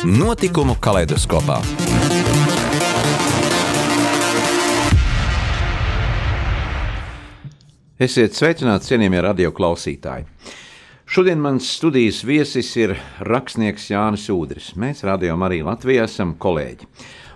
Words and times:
Notikumu 0.00 0.78
kaleidoskopā. 0.80 1.58
Esiet 8.00 8.32
sveicināti, 8.32 8.86
cienījamie 8.88 9.18
radio 9.20 9.50
klausītāji! 9.52 10.24
Šodien 11.04 11.42
mans 11.44 11.68
studijas 11.76 12.22
viesis 12.24 12.70
ir 12.80 12.94
rakstnieks 13.28 13.90
Jānis 13.90 14.24
Udris. 14.32 14.70
Mēs 14.72 15.04
rādījām 15.04 15.44
arī 15.44 15.58
Latvijā 15.66 16.06
esam 16.08 16.32
kolēģi. 16.40 16.88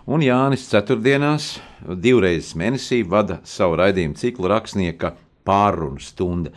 Un 0.08 0.24
Jānis 0.24 0.64
ceturtdienās, 0.70 1.50
divreiz 1.84 2.54
mēnesī, 2.56 3.02
vada 3.04 3.42
savu 3.44 3.76
raidījumu 3.82 4.16
ciklu 4.22 4.48
rakstnieka 4.54 5.10
pārunu 5.44 6.00
stunda. 6.00 6.54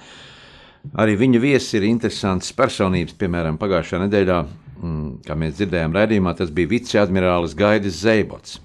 Arī 0.95 1.19
viņa 1.19 1.43
viesis 1.43 1.75
ir 1.75 1.89
interesants 1.89 2.55
personības, 2.55 3.19
piemēram, 3.19 3.59
pagājušajā 3.59 4.05
nedēļā 4.05 4.39
kā 5.27 5.37
mēs 5.39 5.57
dzirdējām, 5.59 5.95
raidījumā 5.97 6.35
tas 6.37 6.53
bija 6.53 6.71
viceadmirālis 6.75 7.55
Gaidis 7.57 8.01
Zeibots. 8.03 8.59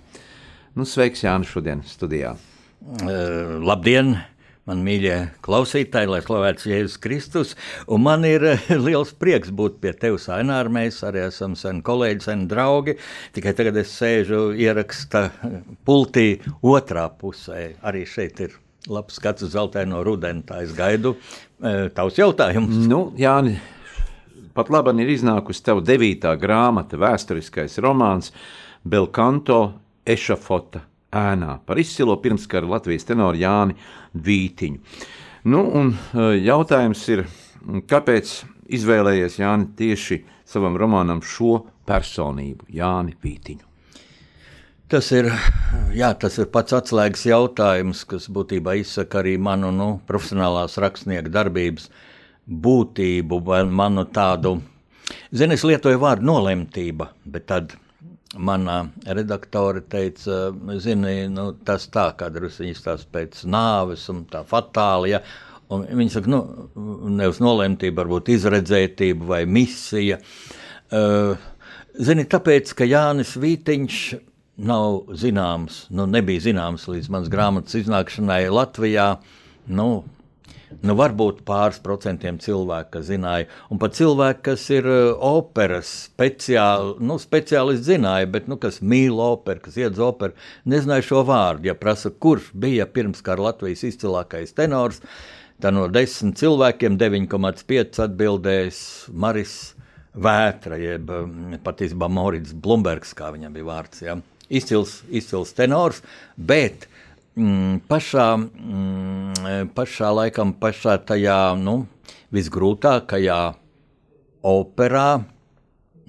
Nu, 0.73 0.87
sveiks, 0.89 1.25
Jānis, 1.25 1.51
šodien 1.53 1.83
studijā. 1.89 2.37
Uh, 2.83 3.59
labdien! 3.63 4.17
Man 4.63 4.79
mīļie 4.87 5.17
klausītāji, 5.43 6.07
lai 6.07 6.21
slavēts 6.23 6.69
Jēzus 6.71 7.01
Kristus. 7.03 7.55
Un 7.91 8.05
man 8.05 8.23
ir 8.25 8.45
uh, 8.47 8.69
liels 8.87 9.11
prieks 9.19 9.51
būt 9.51 9.81
pie 9.83 9.91
tevis, 9.99 10.29
Ainār. 10.31 10.71
Mēs 10.71 11.01
arī 11.07 11.25
esam 11.27 11.57
sen 11.59 11.81
kolēģi, 11.83 12.23
sen 12.29 12.45
draugi. 12.51 12.95
Tikai 13.35 13.57
tagad 13.59 13.81
es 13.83 13.91
sēžu 13.99 14.53
ieraksta 14.55 15.27
pultī 15.87 16.29
otrā 16.63 17.09
pusē. 17.19 17.73
Arī 17.83 18.07
šeit 18.07 18.39
ir 18.47 18.55
labs 18.87 19.19
skats 19.19 19.43
uz 19.49 19.57
zeltaino 19.57 20.05
rudeni. 20.07 20.47
Tā 20.47 20.63
es 20.63 20.73
gaidu 20.79 21.17
uh, 21.17 21.91
tavs 21.95 22.23
jautājums. 22.23 22.85
Nu, 22.87 23.09
Jāni, 23.19 23.59
pat 24.55 24.71
labi 24.73 24.95
ir 25.03 25.13
iznākusi 25.15 25.65
tava 25.65 25.83
devītā 25.85 26.35
grāmata, 26.41 27.01
vēsturiskais 27.01 27.79
romāns 27.83 28.33
Belkanto 28.85 29.61
Ešafota 30.07 30.83
ēnā 31.13 31.59
par 31.67 31.81
izcilo 31.81 32.17
pirmskara 32.21 32.69
Latvijas 32.69 33.07
tenoru 33.09 33.39
Jāni 33.39 33.77
Vītiņu. 34.15 34.79
Nu, 35.53 35.65
un 35.79 35.93
e, 35.93 36.29
jautājums 36.47 37.03
ir, 37.13 37.25
kāpēc 37.91 38.33
izvēlējies 38.73 39.41
Jāni 39.43 39.69
tieši 39.79 40.23
savam 40.49 40.79
romānam 40.81 41.23
šo 41.25 41.63
personību, 41.89 42.69
Jāni 42.73 43.17
Vītiņu? 43.23 43.69
Tas 44.93 45.09
ir, 45.17 45.31
jā, 45.97 46.11
tas 46.21 46.37
ir 46.39 46.51
pats 46.53 46.75
atslēgas 46.77 47.25
jautājums, 47.25 48.05
kas 48.05 48.29
būtībā 48.29 48.75
izsaka 48.83 49.23
arī 49.23 49.39
manu 49.41 49.71
nu, 49.73 49.93
profesionālās 50.09 50.77
rakstnieka 50.83 51.33
darbības 51.33 51.89
uh, 51.89 52.01
būtību 52.47 53.39
vai 53.47 53.63
manu 53.69 54.05
tādu, 54.11 54.57
zini, 55.31 55.57
es 55.57 55.65
lietoju 55.67 56.01
vārdu 56.03 56.27
nolemtība, 56.27 57.13
bet 57.25 57.47
tad 57.51 57.77
mana 58.37 58.87
redaktore 59.05 59.83
teica, 59.93 60.51
zini, 60.81 61.29
nu, 61.29 61.53
tas 61.67 61.87
tā, 61.93 62.09
kā 62.17 62.31
drusku 62.33 62.67
izstāsta 62.71 63.09
pēc 63.13 63.43
nāves 63.51 64.09
un 64.13 64.25
tā 64.31 64.43
fatāli, 64.49 65.13
ja, 65.13 65.23
un 65.73 65.85
viņi 65.87 66.15
saka, 66.17 66.33
nu, 66.33 66.43
nevis 67.13 67.43
nolemtība, 67.45 68.03
varbūt 68.03 68.33
izredzētība 68.33 69.29
vai 69.35 69.43
misija. 69.49 70.19
Uh, 70.93 71.37
zini, 71.97 72.25
tāpēc, 72.29 72.73
ka 72.77 72.89
Jānis 72.89 73.37
Vītiņš 73.41 74.01
nav 74.69 75.15
zināms, 75.19 75.87
nu, 75.93 76.07
nebija 76.09 76.45
zināms 76.49 76.89
līdz 76.89 77.13
manas 77.13 77.31
grāmatas 77.33 77.79
iznākšanai 77.81 78.45
Latvijā, 78.53 79.15
nu, 79.73 79.89
Nu, 80.83 80.95
varbūt 80.99 81.43
pāris 81.49 81.81
procentiem 81.85 82.39
cilvēku, 82.43 82.95
kas 82.97 83.09
zināja, 83.11 83.49
un 83.73 83.81
pat 83.83 83.97
cilvēki, 83.99 84.43
kas 84.49 84.65
ir 84.73 84.89
uh, 84.89 85.11
operas 85.29 85.91
speciāli, 86.09 86.97
nu, 87.05 87.19
speciālisti 87.23 87.93
zināja, 87.93 88.31
bet, 88.33 88.49
nu, 88.51 88.59
kas 88.63 88.81
mīl 88.81 89.21
operu, 89.23 89.63
kas 89.67 89.79
iedz 89.81 90.01
operu, 90.03 90.37
nezināja 90.69 91.07
šo 91.11 91.23
vārdu. 91.29 91.71
Ja 91.71 91.77
prasa, 91.79 92.11
kurš 92.11 92.51
bija 92.55 92.89
pirms 92.91 93.23
kara 93.25 93.51
Latvijas 93.51 93.85
izcilākais 93.91 94.57
tenors, 94.57 95.03
tad 95.63 95.77
no 95.77 95.87
desmit 95.93 96.41
cilvēkiem 96.41 96.99
9,5 97.01 98.03
atbildēs 98.07 98.83
Maris 99.13 99.57
Vētra, 100.13 100.77
jeb 100.77 101.09
um, 101.09 101.55
patiesībā 101.65 102.09
Morits 102.13 102.53
Blumbergs, 102.53 103.15
kā 103.17 103.31
viņam 103.33 103.55
bija 103.57 103.69
vārds. 103.71 104.03
Ja. 104.05 104.19
Izcils, 104.53 104.99
izcils 105.09 105.55
tenors, 105.57 106.03
bet 106.37 106.85
mm, 107.37 107.81
pašā, 107.89 108.37
mm, 108.37 109.69
pašā 109.77 110.11
laikam, 110.17 110.53
pašā 110.59 110.99
tajā 111.09 111.55
nu, 111.61 111.87
visgrūtākajā 112.35 113.55
operā, 114.43 115.25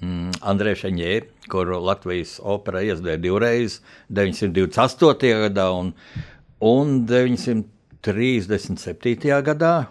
mm, 0.00 0.30
Andrēs 0.42 0.78
Šeņē, 0.84 1.12
kur 1.52 1.66
Latvijas 1.76 2.40
opera 2.40 2.80
iesdēja 2.84 3.18
divreiz, 3.20 3.80
928. 4.10 5.48
gadā 5.48 5.66
un, 5.72 5.92
un 6.60 7.06
937. 7.08 9.42
gadā. 9.44 9.86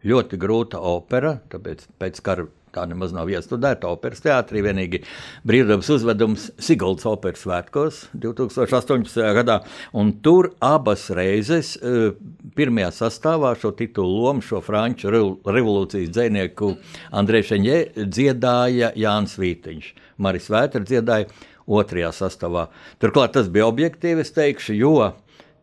Ļoti 0.00 0.36
grūta 0.40 0.80
opera, 0.80 1.44
tāpēc 1.52 1.84
pēc 2.00 2.20
kara 2.24 2.48
Tā 2.70 2.84
nemaz 2.86 3.10
nav 3.10 3.30
iestudēta 3.32 3.88
operas 3.90 4.22
teātrī. 4.22 4.60
Vienīgi 4.62 5.00
brīvdabas 5.48 5.88
uzvedums 5.90 6.46
Siguldas 6.62 7.06
operas 7.10 7.42
svētkos 7.42 7.98
2018. 8.22 9.24
gadā. 9.40 9.56
Un 9.98 10.12
tur 10.22 10.52
abas 10.62 11.08
reizes 11.16 11.72
eh, 11.80 12.12
pirmajā 12.54 12.92
sastāvā 13.00 13.56
šo 13.58 13.72
titulu 13.78 14.22
lomu, 14.26 14.44
šo 14.46 14.62
franču 14.62 15.10
revolūcijas 15.10 16.14
dzinieku 16.14 16.76
Andrei 17.10 17.42
Šeņē 17.46 17.80
dziedāja 18.06 18.92
Jānis 18.98 19.34
Vītiņš. 19.40 19.90
Maris 20.22 20.46
Vētra 20.52 20.84
dziedāja 20.86 21.26
otrajā 21.66 22.14
sastāvā. 22.14 22.68
Turklāt 23.02 23.34
tas 23.34 23.50
bija 23.50 23.66
objektīvi, 23.66 24.22
es 24.22 24.30
teikšu, 24.36 24.78
jo 24.78 24.94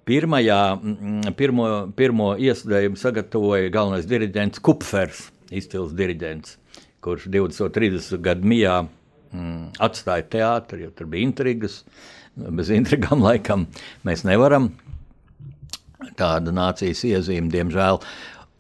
pirmajā, 0.07 0.61
pirmo, 1.39 1.71
pirmo 1.95 2.33
iestudējumu 2.35 2.99
sagatavoja 2.99 3.71
galvenais 3.71 4.07
diriģents 4.11 4.63
Kupfers, 4.63 5.27
izcils 5.55 5.95
diriģents 5.95 6.57
kurš 7.07 7.29
20, 7.31 7.71
30 7.75 8.23
gadu 8.23 8.47
mijā 8.51 8.81
mm, 8.83 9.77
atstāja 9.87 10.27
teātri, 10.35 10.85
jo 10.85 10.93
tur 10.95 11.09
bija 11.11 11.27
intrigas. 11.27 11.81
Bez 12.37 12.69
intrigām 12.73 13.23
laikam 13.23 13.65
mēs 14.05 14.25
nevaram. 14.27 14.73
Tāda 16.17 16.53
nācijas 16.53 17.03
iezīme, 17.07 17.49
diemžēl. 17.53 18.01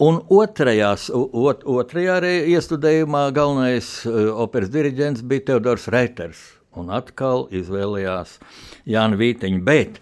Un 0.01 0.19
otrajās, 0.33 1.07
ot, 1.13 1.63
otrajā 1.65 2.19
iestudējumā 2.53 3.23
galvenais 3.33 3.89
uh, 4.05 4.27
operas 4.45 4.69
diriģents 4.73 5.23
bija 5.25 5.47
Teodors 5.51 5.87
Reiters. 5.93 6.41
Un 6.77 6.91
atkal 6.93 7.47
izvēlējās 7.57 8.35
Jānu 8.89 9.17
Vītiņu. 9.17 9.61
Bet 9.65 9.97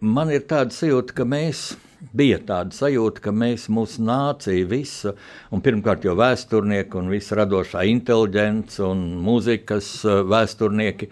man 0.00 0.30
ir 0.30 0.46
tāda 0.50 0.74
sajūta, 0.74 1.16
ka 1.18 1.26
mēs 1.26 1.72
bija 2.16 2.38
tāda 2.46 2.74
sajūta, 2.74 3.22
ka 3.24 3.34
mēs, 3.34 3.68
mūsu 3.72 4.04
nācija, 4.06 4.68
visa, 4.70 5.14
un 5.52 5.62
pirmkārt 5.64 6.06
jau 6.06 6.16
vēsturnieki 6.18 6.98
un 7.00 7.12
visa 7.12 7.38
radošā 7.40 7.84
inteliģence 7.90 8.82
un 8.86 9.04
mūzikas 9.24 9.92
eh, 10.04 10.22
vēsturnieki, 10.30 11.10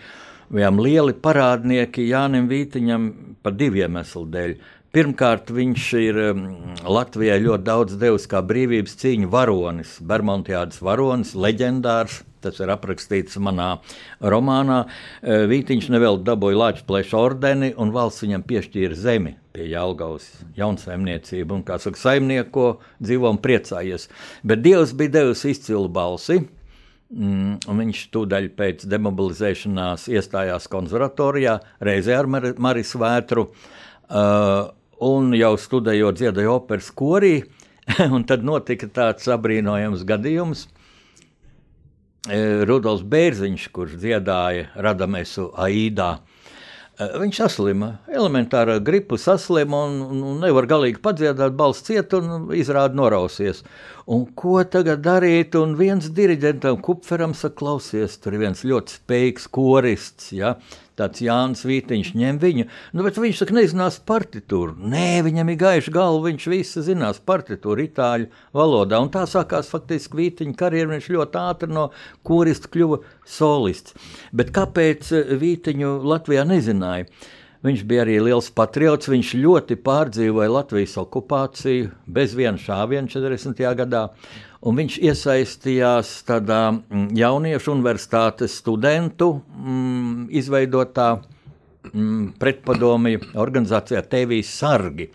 bijām 0.54 0.80
lieli 0.80 1.12
parādnieki 1.12 2.08
Jānim 2.08 2.48
Vītiņam 2.50 3.08
par 3.44 3.56
diviem 3.58 3.88
iemeslu 3.88 4.24
dēļ. 4.32 4.58
Pirmkārt, 4.88 5.50
viņš 5.52 5.86
ir 6.00 6.18
um, 6.30 6.44
Latvijai 6.88 7.36
ļoti 7.44 7.66
daudz 7.66 7.98
devis 8.00 8.24
kā 8.30 8.40
brīvības 8.40 8.96
cīņu 9.02 9.28
varonis, 9.30 9.98
Bermudiādas 10.00 10.80
varonis, 10.80 11.34
leģendārs. 11.36 12.22
Tas 12.40 12.56
ir 12.62 12.70
aprakstīts 12.72 13.36
manā 13.42 13.74
romānā. 14.22 14.86
Eh, 15.20 15.44
Vītiņš 15.50 15.90
nevēl 15.92 16.22
dabūja 16.24 16.62
Latvijas 16.62 16.88
plēša 16.88 17.20
ordeni, 17.20 17.74
un 17.76 17.92
valsts 17.92 18.24
viņam 18.24 18.46
piešķīra 18.48 18.96
zemi 18.96 19.36
pie 19.58 19.66
Jālgavas 19.72 20.28
jaunsaimniecību. 20.58 21.58
Un, 21.58 21.64
kā 21.66 21.80
saka, 21.82 21.98
saimnieko 21.98 22.68
dzīvo 23.02 23.34
un 23.34 23.42
priecājies. 23.42 24.06
Bet 24.46 24.62
Dievs 24.62 24.94
bija 24.98 25.18
devis 25.18 25.42
izcilu 25.48 25.90
balsi. 25.90 26.38
Mm, 27.08 27.58
viņš 27.64 28.02
tūdaļ 28.12 28.50
pēc 28.56 28.84
demobilizēšanās 28.92 30.10
iestājās 30.12 30.68
konservatorijā, 30.68 31.56
reizē 31.80 32.18
ar 32.18 32.28
Mar 32.28 32.50
Marijas 32.60 32.92
Vētru, 33.00 33.46
uh, 33.48 34.68
un 35.08 35.32
jau 35.32 35.54
studējot 35.56 36.20
dziedāja 36.20 36.52
operas 36.52 36.90
korī. 36.92 37.38
Tad 38.28 38.44
notika 38.44 38.90
tāds 38.92 39.30
apbrīnojams 39.32 40.04
gadījums. 40.04 40.66
Rudolfs 42.68 43.06
Bērziņš, 43.08 43.70
kurš 43.72 43.94
dziedāja 44.02 44.68
Radamesu 44.76 45.48
Aidā. 45.56 46.18
Viņš 46.98 47.36
saslima, 47.38 47.92
elementāra 48.10 48.80
gripa 48.82 49.14
saslima 49.22 49.84
un, 49.86 50.00
un 50.18 50.40
nevar 50.42 50.66
galīgi 50.66 50.98
padziedāt, 50.98 51.54
balss 51.54 51.84
ciet 51.86 52.10
un 52.18 52.48
izrāda 52.58 52.98
norausies. 52.98 53.60
Un 54.10 54.24
ko 54.34 54.56
tagad 54.66 55.04
darīt? 55.04 55.54
Un 55.60 55.76
viens 55.78 56.08
diriģentam, 56.10 56.80
Kupferam, 56.82 57.36
saka, 57.38 57.54
klausies, 57.60 58.18
tur 58.18 58.34
ir 58.34 58.42
viens 58.42 58.64
ļoti 58.66 58.98
spējīgs 58.98 59.46
korists, 59.54 60.32
ja? 60.34 60.56
Tāds 60.98 61.22
Jānis 61.24 61.64
Vītiņš 61.68 62.12
ņem 62.18 62.40
viņu, 62.42 62.66
nu, 62.92 63.06
bet 63.06 63.20
viņš 63.22 63.42
saka, 63.42 63.56
nezinās 63.56 64.00
partitūru. 64.08 64.76
Nē, 64.92 65.22
viņam 65.26 65.52
ir 65.52 65.60
gaiša 65.62 65.94
galva, 65.94 66.26
viņš 66.28 66.48
visu 66.52 66.84
zinās 66.86 67.22
partitūru 67.24 67.86
itāļu 67.86 68.28
valodā, 68.56 69.00
un 69.02 69.12
tā 69.14 69.24
sākās 69.30 69.70
faktiski 69.72 70.20
Vītiņa 70.22 70.58
karjera, 70.58 70.92
viņš 70.94 71.10
ļoti 71.16 71.42
ātri 71.42 71.72
no 71.72 71.88
korista 72.26 72.70
kļuva 72.74 73.02
solists. 73.26 73.96
Bet 74.32 74.54
kāpēc 74.56 75.12
eh, 75.14 75.34
Vītiņu 75.40 75.98
Latvijā 76.08 76.46
nezināja? 76.48 77.08
Viņš 77.66 77.80
bija 77.90 78.04
arī 78.04 78.20
liels 78.22 78.52
patriots. 78.54 79.10
Viņš 79.10 79.32
ļoti 79.42 79.78
pārdzīvoja 79.82 80.52
Latvijas 80.60 80.94
okupāciju 81.00 81.88
bez 82.06 82.36
viena 82.38 82.60
šāviena 82.60 83.10
40. 83.10 83.64
gadā. 83.80 84.04
Un 84.58 84.78
viņš 84.78 84.96
iesaistījās 85.06 86.08
tādā 86.26 86.60
mm, 86.72 87.10
jauniešu 87.18 87.70
universitātes 87.76 88.56
studentu 88.58 89.28
mm, 89.38 90.07
izveidotā 90.30 91.08
mm, 91.92 92.34
pretpadomju 92.40 93.24
organizācijā 93.38 94.02
Tēvijas 94.10 94.52
sargi, 94.60 95.08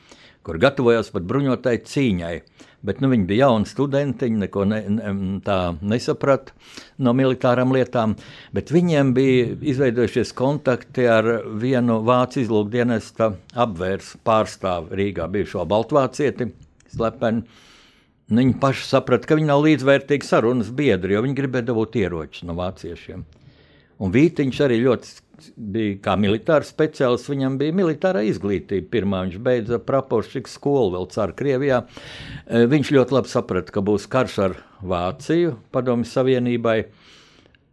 kur 0.43 0.59
gatavojās 0.61 1.11
pat 1.13 1.25
bruņotai 1.29 1.79
cīņai. 1.87 2.35
Bet 2.83 2.99
nu, 2.99 3.07
viņi 3.13 3.23
bija 3.29 3.45
jauni 3.45 3.67
studenti, 3.69 4.27
viņi 4.27 4.41
neko 4.41 4.65
ne, 4.67 4.81
ne, 4.91 5.11
nesaprata 5.87 6.51
no 6.99 7.13
militārām 7.15 7.71
lietām. 7.71 8.17
Bet 8.55 8.73
viņiem 8.75 9.13
bija 9.15 9.53
izveidojušies 9.71 10.33
kontakti 10.35 11.07
ar 11.07 11.29
vienu 11.63 12.01
vācu 12.03 12.41
izlūkdienesta 12.43 13.29
apvērs 13.65 14.17
pārstāvu 14.27 14.99
Rīgā, 14.99 15.29
bijušo 15.31 15.63
Baltvācieti, 15.71 16.49
slepeni. 16.91 17.45
Viņi 18.33 18.57
paši 18.59 18.85
saprata, 18.87 19.29
ka 19.29 19.37
viņi 19.39 19.47
nav 19.47 19.63
līdzvērtīgi 19.63 20.27
sarunas 20.27 20.71
biedri, 20.75 21.15
jo 21.15 21.23
viņi 21.23 21.39
gribēja 21.39 21.69
dabūt 21.71 21.97
ieročus 22.01 22.43
no 22.47 22.55
vāciešiem. 22.57 23.23
Un 24.03 24.11
Vītiņš 24.11 24.59
arī 24.65 24.81
ļoti 24.83 25.11
bija 25.57 25.97
kā 26.03 26.15
militārs 26.19 26.71
speciālists. 26.73 27.29
Viņam 27.31 27.57
bija 27.61 27.75
militārā 27.75 28.23
izglītība. 28.27 28.89
Pirmā 28.93 29.23
viņš 29.27 29.39
beidza 29.43 29.79
praporšķiku 29.83 30.51
skolu 30.51 30.93
vēl 30.97 31.09
cār 31.13 31.33
Krievijā. 31.37 31.83
E, 31.83 32.65
viņš 32.69 32.93
ļoti 32.97 33.17
labi 33.17 33.31
saprata, 33.31 33.73
ka 33.73 33.83
būs 33.85 34.07
karš 34.11 34.37
ar 34.47 34.57
Vāciju, 34.83 35.57
Padomju 35.73 36.09
Savienībai. 36.09 36.77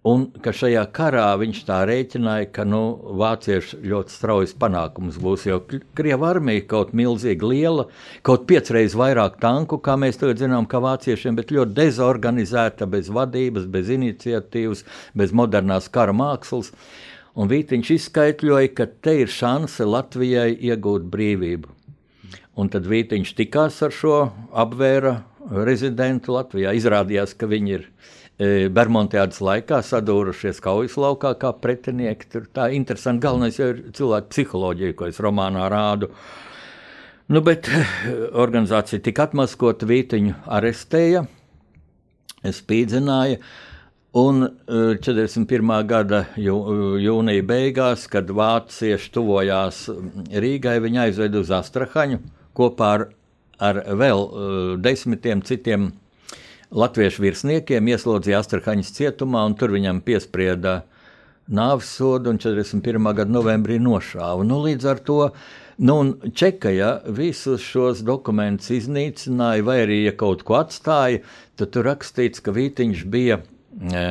Un 0.01 0.23
ka 0.41 0.55
šajā 0.57 0.87
karā 0.97 1.27
viņš 1.37 1.59
tā 1.69 1.83
rēķināja, 1.85 2.47
ka 2.57 2.65
nu, 2.65 2.81
vācieši 3.21 3.83
ļoti 3.85 4.15
straujas 4.15 4.55
panākums 4.57 5.19
būs. 5.21 5.43
Jo 5.45 5.59
Krievija 5.61 6.17
armija 6.31 6.63
kaut 6.71 6.95
milzīgi 6.97 7.45
liela, 7.45 7.85
kaut 8.25 8.47
piecreiz 8.49 8.95
vairāk 8.97 9.37
tanku, 9.43 9.77
kā 9.77 9.99
mēs 10.01 10.17
tagad 10.23 10.41
zinām, 10.41 10.65
kā 10.65 10.81
vāciešiem, 10.81 11.37
bet 11.37 11.53
ļoti 11.53 11.77
dezorganizēta, 11.77 12.89
bez 12.89 13.11
vadības, 13.13 13.67
bez 13.69 13.93
iniciatīvas, 13.93 14.87
bez 15.13 15.35
modernās 15.37 15.91
kara 15.93 16.15
mākslas. 16.17 16.73
Un 17.37 17.53
Vītiņš 17.53 17.91
izskaidroja, 17.99 18.71
ka 18.73 18.87
te 18.89 19.19
ir 19.21 19.29
šanse 19.29 19.85
Latvijai 19.85 20.55
iegūt 20.57 21.05
brīvību. 21.13 21.77
Un 22.57 22.73
tad 22.73 22.89
Vītiņš 22.89 23.35
tikās 23.37 23.83
ar 23.85 23.93
šo 23.93 24.17
apvēra 24.65 25.19
rezidentu 25.69 26.33
Latvijā. 26.39 26.73
Izrādījās, 26.81 27.37
ka 27.37 27.49
viņi 27.53 27.77
ir 27.77 27.87
E, 27.89 28.20
Bermudas 28.41 29.43
laikā 29.45 29.83
sadūrušies 29.85 30.63
kaujas 30.65 30.95
laukā 30.97 31.35
kā 31.41 31.51
pretinieki. 31.61 32.29
Tur 32.33 32.47
tā 32.49 32.71
interesanti. 32.73 33.21
Galvenais 33.27 33.59
jau 33.61 33.69
ir 33.75 33.83
cilvēku 33.97 34.33
psiholoģija, 34.33 34.97
ko 34.97 35.11
es 35.11 35.21
romānā 35.21 35.67
rādu. 35.69 36.09
Nu, 37.31 37.43
bet 37.45 37.69
e, 37.69 37.83
organizācija 38.41 39.03
tika 39.05 39.29
atmaskota, 39.29 39.87
Vītiņu 39.87 40.39
arestēja, 40.49 41.27
spīdzināja. 42.49 43.43
Un 44.19 44.49
41. 44.67 45.45
E, 45.61 45.85
gada 45.93 46.25
jū, 46.41 46.57
jūnija 46.99 47.45
beigās, 47.47 48.09
kad 48.11 48.33
vācieši 48.35 49.13
tuvojās 49.15 49.85
Rīgai, 50.33 50.79
viņi 50.83 51.05
aizveda 51.05 51.45
uz 51.45 51.53
Astrahaņu 51.61 52.23
kopā 52.57 52.93
ar, 52.97 53.11
ar 53.61 53.85
vēl 54.01 54.27
desmitiem 54.83 55.45
citiem 55.47 55.93
latviešu 56.71 57.25
virsniekiem, 57.25 57.91
ieslodzīja 57.91 58.41
Astrahaņas 58.43 58.95
cietumā, 58.97 59.43
un 59.49 59.57
tur 59.59 59.75
viņam 59.75 60.03
piesprieda 60.07 60.81
nāves 61.51 61.91
sodu, 61.97 62.31
un 62.31 62.39
41. 62.39 63.11
gada 63.17 63.31
novembrī 63.31 63.81
nošāva. 63.83 64.45
Nu, 64.47 64.61
līdz 64.63 64.87
ar 64.91 65.03
to 65.07 65.19
nu, 65.83 65.97
Čeka 66.37 66.71
ja, 66.75 66.91
visus 67.07 67.65
šos 67.65 68.05
dokumentus 68.07 68.71
iznīcināja, 68.77 69.67
vai 69.67 69.81
arī, 69.87 70.03
ja 70.07 70.15
kaut 70.17 70.45
ko 70.47 70.61
atstāja, 70.61 71.25
tad 71.59 71.75
tur 71.75 71.89
rakstīts, 71.91 72.43
ka 72.45 72.55
Vītiņš 72.55 73.07
bija. 73.11 73.41
E, 73.81 74.05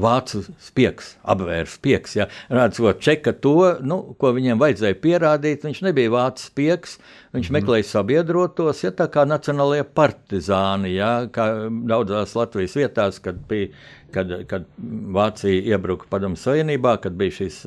vācu 0.00 0.42
spēks, 0.62 1.14
apvērs 1.30 1.76
spēks. 1.78 2.16
Ja. 2.18 2.26
Redzot, 2.52 3.00
čeka 3.04 3.34
to, 3.42 3.56
nu, 3.86 4.00
ko 4.18 4.32
viņiem 4.36 4.60
vajadzēja 4.60 4.98
pierādīt, 5.02 5.66
viņš 5.66 5.82
nebija 5.86 6.12
vācu 6.14 6.48
spēks, 6.48 6.96
viņš 7.36 7.50
mm. 7.50 7.58
meklēja 7.58 7.88
sabiedrotos, 7.90 8.82
ja 8.84 8.92
tā 8.96 9.06
kā 9.12 9.26
nacionālajie 9.28 9.86
partizāni, 9.96 10.94
ja, 10.96 11.12
kā 11.32 11.48
daudzās 11.90 12.34
Latvijas 12.38 12.76
vietās, 12.78 13.20
kad, 13.24 13.38
bija, 13.50 13.70
kad, 14.14 14.34
kad 14.50 14.68
Vācija 15.14 15.74
iebruka 15.74 16.10
Padomu 16.10 16.40
Savienībā, 16.40 16.98
kad 17.04 17.18
bija 17.18 17.42
šis. 17.42 17.64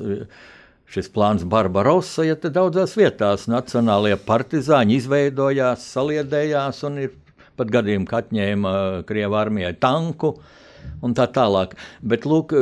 Šis 0.88 1.10
plāns 1.12 1.42
Barbarossa, 1.44 2.22
ja 2.24 2.32
te 2.40 2.48
daudzās 2.48 2.94
vietās 2.96 3.42
nacionālajie 3.52 4.16
partizāņi 4.24 4.94
izveidojās, 4.96 5.82
saliedējās 5.84 6.78
un 6.88 6.96
ir 7.02 7.10
pat 7.60 7.68
gadījumi, 7.74 8.06
ka 8.08 8.22
atņēma 8.22 8.72
Krievijas 9.04 9.36
armijai 9.36 9.74
tanku, 9.82 10.30
uh, 10.32 10.57
un 11.04 11.14
tā 11.16 11.26
tālāk. 11.30 11.74
Bet 12.02 12.26
lūk, 12.28 12.54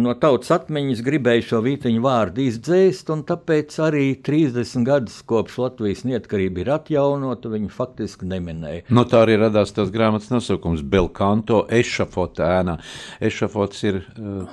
no 0.00 0.14
tautas 0.20 0.52
atmiņas 0.54 1.02
gribēju 1.06 1.46
šo 1.50 1.62
vītiņu 1.64 2.02
vārdu 2.04 2.44
izdzēst, 2.46 3.10
un 3.12 3.24
tāpēc 3.28 3.76
arī 3.84 4.06
30 4.26 4.86
gadus 4.88 5.20
kopš 5.28 5.58
Latvijas 5.64 6.04
neatkarība 6.08 6.64
ir 6.64 6.72
atjaunota, 6.76 7.52
viņi 7.52 7.72
faktiski 7.74 8.28
neminēja. 8.30 8.86
No 8.92 9.04
tā 9.08 9.24
arī 9.26 9.38
radās 9.40 9.74
tas 9.76 9.92
grāmatas 9.92 10.30
nosaukums 10.32 10.84
Belkanto 10.86 11.62
Ešafota 11.80 12.48
ēnā. 12.60 12.78
Ešafots 13.30 13.84
ir 13.88 14.02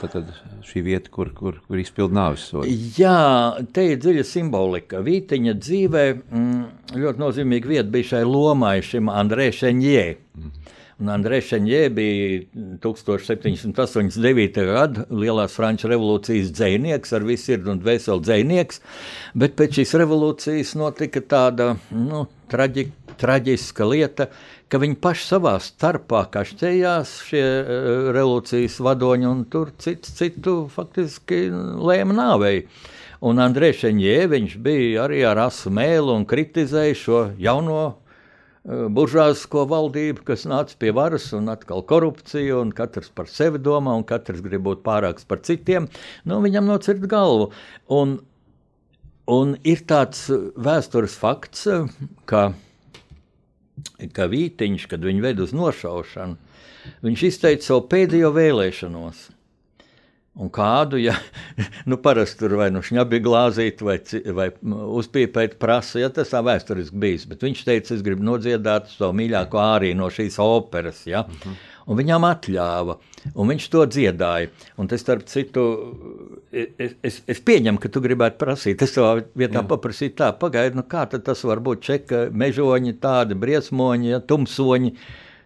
tātad, 0.01 0.31
šī 0.67 0.83
vieta, 0.85 1.11
kur, 1.13 1.31
kur, 1.35 1.61
kur 1.67 1.81
izpild 1.81 2.15
nāvis 2.15 2.49
sodu. 2.51 2.71
Jā, 2.97 3.55
te 3.73 3.87
ir 3.93 4.01
dziļa 4.03 4.25
simbolika. 4.27 5.01
Vītiņa 5.05 5.55
dzīvē 5.61 6.05
mm, 6.15 6.63
ļoti 6.97 7.23
nozīmīga 7.23 7.71
vieta 7.71 7.91
bija 7.93 8.13
šai 8.15 8.23
lomai, 8.27 8.79
šim 8.85 9.11
Andrē 9.11 9.49
Šeņģē. 9.55 10.03
Mm. 10.37 10.75
Un 10.97 11.11
Andrēs 11.13 11.51
Šenģē 11.51 11.79
bija 11.93 12.37
1789. 12.81 14.55
gada 14.65 15.03
Lielās 15.13 15.53
Frančijas 15.53 15.91
revolūcijas 15.91 16.49
dzinieks, 16.57 17.11
ar 17.13 17.25
visu 17.27 17.51
sirdi 17.51 17.69
un 17.69 17.83
veselu 17.85 18.23
dzinieks, 18.25 18.81
bet 19.37 19.53
pēc 19.59 19.77
šīs 19.77 19.93
revolūcijas 20.01 20.71
notika 20.81 21.21
tāda 21.21 21.67
nu, 21.93 22.23
traģi, 22.49 22.87
traģiska 23.21 23.87
lieta, 23.91 24.27
ka 24.65 24.81
viņi 24.81 24.97
paši 25.03 25.29
savā 25.35 25.53
starpā 25.61 26.23
kašķējās 26.33 27.13
šie 27.29 27.45
uh, 27.45 28.09
revolūcijas 28.17 28.79
vadoņi, 28.89 29.29
un 29.29 29.45
tur 29.53 29.75
cits 29.77 30.17
citu 30.17 30.63
faktiski 30.73 31.45
lēma 31.77 32.17
nāvei. 32.17 32.65
Un 33.21 33.37
Andrēs 33.45 33.83
Šenģē 33.83 34.17
viņš 34.33 34.57
bija 34.65 35.05
arī 35.05 35.21
ar 35.29 35.45
asu 35.45 35.69
mēlu 35.73 36.17
un 36.17 36.25
kritizēja 36.25 36.97
šo 36.97 37.23
jauno 37.37 37.85
Buržāzisko 38.67 39.61
valdību, 39.71 40.25
kas 40.27 40.43
nāca 40.49 40.75
pie 40.75 40.91
varas, 40.95 41.29
un 41.37 41.47
atkal 41.53 41.85
korupcija, 41.87 42.57
un 42.59 42.73
katrs 42.75 43.07
par 43.15 43.29
sevi 43.31 43.61
domā, 43.63 43.93
un 43.95 44.03
katrs 44.07 44.41
grib 44.43 44.65
būt 44.65 44.81
pārāks 44.83 45.27
par 45.27 45.39
citiem. 45.47 45.87
Nu, 46.27 46.41
viņam 46.43 46.67
nocirt 46.67 47.05
galvu. 47.07 47.53
Un, 47.87 48.17
un 49.31 49.55
ir 49.63 49.85
tāds 49.87 50.25
vēstures 50.59 51.15
fakts, 51.15 51.63
ka, 52.27 52.43
ka 54.11 54.27
Vītiņš, 54.35 54.89
kad 54.91 55.07
viņu 55.07 55.23
ved 55.23 55.39
uz 55.47 55.55
nošaušanu, 55.55 56.35
viņš 57.07 57.25
izteica 57.31 57.69
savu 57.69 57.87
pēdējo 57.87 58.35
vēlēšanos. 58.35 59.29
Un 60.37 60.51
kādu, 60.53 60.99
ja 61.01 61.15
nu, 61.89 61.97
parasti 62.01 62.43
tur 62.43 62.57
vai 62.59 62.67
nu 62.73 62.83
šņabi 62.85 63.21
glāzīt, 63.25 63.81
vai, 63.85 63.97
vai 64.37 64.51
uzpīpēt 64.99 65.57
prasa, 65.61 66.01
ja 66.03 66.11
tas 66.13 66.33
tā 66.33 66.43
vēsturiski 66.45 66.99
bijis. 67.01 67.25
Bet 67.29 67.45
viņš 67.47 67.63
teica, 67.65 67.95
es 67.95 68.05
gribu 68.05 68.25
nodziedāt 68.27 68.91
to 68.99 69.09
mīļāko 69.17 69.63
ārī 69.63 69.95
no 69.97 70.11
šīs 70.13 70.37
operas. 70.43 71.05
Ja? 71.09 71.25
Mhm. 71.25 71.41
-huh. 71.47 71.73
Un 71.87 71.95
viņam 71.95 72.25
atļāva, 72.27 72.97
un 73.31 73.47
viņš 73.47 73.65
to 73.71 73.85
dziedāja. 73.87 74.49
Un 74.75 74.89
tas, 74.91 74.99
starp 74.99 75.23
citu, 75.31 75.61
es, 76.51 76.97
es, 77.01 77.21
es 77.31 77.39
pieņemu, 77.39 77.79
ka 77.79 77.87
tu 77.87 78.01
gribētu 78.03 78.41
prasīt. 78.41 78.83
Es 78.83 78.91
savā 78.91 79.21
vietā 79.39 79.61
Jā. 79.61 79.67
paprasīju 79.69 80.15
tā, 80.19 80.33
pagaidi, 80.35 80.75
nu 80.75 80.83
kā 80.83 81.05
tas 81.07 81.45
var 81.47 81.63
būt 81.63 81.85
čeka, 81.87 82.25
mežoņi, 82.35 82.97
tādi 82.99 83.39
briesmoņi, 83.39 84.11
ja, 84.11 84.19
tumsoņi 84.19 84.91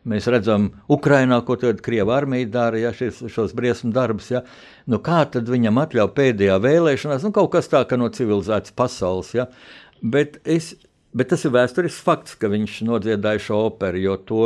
Mēs 0.02 0.26
redzam, 0.34 0.72
Ukrainā, 0.90 1.38
ko 1.46 1.56
tad 1.62 1.84
Krievija 1.86 2.16
armija 2.16 2.48
dara, 2.50 2.80
ja 2.82 2.90
šis, 2.96 3.20
šos 3.30 3.52
briesmu 3.54 3.92
darbus. 3.94 4.32
Ja. 4.34 4.42
Nu, 4.90 4.98
kā 5.04 5.20
tad 5.30 5.50
viņam 5.52 5.78
atļauj 5.84 6.10
pēdējā 6.18 6.56
vēlēšanās, 6.64 7.28
nu, 7.28 7.34
kaut 7.36 7.52
kas 7.54 7.70
tā 7.70 7.84
kā 7.86 8.00
no 8.02 8.10
civilizētas 8.10 8.74
pasaules. 8.74 9.30
Ja. 9.38 9.46
Bet, 10.02 10.40
es, 10.50 10.74
bet 11.14 11.30
tas 11.30 11.46
ir 11.46 11.54
vēsturisks 11.54 12.02
fakts, 12.02 12.34
ka 12.42 12.50
viņš 12.50 12.80
nodziedāja 12.88 13.46
šo 13.46 13.62
operu, 13.68 14.02
jo 14.02 14.18
to 14.26 14.42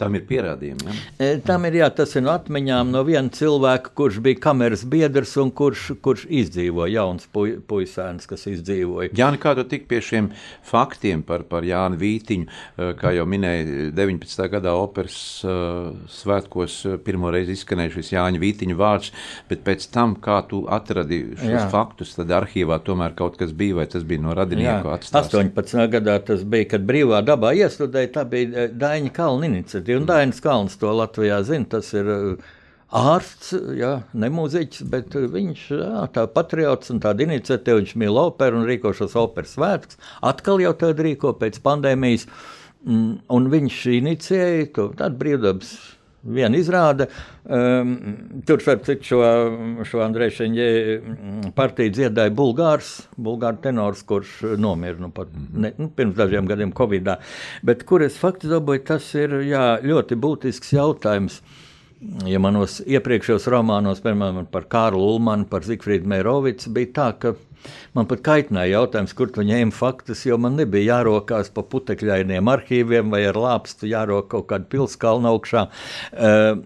Tam 0.00 0.16
ir 0.16 0.24
pierādījumi. 0.28 0.86
Ja? 0.86 0.94
E, 1.20 1.30
tam 1.44 1.66
ir, 1.68 1.76
jā, 1.82 1.90
tas 1.92 2.14
ir 2.16 2.24
no 2.24 2.32
atmiņām 2.32 2.92
no 2.94 3.02
viena 3.04 3.28
cilvēka, 3.34 3.92
kurš 3.98 4.20
bija 4.24 4.40
kameras 4.46 4.84
biedrs 4.88 5.34
un 5.42 5.52
kurš, 5.52 5.90
kurš 6.04 6.26
izdzīvoja, 6.40 6.94
jauns 6.96 7.28
puj, 7.32 7.58
puisēns, 7.68 8.28
kas 8.30 8.46
izdzīvoja. 8.50 9.12
Jāni, 9.18 9.40
kā 9.42 9.52
tu 9.58 9.66
tik 9.68 9.84
pie 9.90 10.00
šiem 10.04 10.30
faktiem 10.66 11.24
par, 11.26 11.44
par 11.50 11.66
Jānu 11.68 12.00
Vītiņu, 12.00 12.48
e, 12.48 12.90
kā 13.00 13.12
jau 13.16 13.26
minēja, 13.28 13.90
19. 13.96 14.46
gadā 14.50 14.72
operas 14.76 15.18
uh, 15.44 15.90
svētkos 16.10 16.78
pirmo 17.04 17.30
reizi 17.32 17.54
izskanēja 17.58 17.94
šis 17.98 18.12
Jāņa 18.14 18.40
Vītiņa 18.40 18.76
vārds, 18.78 19.12
bet 19.50 19.64
pēc 19.66 19.86
tam, 19.92 20.16
kā 20.22 20.40
tu 20.48 20.62
atradi 20.70 21.20
šos 21.34 21.52
jā. 21.52 21.66
faktus, 21.72 22.14
tad 22.16 22.32
arhīvā 22.40 22.80
tomēr 22.86 23.14
kaut 23.18 23.36
kas 23.40 23.52
bija, 23.56 23.80
vai 23.80 23.86
tas 23.90 24.06
bija 24.06 24.24
no 24.24 24.34
radinieku 24.36 24.92
atstāts? 24.94 25.34
18. 25.34 25.84
gadā 25.92 26.16
tas 26.24 26.44
bija, 26.48 26.70
kad 26.74 26.86
brīvā 26.88 27.20
dabā 27.26 27.52
iestudēja, 27.58 28.12
tā 28.16 28.24
bija 28.30 28.68
Daņa 28.80 29.12
Kalna 29.16 29.48
iniciatīva 29.50 29.89
ir. 29.90 30.00
Un 30.00 30.08
Dainis 30.08 30.40
Kalns 30.44 30.78
to 30.80 30.92
Latvijā 30.94 31.40
zina. 31.46 31.68
Tas 31.74 31.90
ir 31.96 32.08
uh, 32.10 32.48
ārsts, 32.96 33.52
jā, 33.78 33.92
ne 34.12 34.30
mūziķis, 34.34 34.86
bet 34.92 35.14
uh, 35.18 35.28
viņš 35.30 35.66
jā, 35.74 36.06
tā 36.14 36.26
patriots 36.30 36.94
un 36.94 37.02
tāda 37.04 37.26
iniciatīva. 37.26 37.82
Viņš 37.82 37.94
mīl 38.02 38.20
operu 38.22 38.62
un 38.62 38.68
rīko 38.70 38.94
šos 38.96 39.18
operas 39.20 39.56
svētkus. 39.58 40.00
Atkal 40.32 40.62
jau 40.64 40.74
tādu 40.80 41.08
rīko 41.08 41.34
pēc 41.40 41.60
pandēmijas. 41.66 42.28
Mm, 42.80 43.16
un 43.36 43.48
viņš 43.52 43.80
inicijēja 44.00 44.70
to 44.76 44.90
tādu 44.96 45.20
brīvdabas 45.20 45.74
viena 46.22 46.58
izrāde. 46.58 47.06
Um, 47.44 47.94
tur 48.46 48.62
citu, 48.62 48.96
šo, 49.06 49.20
šo 49.88 50.02
Andreju 50.04 50.34
Šeņģē 50.36 50.66
mm, 50.98 51.54
partiju 51.56 51.94
dziedāja 51.96 52.34
Bulgārs, 52.36 52.92
Bulgāru 53.16 53.60
tenors, 53.64 54.04
kurš 54.06 54.40
nomira 54.60 55.00
nu, 55.00 55.10
pat, 55.14 55.32
ne, 55.32 55.72
nu, 55.78 55.88
pirms 55.96 56.18
dažiem 56.18 56.48
gadiem 56.50 56.74
Covid. 56.76 57.14
Bet 57.66 57.86
kur 57.88 58.04
es 58.06 58.18
faktu 58.20 58.50
dabūju, 58.52 58.84
tas 58.92 59.08
ir 59.18 59.40
jā, 59.48 59.64
ļoti 59.84 60.20
būtisks 60.20 60.76
jautājums. 60.76 61.40
Ja 62.24 62.38
manos 62.40 62.78
iepriekšējos 62.88 63.44
romānos, 63.52 64.00
piemēram, 64.00 64.46
par 64.48 64.64
Kārlu 64.72 65.02
Ulmanu, 65.16 65.44
par 65.50 65.66
Zifrīdu 65.66 66.08
Mērovicu, 66.08 66.72
bija 66.72 66.94
tā, 66.96 67.08
ka 67.20 67.34
Man 67.96 68.08
pat 68.10 68.22
kaitināja 68.26 68.78
jautājums, 68.78 69.14
kur 69.18 69.30
tu 69.34 69.44
ņēmi 69.46 69.74
faktus, 69.74 70.24
jo 70.28 70.38
man 70.40 70.58
nebija 70.60 70.96
jārokās 70.96 71.50
pa 71.54 71.64
putekļainiem 71.66 72.50
arhīviem 72.52 73.10
vai 73.12 73.24
ar 73.28 73.38
lāpstu 73.38 73.90
jārok 73.90 74.30
kaut 74.34 74.46
kādu 74.52 74.68
pilskalnu 74.74 75.30
augšā. 75.32 75.66
Uh, 76.14 76.60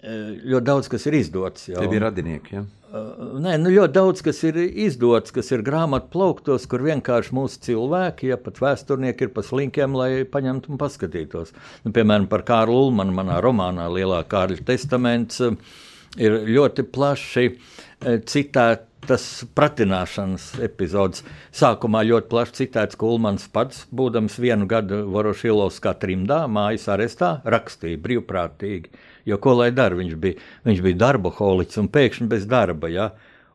ļoti 0.00 0.66
daudz 0.66 0.90
kas 0.92 1.08
ir 1.10 1.18
izdots. 1.18 1.66
Jau. 1.68 1.80
Tie 1.82 1.90
bija 1.90 2.06
radinieki. 2.06 2.54
Ja? 2.56 2.62
Uh, 2.90 3.36
nē, 3.42 3.56
nu 3.62 3.70
ļoti 3.74 3.94
daudz 3.94 4.22
kas 4.26 4.40
ir 4.48 4.56
izdots, 4.58 5.34
kas 5.34 5.50
ir 5.54 5.64
grāmatā 5.66 6.08
plauktos, 6.14 6.64
kur 6.70 6.82
vienkārši 6.86 7.34
mūsu 7.36 7.60
cilvēki, 7.66 8.32
ja 8.32 8.38
pat 8.40 8.58
vēsturnieki 8.62 9.28
ir 9.28 9.34
pa 9.34 9.44
slinkiem, 9.46 9.94
lai 9.98 10.10
paņemtu 10.26 10.72
un 10.72 10.80
paskatītos. 10.80 11.54
Nu, 11.84 11.94
piemēram, 11.94 12.30
par 12.30 12.46
Kārlu 12.48 12.86
Ulmanu 12.86 13.14
manā 13.18 13.38
romānā 13.44 13.86
Lielā 13.92 14.22
Kārļa 14.30 14.64
testaments 14.72 15.42
ir 16.18 16.40
ļoti 16.50 16.86
plaši 16.90 17.46
citēti 18.26 18.89
tas 19.06 19.24
pratināšanas 19.56 20.52
epizodes. 20.64 21.24
Sākumā 21.56 22.02
ļoti 22.08 22.28
plaši 22.30 22.56
citēts, 22.60 22.98
ka 22.98 23.08
Ulmans 23.08 23.46
pats, 23.52 23.86
būdams 23.94 24.38
vienu 24.42 24.68
gadu 24.70 25.02
Vorošilovskā 25.14 25.94
trimdā, 26.02 26.42
mājas 26.50 26.88
arestā, 26.92 27.38
rakstīja 27.44 28.00
brīvprātīgi. 28.04 28.92
Jo 29.28 29.40
ko 29.42 29.56
lai 29.60 29.70
dara? 29.74 29.98
Viņš 29.98 30.14
bija, 30.20 30.38
viņš 30.68 30.84
bija 30.84 31.00
darba 31.06 31.32
holiks 31.36 31.80
un 31.80 31.90
pēkšņi 31.92 32.28
bez 32.30 32.46
darba. 32.50 32.90
Ja? 32.92 33.10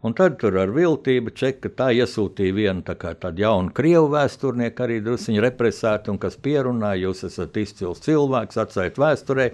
Un 0.06 0.14
tad 0.14 0.36
tur 0.38 0.58
ar 0.62 0.70
viltību 0.74 1.34
čeka 1.34 1.72
tā 1.74 1.88
iesūtīja 1.98 2.54
vienu 2.54 2.84
tā 2.86 2.94
kā 3.00 3.16
tādu 3.18 3.42
jaunu 3.42 3.74
krievu 3.74 4.12
vēsturnieku, 4.14 4.84
arī 4.86 5.00
druskuļi 5.06 5.42
represētu, 5.48 6.14
un 6.14 6.20
kas 6.22 6.38
pierunāja, 6.38 7.08
jūs 7.08 7.26
esat 7.26 7.58
izcils 7.58 8.04
cilvēks, 8.06 8.60
atstājiet 8.62 9.00
vēsturē. 9.02 9.48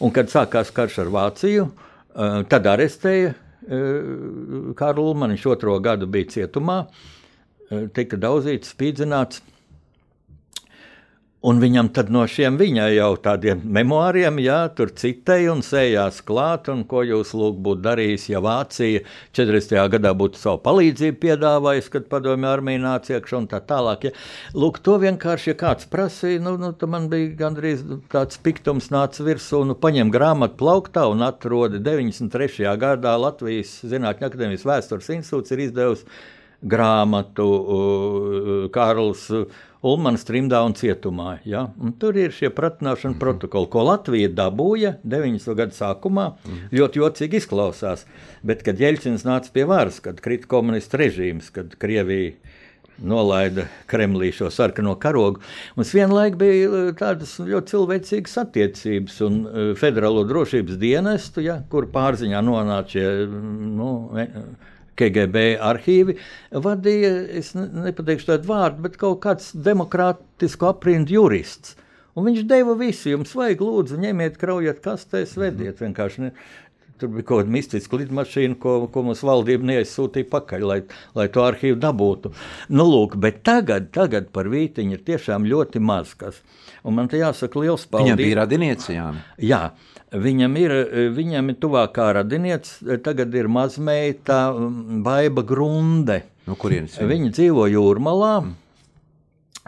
Un 0.00 0.14
kad 0.16 0.32
sākās 0.32 0.72
karš 0.72 1.02
ar 1.04 1.12
Vāciju, 1.12 1.68
eh, 1.68 2.40
tad 2.48 2.70
arestēja 2.72 3.34
Ulmanu. 3.68 5.34
Viņš 5.36 5.46
otro 5.52 5.76
gadu 5.84 6.08
bija 6.10 6.30
cietumā, 6.34 6.78
tika 7.96 8.16
daudzīts, 8.20 8.72
spīdzināts. 8.74 9.42
Un 11.46 11.60
viņam 11.62 11.92
tad 11.94 12.08
no 12.10 12.24
šiem 12.26 12.56
viņa 12.58 12.88
jau 12.96 13.12
tādiem 13.22 13.60
memoāriem, 13.62 14.40
jā, 14.42 14.56
tur 14.74 14.90
citēja 14.90 15.52
un 15.52 15.60
sējās 15.62 16.16
klāt, 16.26 16.66
un 16.72 16.80
ko 16.90 17.04
jūs 17.06 17.30
lūk 17.38 17.60
būtu 17.62 17.84
darījis, 17.84 18.24
ja 18.32 18.40
Vācija 18.42 19.04
40. 19.38 19.76
gadā 19.92 20.10
būtu 20.18 20.40
savu 20.40 20.58
palīdzību 20.64 21.20
piedāvājusi, 21.22 21.92
kad 21.92 22.08
padomju 22.10 22.48
armija 22.50 22.80
nāca 22.82 23.14
iekšā 23.14 23.38
un 23.38 23.46
tā 23.52 23.60
tālāk. 23.68 24.08
Ja. 24.08 24.12
Lūk, 24.58 24.80
to 24.82 24.96
vienkārši, 24.98 25.52
ja 25.52 25.60
kāds 25.60 25.86
prasīja, 25.92 26.42
nu, 26.42 26.56
nu 26.58 26.72
man 26.90 27.06
bija 27.12 27.30
gandrīz 27.44 27.86
tāds 28.10 28.42
piktums 28.42 28.90
nāca 28.90 29.22
virsū, 29.28 29.62
nu, 29.68 29.78
paņem 29.78 30.10
grāmatu 30.10 30.58
plauktā 30.58 31.06
un 31.06 31.22
atrodi 31.22 31.78
93. 31.78 32.66
gadā 32.82 33.14
Latvijas 33.14 33.76
Zinātņu 33.86 34.26
akadēmijas 34.26 34.66
vēstures 34.66 35.14
institūts 35.20 35.54
ir 35.54 35.64
izdevusi 35.68 36.10
grāmatu 36.66 37.46
uh, 37.46 38.62
Kārls. 38.74 39.28
Uh, 39.30 39.66
Ulmanas 39.86 40.24
trimdā 40.26 40.58
un 40.66 40.74
cietumā. 40.74 41.36
Ja? 41.46 41.68
Un 41.78 41.92
tur 42.00 42.16
ir 42.18 42.34
šie 42.34 42.50
pratināšana 42.54 43.14
mm. 43.14 43.20
protokoli, 43.22 43.70
ko 43.70 43.84
Latvija 43.86 44.30
dabūja 44.34 44.96
90. 45.06 45.54
gadu 45.58 45.76
sākumā. 45.76 46.28
Mm. 46.42 46.62
Ļoti 46.74 47.02
jocīgi 47.02 47.38
izklausās. 47.42 48.06
Bet, 48.46 48.64
kad 48.66 48.80
Jeļcins 48.82 49.26
nāca 49.28 49.54
pie 49.54 49.68
varas, 49.70 50.00
kad 50.02 50.18
krita 50.24 50.50
komunistu 50.50 50.98
režīms, 50.98 51.52
kad 51.54 51.78
Krievija 51.78 52.34
nolaida 52.98 53.68
Kremlī 53.86 54.32
šo 54.34 54.50
sarkano 54.50 54.96
karogu. 54.98 55.38
Mums 55.76 55.92
vienlaik 55.94 56.34
bija 56.40 56.66
uh, 56.66 56.88
tādas 56.98 57.36
ļoti 57.38 57.74
cilvēcīgas 57.74 58.34
attiecības, 58.42 59.20
un 59.26 59.36
uh, 59.44 59.60
Federālo 59.78 60.24
drošības 60.26 60.80
dienestu, 60.80 61.44
ja, 61.46 61.60
kur 61.70 61.86
pārziņā 61.94 62.42
nonāca 62.42 62.96
šie 62.96 63.06
nu, 63.30 63.92
KGB 64.98 65.44
arhīvi 65.62 66.18
vadīja, 66.52 67.12
es 67.40 67.52
nepateikšu 67.56 68.32
tādu 68.32 68.50
vārdu, 68.50 68.84
bet 68.86 68.98
kaut 69.00 69.20
kāds 69.24 69.52
demokrātisku 69.54 70.70
aprindu 70.70 71.16
jurists. 71.16 71.76
Un 72.18 72.26
viņš 72.26 72.46
deva 72.50 72.74
visu, 72.74 73.12
jums 73.12 73.30
vajag, 73.38 73.60
lūdzu, 73.62 73.98
ņemiet, 74.02 74.40
kraujiet 74.40 74.80
kastēs, 74.82 75.36
vediet 75.38 75.78
vienkārši. 75.78 76.24
Ne? 76.24 76.32
Tur 76.98 77.12
bija 77.14 77.26
kaut 77.28 77.42
kāda 77.42 77.54
mistiska 77.54 78.00
lidmašīna, 78.00 78.58
ko, 78.62 78.76
ko 78.92 79.04
mums 79.06 79.24
valdība 79.26 79.68
neaizsūtīja 79.72 80.30
pakaļ, 80.32 80.66
lai, 80.70 80.78
lai 81.18 81.28
to 81.34 81.44
arhīvu 81.46 81.78
dabūtu. 81.82 82.32
Nu, 82.74 82.88
lūk, 82.88 83.18
bet 83.22 83.44
tagad, 83.46 83.92
tagad 83.94 84.32
par 84.34 84.50
vītiņu 84.52 84.98
ir 84.98 85.04
tiešām 85.06 85.46
ļoti 85.48 85.82
maz 85.82 86.16
kas. 86.18 86.42
Un 86.86 86.96
man 86.96 87.10
te 87.10 87.20
jāsaka 87.20 87.60
liels 87.62 87.86
paldies. 87.90 88.12
Viņam 88.12 88.22
bija 88.22 88.40
radinieci, 88.42 88.92
jā. 88.96 89.12
Jā, 89.42 89.62
Viņam 90.08 90.54
ir, 90.56 90.72
viņam 91.12 91.50
ir 91.52 91.56
tuvākā 91.60 92.06
radiniece, 92.16 92.96
tagad 93.04 93.34
ir 93.36 93.50
mazmeita 93.52 94.54
Baiva 95.04 95.44
Grunde. 95.44 96.22
No 96.48 96.56
kurienes? 96.56 96.96
Viņa 96.96 97.34
dzīvo 97.36 97.66
jūrmalā. 97.68 98.32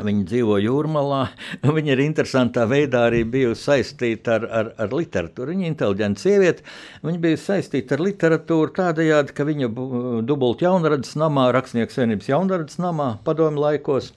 Viņa 0.07 0.26
dzīvo 0.30 0.59
jūrmalā. 0.62 1.21
Viņa 1.76 1.95
ir 1.95 2.02
interesantā 2.04 2.66
veidā 2.71 3.07
arī 3.11 3.23
bijusi 3.28 3.66
saistīta 3.69 4.38
ar, 4.38 4.49
ar, 4.61 4.73
ar 4.87 4.97
literatūru. 4.97 5.52
Viņa 5.54 5.66
ir 5.66 5.73
inteliģenta 5.75 6.25
sieviete. 6.25 6.66
Viņa 7.07 7.23
bija 7.23 7.40
saistīta 7.45 7.97
ar 7.97 8.04
literatūru 8.09 8.75
tādējādi, 8.80 9.37
ka 9.37 9.49
viņa 9.49 9.71
dubult 10.28 10.64
jaunradas 10.64 11.16
namā, 11.21 11.50
rakstnieks 11.57 12.00
vienības 12.00 12.30
jaunradas 12.33 12.80
namā, 12.83 13.14
padomu 13.26 13.64
laikos 13.64 14.12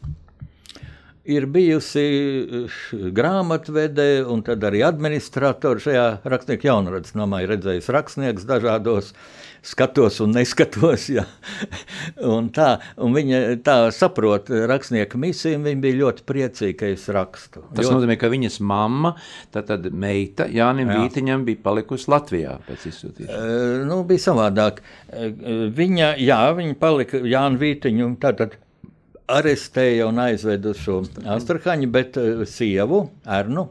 ir 1.23 1.45
bijusi 1.47 2.03
grāmatvede 3.15 4.25
un 4.27 4.43
tad 4.43 4.63
arī 4.67 4.83
administrators 4.83 5.87
šajā 5.87 6.07
rakstnieku 6.27 6.67
jaunradas 6.67 7.15
namā. 7.17 7.43
Ir 7.43 7.55
redzējis 7.55 7.91
rakstnieks 7.95 8.47
dažādos 8.49 9.13
skatos 9.63 10.20
un 10.24 10.34
neskatos. 10.36 11.08
Ja. 11.13 11.24
Un 12.27 12.50
tā, 12.53 12.77
un 13.01 13.15
viņa 13.15 13.39
tā 13.65 13.77
saprot 13.96 14.50
rakstnieka 14.70 15.20
misiju, 15.20 15.62
viņa 15.63 15.84
bija 15.84 16.00
ļoti 16.01 16.25
priecīga, 16.27 16.77
ka 16.82 16.91
es 16.93 17.05
rakstu. 17.13 17.63
Tas 17.72 17.86
ļoti... 17.86 17.96
nozīmē, 17.98 18.17
ka 18.20 18.32
viņas 18.34 18.60
mamma, 18.65 19.13
tad, 19.53 19.70
tad 19.72 19.88
meita 19.91 20.50
Jānim 20.51 20.91
Jā. 20.91 21.00
Vītiņam 21.01 21.46
bija 21.48 21.62
palikusi 21.63 22.12
Latvijā 22.12 22.58
pēc 22.67 22.88
izsūtīšanas. 22.91 23.39
Uh, 23.39 23.86
nu, 23.89 24.01
bija 24.10 24.25
savādāk. 24.27 24.84
Uh, 25.10 25.67
viņa, 25.75 26.13
jā, 26.24 26.41
viņa 26.60 26.79
palika 26.82 27.24
Jānu 27.24 27.62
Vītiņu, 27.63 28.10
tātad 28.24 28.58
arestēja 29.32 30.10
un 30.10 30.20
aizveda 30.20 30.74
uz 30.74 30.82
šo 30.84 31.00
Astrahaņu, 31.36 31.88
bet 31.93 32.20
sievu, 32.51 33.05
Ernu. 33.24 33.70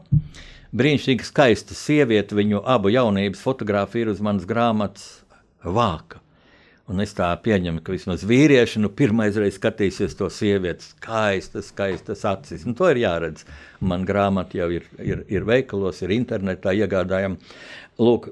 Brīnišķīgi 0.73 1.27
skaista 1.27 1.75
sieviete, 1.77 2.33
viņu 2.33 2.63
abu 2.65 2.89
jaunības 2.89 3.43
fotografija 3.45 4.07
ir 4.07 4.15
uz 4.15 4.23
manas 4.25 4.47
grāmatas 4.49 5.19
vāka. 5.63 6.23
Un 6.91 6.99
es 6.99 7.13
tā 7.15 7.29
pieņemu, 7.39 7.79
ka 7.79 7.93
vismaz 7.93 8.25
vīrieši 8.27 8.81
nu, 8.83 8.89
pirmais 8.91 9.37
reiz 9.39 9.55
skatīsies 9.55 10.17
to 10.19 10.27
sievieti, 10.27 10.83
skaistas, 10.83 11.69
skaistas 11.71 12.25
acis. 12.27 12.65
Nu, 12.67 12.73
to 12.75 12.89
ir 12.91 12.99
jāredz. 12.99 13.45
Man 13.79 14.03
grāmata 14.07 14.59
jau 14.59 14.67
ir, 14.75 14.89
ir, 14.99 15.21
ir 15.31 15.47
veikalos, 15.47 16.01
ir 16.03 16.11
internetā 16.11 16.73
iegādājama. 16.75 17.39
Lūk, 18.03 18.27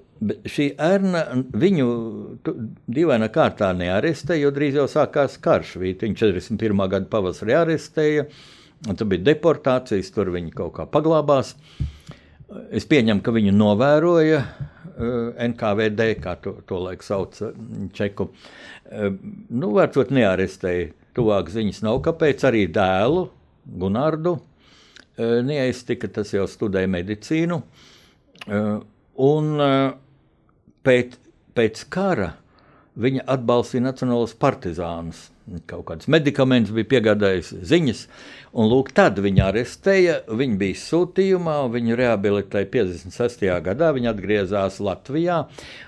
šī 0.52 0.68
ērna 0.84 1.24
viņu 1.64 1.88
dīvainā 2.92 3.32
kārtā 3.32 3.72
nearestēja, 3.78 4.44
jo 4.44 4.52
drīz 4.58 4.82
jau 4.82 4.90
sākās 4.92 5.40
karš. 5.40 5.78
Viņa 5.80 6.12
41. 6.20 6.86
gada 6.92 7.08
pavasarī 7.14 7.56
arestēja, 7.56 8.28
un 8.84 9.00
tur 9.00 9.14
bija 9.14 9.30
deportācijas, 9.32 10.12
tur 10.12 10.34
viņi 10.36 10.52
kaut 10.60 10.76
kā 10.82 10.90
paglābās. 10.92 11.56
Es 12.76 12.84
pieņemu, 12.90 13.22
ka 13.24 13.32
viņu 13.32 13.54
novēroja 13.56 14.42
Eh, 15.02 15.48
NKVD, 15.48 16.08
kā 16.22 16.36
to, 16.44 16.58
to 16.68 16.78
laiku 16.84 17.06
sauc 17.06 17.38
eh, 17.42 17.56
Čeku. 17.96 18.28
Eh, 18.92 19.08
nu, 19.50 19.72
vērtot 19.78 20.12
nearestēja, 20.14 20.92
tuvāk 21.18 21.50
ziņas 21.54 21.82
nav, 21.88 22.02
kāpēc 22.06 22.44
arī 22.50 22.66
dēlu 22.72 23.30
Gunārdu 23.82 24.40
neaiztika, 25.22 26.08
tas 26.10 26.32
jau 26.34 26.48
studēja 26.50 26.90
medicīnu. 26.90 27.58
Un 29.22 29.50
pēc, 30.88 31.18
pēc 31.54 31.84
kara 31.94 32.30
viņa 33.00 33.26
atbalstīja 33.32 33.86
nacionālos 33.86 34.34
partizānus. 34.40 35.30
Kaut 35.68 35.84
kāds 35.90 36.08
medikaments 36.12 36.72
bija 36.72 36.88
piegādājis 36.94 37.50
ziņas, 37.68 38.04
un 38.56 38.70
lūk, 38.72 38.92
tad 38.96 39.20
viņa 39.20 39.48
arestēja. 39.50 40.20
Viņa 40.28 40.60
bija 40.60 40.80
sūtījumā, 40.80 41.58
viņu 41.74 41.98
rehabilitēja 42.00 42.70
56. 42.72 43.44
gadā. 43.66 43.92
Viņa 43.96 44.14
atgriezās 44.14 44.80
Latvijā, 44.84 45.42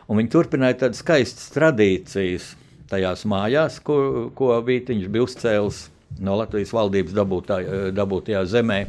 un 0.07 0.19
viņa 0.19 0.33
turpināja 0.35 0.81
tādas 0.85 1.03
skaistas 1.03 1.51
tradīcijas 1.55 2.53
tajās 2.91 3.23
mājās, 3.29 3.79
ko, 3.83 4.29
ko 4.35 4.57
Vītiņš 4.65 5.07
bija 5.11 5.27
uzcēlis 5.27 5.87
no 6.23 6.35
Latvijas 6.37 6.75
valdības 6.75 7.15
dabūtā, 7.17 7.63
dabūtajā 7.95 8.45
zemē. 8.51 8.83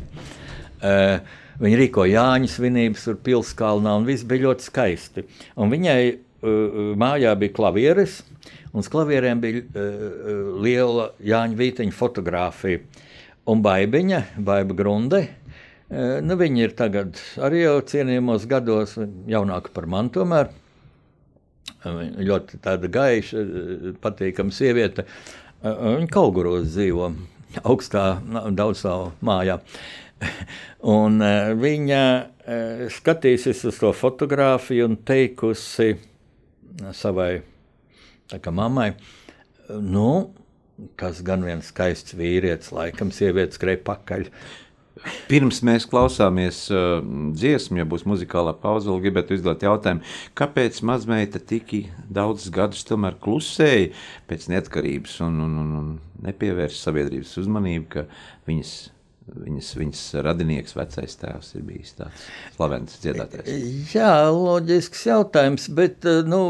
Uh, 0.85 1.41
Viņa 1.63 1.77
rīkoja 1.79 2.19
Jāņa 2.19 2.49
svinības, 2.51 3.05
pilskalnā, 3.23 3.93
un 4.01 4.07
viss 4.09 4.27
bija 4.27 4.49
ļoti 4.49 4.67
skaisti. 4.67 5.23
Un 5.55 5.71
viņai 5.71 5.99
mājā 7.01 7.33
bija 7.41 7.55
klavieres, 7.57 8.21
un 8.73 8.83
uz 8.83 8.91
klavierēm 8.93 9.41
bija 9.43 9.63
liela 10.65 11.11
Jāņa 11.25 11.59
Vīteņa 11.61 11.97
fotografija. 11.97 12.83
Un 13.45 13.61
baigiņa, 13.61 14.21
baiga 14.41 14.77
grunde. 14.77 15.27
Nu, 16.25 16.37
viņa 16.41 16.63
ir 16.65 16.73
tagad 16.79 17.19
arī 17.45 17.61
jau 17.67 17.77
cienījamos 17.85 18.47
gados, 18.49 18.95
jaunāka 19.29 19.73
par 19.75 19.85
mani 19.91 20.13
tomēr. 20.15 20.49
Ļoti 21.85 22.61
tāda 22.65 22.89
gaiša, 22.89 23.43
patīkama 24.01 24.55
sieviete. 24.55 25.05
Viņa 25.61 26.09
kaut 26.13 26.33
kuros 26.39 26.71
dzīvo 26.73 27.11
augstā, 27.69 28.07
daudzā 28.57 28.97
mājā. 29.25 29.59
Un 30.97 31.21
viņa 31.61 32.03
skatīsies 32.97 33.61
uz 33.69 33.79
to 33.81 33.93
fotografiju 33.97 34.89
un 34.89 34.97
teikusi, 35.05 35.95
savai 36.97 37.43
mammai, 38.51 38.95
nu, 39.69 40.35
kas 40.99 41.23
gan 41.23 41.45
viens 41.47 41.71
skaists 41.71 42.17
vīrietis, 42.19 42.73
laikam 42.75 43.13
sievietes 43.15 43.59
skrēja 43.61 43.83
pakaļ. 43.87 44.29
Pirms 45.29 45.59
mēs 45.67 45.85
klausāmies 45.91 46.65
uh, 46.73 47.03
dziesmu, 47.35 47.81
ja 47.81 47.85
būs 47.89 48.07
muzikālā 48.09 48.55
pauze, 48.57 48.89
vēl 48.89 49.03
gribētu 49.05 49.35
uzdot 49.37 49.65
jautājumu, 49.67 50.05
kāpēc 50.39 50.79
mazmeita 50.87 51.43
tik 51.43 51.75
daudzus 52.09 52.53
gadus 52.55 52.87
tomēr 52.89 53.19
klusēja 53.21 53.91
pēc 54.31 54.49
neatkarības 54.55 55.19
un, 55.27 55.41
un, 55.45 55.59
un, 55.61 55.75
un 55.81 56.25
nepievērsa 56.25 56.89
sabiedrības 56.89 57.37
uzmanību, 57.43 57.91
ka 57.91 58.07
viņas 58.49 58.75
Viņas, 59.25 59.69
viņas 59.81 60.01
radinieks, 60.21 60.75
vecais 60.77 61.15
tēvs, 61.17 61.55
ir 61.57 61.63
bijis 61.65 61.95
tāds 61.97 62.27
slavens 62.59 62.99
dziedātājs. 63.01 63.95
Jā, 63.95 64.11
loģisks 64.29 65.07
jautājums, 65.09 65.65
bet 65.73 66.05
nu, 66.29 66.41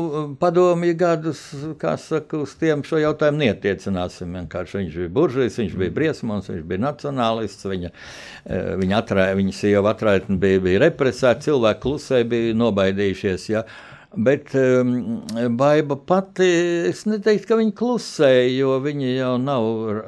padomju 0.40 0.96
gadus, 0.98 1.44
kā 1.78 1.92
saka, 2.02 2.40
uz 2.42 2.56
tiem 2.58 2.82
šo 2.82 2.98
jautājumu 2.98 3.44
netiecināsim. 3.44 4.34
Vienkārši 4.40 4.80
viņš 4.80 4.98
bija 5.04 5.14
buržujs, 5.20 5.60
viņš 5.62 5.78
bija 5.84 5.94
briesmons, 6.00 6.50
viņš 6.50 6.66
bija 6.72 6.84
nacionālists, 6.88 7.70
viņa, 7.70 7.94
eh, 7.94 8.74
viņa, 8.82 8.98
atrā, 8.98 9.30
viņa 9.38 9.54
sieva 9.54 9.94
atraitni 9.94 10.40
bija, 10.42 10.66
bija 10.66 10.82
represēta, 10.88 11.46
cilvēki 11.46 11.84
klusē 11.86 12.24
bija 12.26 12.58
nobaidījušies. 12.58 13.50
Ja. 13.54 13.68
Bet 14.16 14.54
um, 14.54 15.22
Baiba 15.56 15.96
pati, 15.96 16.46
es 16.90 17.02
neteiktu, 17.08 17.48
ka 17.48 17.56
viņa 17.58 17.72
klusēja, 17.78 18.44
jo 18.54 18.76
viņa 18.84 19.08
jau 19.10 19.32
nav, 19.42 19.64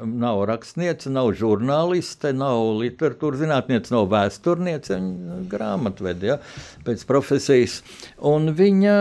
nav 0.07 0.43
rakstniece, 0.47 1.11
nav 1.11 1.33
žurnāliste, 1.35 2.31
nav 2.35 2.77
literatūras 2.79 3.41
zinātniece, 3.43 3.91
nav 3.95 4.07
vēsturniece, 4.13 4.95
viņa 4.95 5.39
grāmatvede, 5.51 6.31
ja, 6.31 6.37
pēc 6.87 7.03
profesijas. 7.09 7.81
Un 8.31 8.53
viņa, 8.55 8.95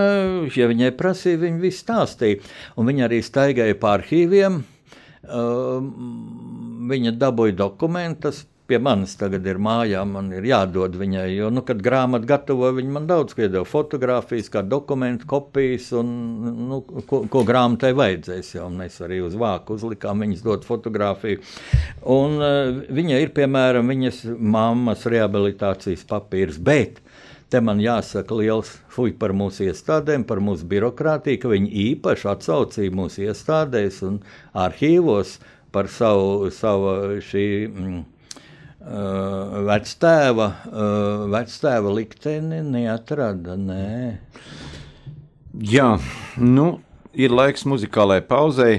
ja 0.58 0.70
viņai 0.72 0.90
prasīja, 0.98 1.44
viņa 1.44 1.62
visu 1.62 1.84
stāstīja. 1.84 2.42
Un 2.74 2.90
viņa 2.90 3.06
arī 3.06 3.22
staigāja 3.22 3.78
pa 3.78 3.94
arhīviem, 4.00 4.60
um, 5.30 5.90
viņa 6.90 7.14
dabūja 7.20 7.58
dokumentus 7.62 8.42
pie 8.66 8.78
manis 8.82 9.14
tagad 9.18 9.46
ir 9.46 9.60
mājā, 9.62 10.02
man 10.08 10.32
ir 10.34 10.46
jādod 10.48 10.96
viņai. 10.98 11.26
Jo, 11.34 11.50
nu, 11.54 11.62
kad 11.66 11.80
grāmatu 11.84 12.28
gatavoju, 12.28 12.78
viņa 12.80 12.94
man 12.96 13.08
daudz 13.10 13.36
iedeva 13.38 13.64
fotografijas, 13.68 14.50
kā 14.52 14.64
dokumentu 14.66 15.28
kopijas, 15.30 15.92
un 15.96 16.10
nu, 16.66 16.80
ko, 17.08 17.22
ko 17.30 17.44
grāmatai 17.46 17.92
vajadzēs. 17.96 18.56
Jau 18.58 18.68
mēs 18.74 18.98
arī 19.06 19.22
uz 19.26 19.38
vāku 19.38 19.78
uzlikām 19.78 20.24
viņas 20.26 20.44
dot 20.46 20.66
fotografiju. 20.68 21.42
Un 22.16 22.38
uh, 22.40 22.84
viņa 22.98 23.22
ir, 23.22 23.34
piemēram, 23.36 23.94
viņas 23.94 24.22
mammas 24.36 25.06
rehabilitācijas 25.10 26.06
papīrs. 26.10 26.60
Bet 26.62 27.02
Te 27.46 27.60
man 27.62 27.78
jāsaka 27.78 28.34
liels 28.34 28.72
fuj 28.90 29.12
par 29.20 29.30
mūsu 29.30 29.68
iestādēm, 29.68 30.24
par 30.26 30.40
mūsu 30.42 30.66
birokrātiju, 30.66 31.38
ka 31.38 31.52
viņi 31.52 31.68
īpaši 31.92 32.26
atsaucīja 32.32 32.94
mūsu 32.98 33.22
iestādēs 33.28 34.00
un 34.02 34.16
arhīvos 34.50 35.36
par 35.70 35.86
savu, 35.92 36.50
savu 36.50 37.20
šī. 37.22 37.46
Mm, 37.70 38.02
Uh, 38.86 39.64
vectēva, 39.66 40.44
uh, 40.70 41.24
vectēva 41.32 41.90
likteni 41.90 42.60
neatrada. 42.62 43.56
Nē. 43.58 44.20
Jā, 45.66 45.88
nu, 46.38 46.66
ir 47.10 47.34
laiks 47.34 47.66
muzikālajai 47.66 48.22
pauzei. 48.28 48.76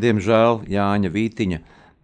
Diemžēl 0.00 0.62
Jāņa 0.70 1.10
Vītiņa 1.12 1.60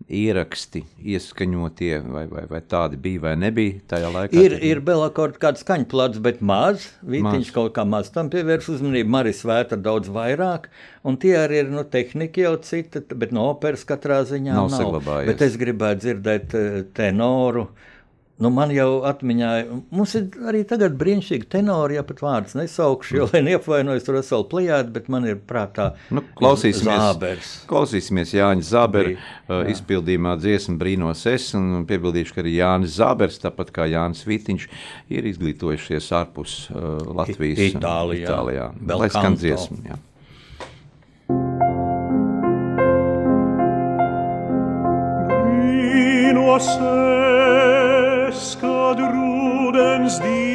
ieraksti, 0.06 0.84
ieskaņotie, 1.02 1.92
vai, 2.06 2.24
vai, 2.30 2.44
vai 2.50 2.60
tādi 2.62 2.98
bija 3.02 3.24
vai 3.24 3.32
nebija 3.40 3.80
tajā 3.90 4.10
laikā? 4.14 4.38
Ir, 4.38 4.54
ir 4.62 4.80
Belakorda 4.86 5.40
kāds 5.42 5.64
skaņplats, 5.64 6.20
bet 6.22 6.38
maz. 6.46 6.86
Maz. 7.02 7.50
kaut 7.54 7.74
kā 7.74 7.82
maz 7.88 8.12
tam 8.14 8.30
pievērš 8.30 8.70
uzmanību, 8.76 9.10
Maris 9.16 9.42
Vēta 9.46 9.78
daudz 9.80 10.12
vairāk, 10.12 10.70
un 11.06 11.18
tie 11.22 11.34
arī 11.40 11.64
ir, 11.64 11.74
nu, 11.74 11.82
tehnika 11.90 12.46
jau 12.46 12.54
cita, 12.62 13.02
bet 13.18 13.34
no 13.34 13.48
operas 13.50 13.82
katrā 13.88 14.22
ziņā 14.28 14.54
nav. 14.54 14.70
nav. 14.70 14.78
Saglabājies. 14.84 15.32
Bet 15.32 15.44
es 15.48 15.58
gribētu 15.60 16.06
dzirdēt 16.06 16.56
eh, 16.56 16.80
tenoru. 16.96 17.66
Uh, 17.66 17.92
Nu, 18.36 18.50
man 18.52 18.68
jau 18.68 18.98
atmiņā, 19.08 19.50
mums 19.96 20.12
ir 20.18 20.26
arī 20.44 20.58
tagad 20.68 20.98
brīnišķīgi 21.00 21.46
tenori, 21.54 21.94
ja 21.96 22.02
pat 22.04 22.18
vārdus 22.20 22.52
nesaukšu, 22.58 23.14
jo, 23.16 23.28
lai 23.32 23.40
neapvainojas 23.46 24.04
tur 24.04 24.18
veselu 24.18 24.44
plējādi, 24.50 24.92
bet 24.92 25.06
man 25.12 25.24
ir 25.24 25.38
prātā 25.40 25.86
nu, 26.12 26.20
klausīsimies, 26.36 27.00
Zābers. 27.00 27.52
Klausīsimies 27.70 28.34
Jāņa 28.36 28.66
Zābera 28.68 29.14
uh, 29.14 29.62
izpildījumā 29.72 30.34
dziesmu 30.42 30.76
brīnos 30.82 31.24
es, 31.32 31.48
un 31.56 31.86
piebildīšu, 31.88 32.36
ka 32.36 32.44
arī 32.44 32.58
Jānis 32.58 32.98
Zābers, 32.98 33.40
tāpat 33.40 33.72
kā 33.72 33.88
Jānis 33.88 34.26
Vītiņš, 34.28 34.68
ir 35.16 35.30
izglītojušies 35.32 36.10
ārpus 36.20 36.58
uh, 36.74 37.00
Latvijas. 37.16 37.62
Itālijā. 37.70 38.28
Itālijā. 38.28 38.68
Lai 39.00 39.08
skan 39.16 39.40
dziesmu, 39.40 39.80
jā. 39.88 39.96
Brīnos 45.56 46.68
es 46.68 47.75
the 50.06 50.45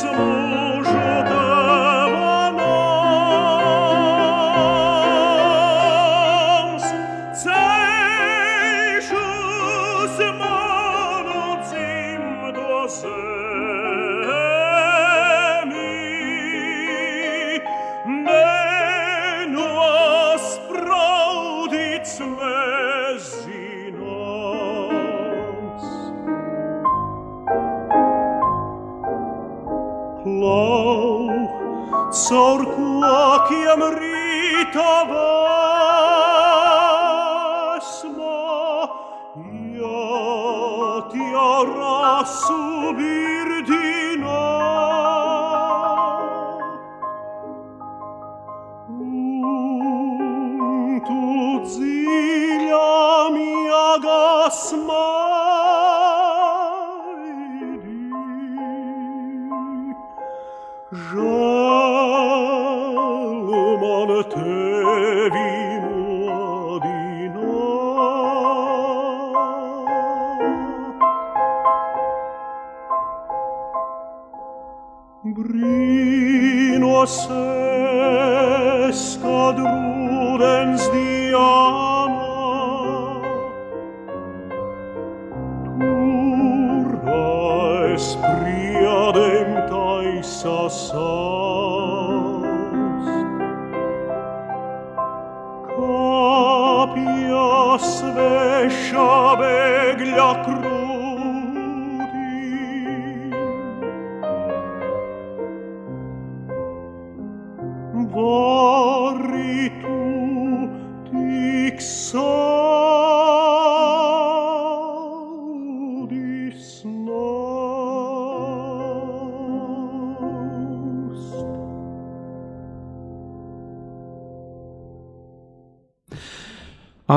some 0.00 0.37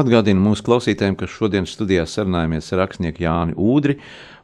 Atgādinu 0.01 0.41
mūsu 0.41 0.63
klausītājiem, 0.65 1.13
ka 1.19 1.27
šodien 1.29 1.67
studijā 1.69 2.07
sarunājamies 2.09 2.71
ar 2.73 2.79
rakstnieku 2.81 3.21
Jāni 3.21 3.53
Udri 3.59 3.99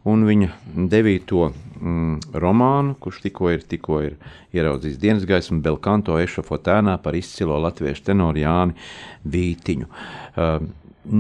un 0.06 0.26
viņa 0.28 0.50
devīto 0.92 1.48
mm, 1.50 2.36
romānu, 2.44 2.94
kurš 3.02 3.24
tikko 3.24 3.50
ir, 3.56 3.64
tikko 3.66 4.02
ir 4.06 4.18
ieraudzījis 4.54 5.00
dienas 5.02 5.26
gaismu, 5.30 5.58
Belkanto 5.66 6.20
ešafotēnā 6.22 6.98
par 7.02 7.18
izcilo 7.18 7.58
latviešu 7.64 8.06
tenoru 8.12 8.44
Jāni 8.44 8.76
Vītiņu. 9.34 9.88
Uh, 9.88 10.68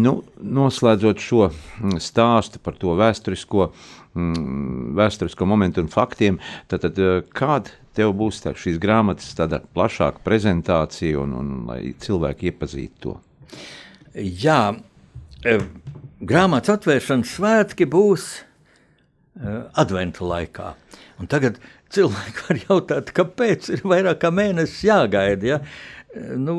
nu, 0.06 0.13
noslēdzot 0.60 1.23
šo 1.23 1.47
mm, 1.47 1.97
stāstu 2.04 2.62
par 2.62 2.78
to 2.78 2.93
vēsturisko, 3.00 3.71
mm, 4.13 4.93
vēsturisko 5.02 5.50
momentu 5.50 5.82
un 5.82 5.89
faktiem, 5.93 6.38
tad, 6.69 6.86
tad 6.86 7.02
uh, 7.02 7.23
kāda 7.34 7.73
tev 7.97 8.13
būs 8.21 8.43
tā, 8.43 8.54
šīs 8.54 8.78
grāmatas 8.84 9.34
tāda 9.39 9.63
plašāka 9.73 10.21
prezentācija 10.28 11.26
un, 11.26 11.34
un 11.41 11.52
lai 11.71 11.82
cilvēki 12.06 12.52
iepazītu 12.52 13.08
to? 13.08 13.17
Jā, 14.17 14.62
e, 15.45 15.58
grāmatas 16.25 16.77
atvēršanas 16.77 17.36
svētki 17.38 17.86
būs 17.89 18.30
e, 18.38 19.60
adventa 19.77 20.25
laikā. 20.25 20.71
Un 21.21 21.30
tagad 21.30 21.60
cilvēki 21.93 22.47
var 22.47 22.63
jautāt, 22.63 23.13
kāpēc 23.17 23.69
ir 23.75 23.86
vairāk 23.86 24.23
kā 24.23 24.34
mēnesis 24.34 24.88
jāgaida. 24.89 25.53
Ja? 25.56 25.62
E, 25.62 25.97
Nu, 26.38 26.56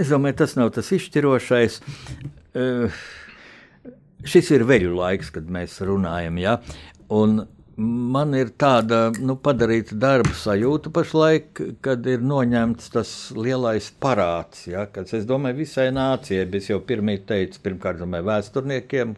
es 0.00 0.10
domāju, 0.10 0.38
tas 0.40 0.56
nav 0.58 0.72
tas 0.74 0.88
izšķirošais. 0.94 1.80
Šis 4.26 4.48
ir 4.56 4.64
veļu 4.66 4.94
laiks, 4.96 5.30
kad 5.34 5.50
mēs 5.52 5.76
runājam. 5.86 6.40
Ja? 6.40 6.56
Un 7.14 7.44
man 7.76 8.32
ir 8.36 8.50
tāda 8.58 9.10
nu, 9.20 9.36
padarīta 9.36 9.96
darba 10.00 10.32
sajūta 10.36 10.90
pašlaik, 10.94 11.60
kad 11.84 12.06
ir 12.08 12.24
noņemts 12.24 12.92
tas 12.94 13.12
lielais 13.36 13.90
parāds. 14.00 14.64
Ja, 14.70 14.86
kas, 14.92 15.12
es 15.16 15.28
domāju, 15.28 15.60
visai 15.62 15.90
nācijai, 15.94 16.46
bet 16.48 16.64
es 16.64 16.70
jau 16.72 16.80
pirmie 16.84 17.18
teicu, 17.28 17.60
pirmkārt, 17.66 18.00
domāju, 18.00 18.30
vēsturniekiem. 18.30 19.16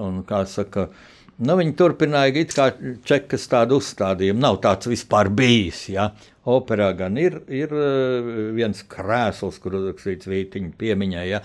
Un, 0.00 0.22
saka, 0.48 0.88
nu, 1.36 1.56
viņi 1.60 1.76
turpināja 1.76 2.40
it 2.40 2.56
kā 2.56 2.70
čekas 3.04 3.44
tādu 3.52 3.82
uzstādījumu. 3.82 4.40
Nav 4.40 4.62
tāds 4.64 4.88
vispār 4.88 5.28
bijis. 5.28 5.84
Ja. 5.92 6.14
Operā 6.48 6.88
gan 6.98 7.20
ir, 7.20 7.36
ir 7.52 7.70
eh, 7.70 8.30
viens 8.56 8.80
krēsls, 8.90 9.60
kur 9.62 9.76
uzrakstīts 9.78 10.26
vītiņa 10.26 10.72
piemiņai, 10.80 11.26
ja, 11.28 11.38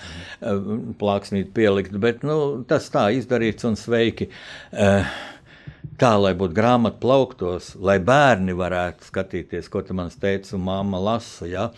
plāksnīt 0.97 1.51
pielikt, 1.53 1.99
bet 2.01 2.23
nu, 2.25 2.63
tas 2.65 2.87
tā 2.89 3.11
izdarīts 3.13 3.67
un 3.67 3.77
sveiki. 3.77 4.31
Uh, 4.71 5.05
tā, 6.01 6.13
lai 6.21 6.33
būtu 6.37 6.55
grāmata 6.57 6.99
plauktos, 7.01 7.73
lai 7.79 7.97
bērni 8.03 8.55
varētu 8.57 9.07
skatīties, 9.09 9.69
ko 9.71 9.83
tu 9.85 9.97
man 9.97 10.11
teici, 10.13 10.55
un 10.57 10.65
māma 10.67 11.01
lasa. 11.01 11.47
Ja, 11.49 11.69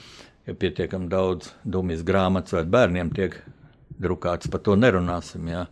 ja 0.48 0.58
pietiekami 0.58 1.10
daudz 1.12 1.54
dumjas 1.64 2.04
grāmatas 2.08 2.58
vai 2.58 2.66
bērniem 2.68 3.14
tiek 3.16 3.40
drukāts, 4.00 4.48
par 4.52 4.62
to 4.64 4.76
nerunāsim. 4.80 5.48
Jā. 5.52 5.66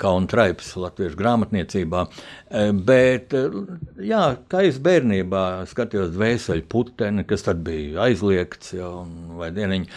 Kā 0.00 0.14
un 0.18 0.26
traips 0.30 0.72
latviešu 0.80 1.18
grāmatniecībā. 1.18 2.04
E, 2.06 2.64
bet, 2.74 3.36
e, 3.36 3.66
jā, 4.08 4.24
kā 4.50 4.64
es 4.66 4.80
bērnībā 4.82 5.44
skatījos 5.70 6.10
dvēseli 6.16 6.66
puteni, 6.70 7.26
kas 7.28 7.46
tad 7.46 7.62
bija 7.66 8.08
aizliegts 8.08 8.74
jau, 8.78 8.94
vai 9.38 9.52
dieniņi. 9.54 9.90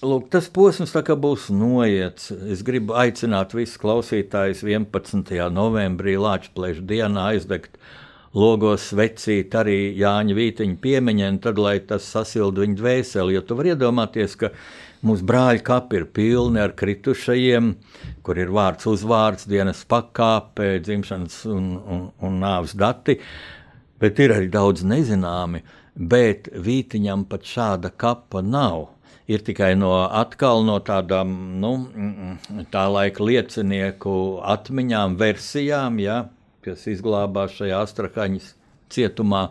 Lūk, 0.00 0.30
tas 0.32 0.46
posms 0.48 0.94
būs 0.96 1.50
noiets. 1.52 2.30
Es 2.48 2.62
gribu 2.64 2.94
aicināt 2.96 3.52
visus 3.52 3.76
klausītājus 3.76 4.62
11. 4.64 5.28
novembrī 5.52 6.14
Latvijas 6.16 6.78
dienā 6.88 7.26
aizdegt 7.34 7.74
logos 8.32 8.86
vecīt 8.96 9.52
arī 9.52 9.92
Jāņa 10.00 10.36
Vītiņa 10.38 10.78
piemiņai, 10.80 11.28
tad 11.44 11.60
lai 11.60 11.74
tas 11.84 12.06
sasilda 12.08 12.64
viņa 12.64 12.78
dvēseli. 12.78 13.34
Jo 13.36 13.42
tu 13.44 13.58
vari 13.58 13.74
iedomāties, 13.74 14.38
ka 14.40 14.48
mūsu 15.04 15.26
brāļa 15.28 15.60
kapi 15.66 16.00
ir 16.00 16.06
pilni 16.16 16.62
ar 16.64 16.72
kritušajiem, 16.80 17.68
kur 18.24 18.40
ir 18.40 18.54
vārds 18.56 18.88
uzvārds, 18.88 19.44
dienas 19.52 19.82
pakāpe, 19.84 20.78
dzimšanas 20.80 21.42
un, 21.52 21.66
un, 21.76 22.06
un 22.24 22.40
nāves 22.40 22.72
dati, 22.72 23.18
bet 24.00 24.24
ir 24.24 24.32
arī 24.38 24.48
daudz 24.48 24.80
nezināmi, 24.80 25.60
bet 25.92 26.48
Vītiņam 26.56 27.26
pat 27.28 27.44
šāda 27.44 27.92
kapa 27.92 28.40
nav 28.40 28.88
ir 29.30 29.44
tikai 29.46 29.74
no 29.78 29.92
no 30.66 30.78
tādām 30.86 31.34
nu, 31.62 31.72
tā 32.72 32.86
laika 32.90 33.22
liecinieku 33.22 34.14
atmiņām, 34.42 35.16
versijām, 35.20 36.00
ja, 36.02 36.24
kas 36.64 36.86
izglābās 36.90 37.54
šajā 37.58 37.84
Astrakaņas 37.86 38.54
cietumā, 38.90 39.50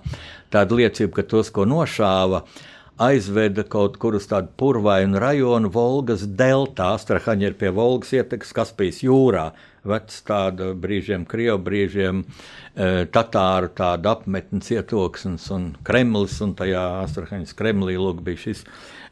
tāda 0.51 0.75
liecība, 0.75 1.19
ka 1.19 1.23
tos, 1.31 1.49
ko 1.55 1.65
nošāva, 1.69 2.43
aizveda 2.99 3.63
kaut 3.63 3.95
kur 4.01 4.17
uz 4.19 4.27
tādu 4.27 4.51
purvainu 4.59 5.21
rajonu, 5.23 5.71
Volgas 5.71 6.25
deltā. 6.27 6.91
Astrahaņa 6.97 7.47
ir 7.47 7.57
pie 7.59 7.71
Volgas 7.71 8.11
ietekas 8.17 8.51
Kaspijas 8.55 8.99
jūrā. 9.05 9.49
Vecs 9.87 10.19
tāda 10.27 10.73
brīžiem 10.75 11.23
Krievu, 11.29 11.61
brīžiem 11.63 12.25
e, 12.25 13.05
Tatāru 13.07 13.71
tāda 13.71 14.17
apmetne 14.17 14.59
cietoksnis 14.59 15.47
un 15.55 15.69
Kremlis, 15.87 16.35
un 16.43 16.51
tajā 16.59 16.83
Astrahaņas 17.05 17.55
Kremlī 17.55 17.95
lūk 17.95 18.19
bija 18.25 18.43
šis 18.43 18.65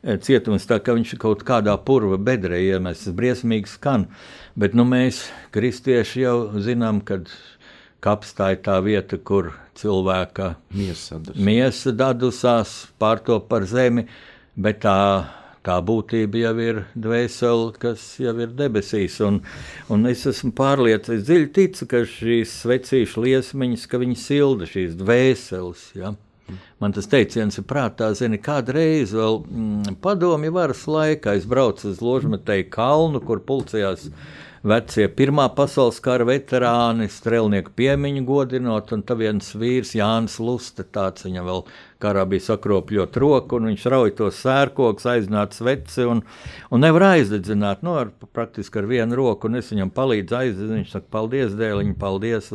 cietums, 0.03 0.67
tā 0.69 0.79
ka 0.83 0.95
viņš 0.97 1.15
kaut 1.21 1.43
kādā 1.47 1.73
purva 1.81 2.19
bedrē 2.21 2.59
iemests, 2.61 3.09
briesmīgi 3.17 3.71
skan. 3.73 4.07
Bet 4.57 4.77
nu, 4.77 4.85
mēs, 4.87 5.27
kristieši, 5.55 6.23
jau 6.25 6.37
zinām, 6.63 7.01
kad 7.05 7.29
Kaps 8.03 8.35
tā 8.37 8.51
ir 8.53 8.59
tā 8.61 8.75
vieta, 8.85 9.17
kur 9.17 9.55
cilvēka 9.77 10.51
miesa 11.33 11.93
dadusās, 11.97 12.75
pārto 13.01 13.39
par 13.41 13.65
zemi, 13.65 14.05
bet 14.53 14.83
tā, 14.83 14.99
tā 15.65 15.79
būtība 15.81 16.43
jau 16.43 16.53
ir 16.61 16.83
dvēsele, 16.93 17.71
kas 17.81 18.05
jau 18.21 18.35
ir 18.37 18.53
debesīs. 18.59 19.17
Un, 19.25 19.41
un 19.89 20.05
es 20.11 20.27
esmu 20.29 20.53
pārliecināts, 20.57 21.25
dziļi 21.25 21.49
ticu, 21.57 21.89
ka 21.89 22.03
šīs 22.13 22.53
svecīšu 22.61 23.25
liesmiņas, 23.25 23.89
ka 23.89 24.01
viņas 24.05 24.29
silda 24.29 24.69
šīs 24.69 24.93
dvēseles. 25.01 25.89
Ja? 25.97 26.13
Man 26.81 26.93
tas 26.95 27.09
teiciens 27.09 27.57
ir 27.59 27.65
prātā, 27.67 28.11
zini, 28.17 28.39
kādreiz 28.43 29.13
vēl 29.17 29.39
mm, 29.43 29.97
padomju 30.03 30.53
varas 30.55 30.83
laikā 30.87 31.37
es 31.39 31.47
braucu 31.49 31.89
uz 31.91 32.03
Ložmetēju 32.03 32.67
kalnu, 32.73 33.21
kur 33.25 33.41
pulcējās 33.47 34.07
vecie 34.67 35.07
Pirmā 35.17 35.47
pasaules 35.55 35.99
kara 36.03 36.27
veterāni, 36.27 37.09
strēlnieku 37.11 37.73
piemiņu 37.77 38.23
godinot, 38.27 38.93
un 38.95 39.03
tad 39.07 39.21
viens 39.21 39.53
vīrs, 39.57 39.95
Jānis 39.97 40.39
Luste, 40.43 40.85
tāds 40.85 41.27
viņam 41.27 41.49
vēl 41.49 41.63
karā 42.01 42.23
bija 42.29 42.45
sakropļot 42.45 43.17
roku, 43.21 43.57
un 43.57 43.69
viņš 43.71 43.85
rauj 43.93 44.13
to 44.19 44.29
sērkoks, 44.33 45.07
aiznāca 45.11 45.65
veci, 45.67 46.05
un, 46.07 46.21
un 46.73 46.83
nevar 46.83 47.07
aizdedzināt, 47.13 47.83
nu, 47.87 47.95
ar, 48.01 48.11
praktiski 48.35 48.81
ar 48.81 48.89
vienu 48.89 49.17
roku, 49.19 49.49
un 49.49 49.59
es 49.61 49.71
viņam 49.73 49.91
palīdzu 49.95 50.39
aizdedzināt, 50.39 50.81
viņš 50.81 50.95
saka, 50.95 51.09
paldies, 51.17 51.57
dēliņ, 51.57 51.97
paldies, 52.01 52.51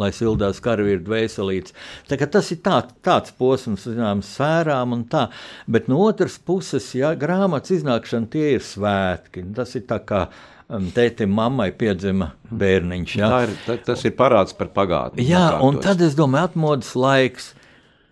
lai 0.00 0.10
sildās 0.14 0.62
karavīru 0.64 1.04
dvēselītes. 1.08 1.76
Tā 2.10 2.20
kā 2.20 2.30
tas 2.38 2.50
ir 2.54 2.62
tā, 2.64 2.80
tāds 3.04 3.34
posms, 3.38 3.88
zinām, 3.90 4.24
sērām 4.24 4.96
un 4.96 5.06
tā, 5.10 5.28
bet 5.66 5.90
no 5.92 6.00
otras 6.06 6.38
puses, 6.38 6.90
ja 6.96 7.14
grāmatas 7.18 7.78
iznākšana 7.80 8.30
tie 8.32 8.56
ir 8.56 8.66
svētki, 8.66 9.46
tas 9.56 9.74
ir 9.78 9.88
tā 9.90 10.02
kā, 10.06 10.26
Um, 10.64 10.86
tētim, 10.96 11.28
mammai 11.36 11.68
piedzima 11.76 12.30
bērniņš. 12.48 13.16
Ja? 13.20 13.28
Ir, 13.44 13.50
ta, 13.66 13.74
tas 13.90 14.00
ir 14.08 14.14
parāds 14.16 14.54
par 14.56 14.70
pagātni. 14.72 15.26
Jā, 15.28 15.58
un 15.60 15.76
tad 15.84 16.00
es 16.00 16.16
domāju, 16.16 16.48
atmodas 16.48 16.94
laiks. 16.96 17.50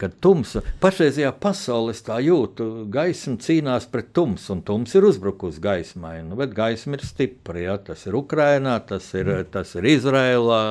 Kad 0.01 0.17
tumsa, 0.25 0.63
pašreizajā 0.83 1.31
pasaulē 1.43 1.95
tā 2.07 2.17
jūtu, 2.25 2.69
gaisma 2.93 3.37
cīnās 3.43 3.87
pret 3.93 4.11
tumsu, 4.17 4.57
un 4.57 4.65
tums 4.67 4.97
ir 4.99 5.07
uzbrukusi 5.07 5.63
gaismai. 5.63 6.17
Nu, 6.27 6.39
bet 6.41 6.57
gaisma 6.57 6.99
ir 6.99 7.07
stipra. 7.07 7.61
Ja? 7.63 7.77
Tas 7.79 8.07
ir 8.09 8.19
Ukrajinā, 8.19 8.79
tas 8.89 9.07
ir, 9.19 9.31
tas 9.53 9.77
ir 9.79 9.89
Izrēlā, 9.93 10.65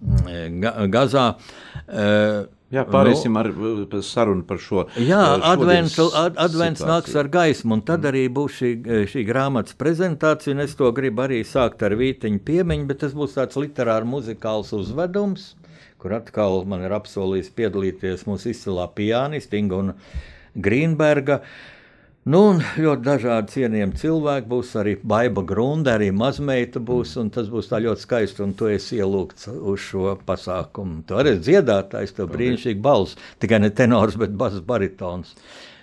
mm, 0.00 0.88
Gazā. 0.92 1.28
Uh, 1.86 2.48
Jā, 2.72 2.86
pāriesim 2.88 3.34
nu, 3.36 3.40
ar 3.42 4.04
sarunu 4.06 4.46
par 4.48 4.60
šo. 4.62 4.86
Jā, 4.96 5.20
uh, 5.34 5.42
advents, 5.50 5.98
ad, 6.16 6.38
advents 6.40 6.80
nāks 6.88 7.12
ar 7.20 7.28
gaismu, 7.32 7.76
un 7.76 7.82
tad 7.84 8.00
mm. 8.00 8.08
arī 8.08 8.22
būs 8.32 8.60
šī, 8.62 8.70
uh, 8.80 9.02
šī 9.12 9.24
grāmatas 9.28 9.76
prezentācija. 9.76 10.56
Es 10.64 10.72
to 10.78 10.88
gribu 10.96 11.26
arī 11.26 11.42
sākt 11.44 11.84
ar 11.84 11.92
vīteņu 12.00 12.40
piemiņu, 12.46 12.88
bet 12.88 13.02
tas 13.04 13.12
būs 13.16 13.36
tāds 13.36 13.60
literārs 13.60 14.08
muzikāls 14.08 14.72
uzvedums, 14.78 15.50
kur 16.02 16.16
atkal 16.18 16.64
man 16.68 16.82
ir 16.82 16.94
apsolījis 16.96 17.52
piedalīties 17.54 18.26
mūsu 18.26 18.50
izcilā 18.50 18.88
pianista 18.96 19.58
Inga 19.58 19.78
un 19.78 19.94
Grīnberga. 20.58 21.40
Nu, 22.22 22.40
un 22.52 22.60
ļoti 22.78 23.02
dažādi 23.02 23.50
cienījami 23.56 23.98
cilvēki 23.98 24.46
būs 24.50 24.68
arī 24.78 24.92
Baiba 25.10 25.42
Grunda, 25.46 25.96
arī 25.96 26.12
mazmeita 26.14 26.78
būs, 26.78 27.16
tas 27.34 27.48
būs 27.50 27.70
tā 27.70 27.80
ļoti 27.82 28.04
skaisti, 28.04 28.44
un 28.44 28.52
tu 28.54 28.68
esi 28.70 29.00
ielūgts 29.00 29.48
uz 29.56 29.82
šo 29.82 30.12
pasākumu. 30.26 31.00
Tu 31.08 31.18
arī 31.18 31.34
dziedātājs, 31.40 32.14
tev 32.14 32.30
brīnišķīgi 32.30 32.82
balss, 32.82 33.18
tikai 33.42 33.58
ne 33.64 33.72
tenors, 33.74 34.14
bet 34.18 34.38
bas 34.38 34.60
baritons. 34.62 35.34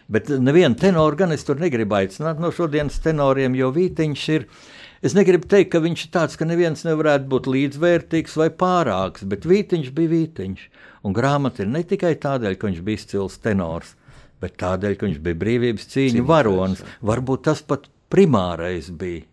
Bet 0.10 0.32
nevienu 0.32 0.80
tenoru 0.80 1.20
gan 1.20 1.36
es 1.36 1.44
tur 1.46 1.60
negribu 1.60 2.00
aicināt 2.00 2.40
no 2.40 2.54
šodienas 2.56 3.02
tenoriem, 3.04 3.60
jo 3.60 3.74
Vītiņš 3.76 4.24
ir, 4.38 4.48
es 5.06 5.16
negribu 5.18 5.48
teikt, 5.50 5.72
ka 5.74 5.82
viņš 5.84 6.06
ir 6.06 6.12
tāds, 6.16 6.38
ka 6.40 6.48
neviens 6.48 6.86
nevarētu 6.88 7.30
būt 7.32 7.50
līdzvērtīgs 7.54 8.38
vai 8.40 8.50
pārāks, 8.64 9.26
bet 9.30 9.48
Vītiņš 9.50 9.94
bija 9.96 10.14
Vītiņš, 10.14 10.68
un 11.08 11.16
grāmata 11.16 11.64
ir 11.64 11.72
ne 11.72 11.84
tikai 11.88 12.14
tādēļ, 12.20 12.58
ka 12.60 12.70
viņš 12.70 12.84
bija 12.86 13.02
izcils 13.02 13.40
tenors, 13.44 13.96
bet 14.44 14.60
tādēļ, 14.60 14.96
ka 15.00 15.08
viņš 15.08 15.24
bija 15.24 15.40
brīvības 15.44 15.90
cīņu 15.94 16.28
varonis. 16.28 16.84
Varbūt 17.06 17.46
tas 17.48 17.64
pat 17.66 17.88
primārais 18.12 18.92
bija. 18.92 19.26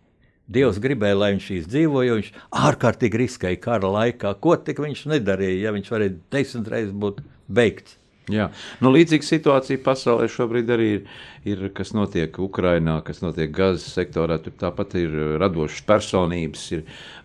Dievs 0.47 0.77
gribēja, 0.79 1.17
lai 1.19 1.33
viņš 1.33 1.47
izdzīvo, 1.57 2.01
jo 2.07 2.19
viņš 2.21 2.27
ārkārtīgi 2.55 3.19
riskēja 3.19 3.59
kara 3.59 3.89
laikā. 3.91 4.31
Ko 4.39 4.55
tik 4.55 4.79
viņš 4.79 5.01
nedarīja, 5.11 5.65
ja 5.65 5.73
viņš 5.75 5.89
varēja 5.91 6.13
desmit 6.31 6.69
reizes 6.71 6.93
būt 6.95 7.19
beigts? 7.51 7.96
Jā, 8.27 8.49
nu, 8.83 8.89
līdzīga 8.91 9.23
situācija 9.23 9.79
pasaulē 9.85 10.25
šobrīd 10.27 10.71
arī 10.75 10.87
ir, 10.97 11.03
ir 11.47 11.61
kas 11.75 11.93
notiek 11.95 12.35
Ukrajinā, 12.43 12.97
kas 13.07 13.21
notiek 13.23 13.53
Gazas 13.55 13.85
sektorā. 13.95 14.35
Tur 14.43 14.51
tāpat 14.59 14.97
ir 14.99 15.13
radošas 15.39 15.85
personības, 15.87 16.65
ir 16.75 16.81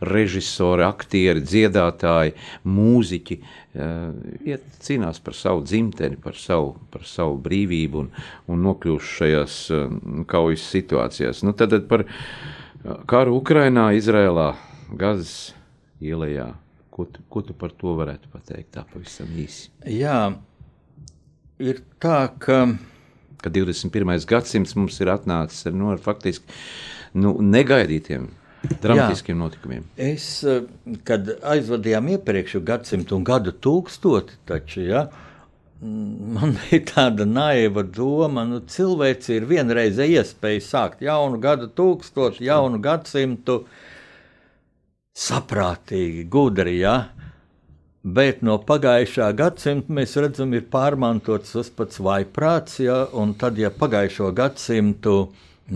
režisori, 0.07 0.85
aktieri, 0.87 1.43
dziedātāji, 1.43 2.37
mūziķi. 2.71 3.38
Iet 4.47 4.79
cīnās 4.87 5.19
par 5.27 5.35
savu 5.35 5.65
dzimteni, 5.67 6.21
par 6.23 6.38
savu, 6.38 6.77
par 6.95 7.03
savu 7.11 7.35
brīvību 7.49 8.05
un, 8.05 8.12
un 8.55 8.62
nokļūst 8.69 9.17
šajās 9.19 9.59
kaujas 10.31 10.69
situācijās. 10.77 11.43
Nu, 11.43 11.57
tad 11.59 11.75
par 11.91 12.07
karu 13.11 13.41
Ukrajinā, 13.41 13.88
Izrēlā, 13.99 14.53
Gazas 15.03 15.51
ielējā. 15.99 16.53
Ko 16.93 17.09
tu, 17.09 17.27
ko 17.33 17.41
tu 17.43 17.59
par 17.59 17.73
to 17.75 17.97
varētu 17.97 18.29
pateikt 18.31 18.75
tā 18.77 18.83
pavisam 18.85 19.31
īsi? 19.41 19.71
Jā, 19.88 20.29
ir 21.62 21.85
tā, 22.03 22.27
ka. 22.42 22.64
Ka 23.42 23.51
21. 23.51 24.07
gadsimts 24.31 24.77
mums 24.79 25.01
ir 25.03 25.09
atnācis 25.11 25.64
ar, 25.66 25.72
nu, 25.75 25.88
ar 25.90 25.98
faktiski 25.98 26.46
nu, 27.18 27.33
negaidītiem 27.42 28.29
dramatiskiem 28.83 29.35
Jā. 29.35 29.40
notikumiem. 29.40 29.87
Es, 29.98 30.27
eh, 30.46 30.62
kad 31.07 31.27
aizvadījām 31.27 32.12
iepriekšējo 32.16 32.62
gadsimtu 32.66 33.16
un 33.18 33.27
gadu 33.27 33.51
tūkstoti, 33.51 34.38
taču, 34.46 34.85
ja, 34.87 35.09
man 35.83 36.55
bija 36.61 36.85
tāda 36.92 37.27
naiva 37.27 37.83
doma, 37.83 38.44
ka 38.44 38.51
nu, 38.51 38.61
cilvēks 38.75 39.33
ir 39.35 39.48
vienreiz 39.51 39.98
iespēja 39.98 40.62
sākt 40.68 41.03
jaunu 41.03 41.40
gadu 41.42 41.66
tūkstošu, 41.66 42.44
jaunu 42.46 42.79
gadsimtu 42.83 43.64
saprātīgi, 45.18 46.29
gudri. 46.31 46.79
Ja? 46.85 47.11
Bet 48.03 48.41
no 48.43 48.57
pagājušā 48.67 49.29
gadsimta 49.38 49.95
mēs 49.95 50.17
redzam, 50.19 50.51
ir 50.59 50.65
pārmantots 50.71 51.55
tas 51.55 51.69
pats 51.71 52.01
vaiprāts, 52.03 52.81
ja, 52.83 53.05
un 53.15 53.37
tad, 53.38 53.61
ja 53.62 53.71
pagājušo 53.71 54.33
gadsimtu 54.35 55.15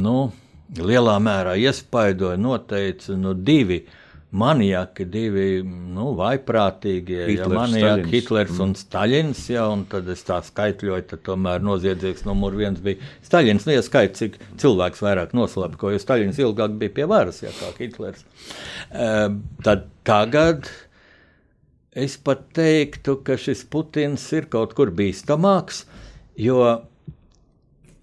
nu, 0.03 0.17
lielā 0.75 1.21
mērā 1.23 1.55
iespaidoja, 1.63 2.35
noteica 2.41 3.15
nu, 3.15 3.31
divi 3.31 3.85
maniaki, 4.37 5.07
divi 5.07 5.61
nu, 5.63 6.09
vaiprātīgie, 6.19 7.21
ja 7.21 7.29
Hitlers, 7.31 7.55
maniaki, 7.55 7.87
Staļins. 7.87 8.11
Hitlers 8.17 8.59
un 8.65 8.75
Staļins, 8.81 9.45
ja, 9.53 9.69
un 9.71 9.85
tad 9.93 10.11
es 10.11 10.27
tā 10.27 10.41
skaitļoju, 10.49 11.07
tad 11.13 11.23
tomēr 11.29 11.63
noziedzīgs 11.63 12.27
numur 12.27 12.59
viens 12.59 12.83
bija 12.83 12.99
Staļins, 13.29 13.69
nu, 13.69 13.77
ja 13.77 13.85
skait, 13.87 14.19
cik 14.19 14.41
cilvēks 14.59 15.05
vairāk 15.07 15.37
noslēpko, 15.37 15.95
jo 15.95 16.03
Staļins 16.03 16.43
ilgāk 16.43 16.75
bija 16.83 16.97
pie 16.99 17.07
varas, 17.07 17.39
ja 17.47 17.55
kā 17.55 17.71
Hitlers. 17.79 18.27
Uh, 18.91 19.39
tad 19.63 19.87
tagad 20.07 20.67
es 21.97 22.19
pat 22.21 22.45
teiktu, 22.57 23.21
ka 23.25 23.39
šis 23.41 23.65
Putins 23.73 24.27
ir 24.37 24.51
kaut 24.53 24.77
kur 24.77 24.93
bīstamāks, 24.95 25.85
jo 26.37 26.61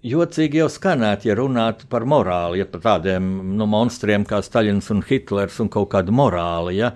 jocīgi 0.04 0.60
jau 0.60 0.68
skanētu, 0.72 1.30
ja 1.30 1.36
runātu 1.38 1.88
par 1.90 2.04
morāli, 2.08 2.60
ja 2.60 2.68
par 2.68 2.82
tādiem 2.84 3.28
nu, 3.56 3.68
monstriem 3.70 4.26
kā 4.28 4.42
Staļins 4.44 4.90
un 4.92 5.04
Hitlers 5.06 5.60
un 5.62 5.70
kaut 5.72 5.92
kādu 5.94 6.14
morāli. 6.14 6.78
Ja. 6.82 6.92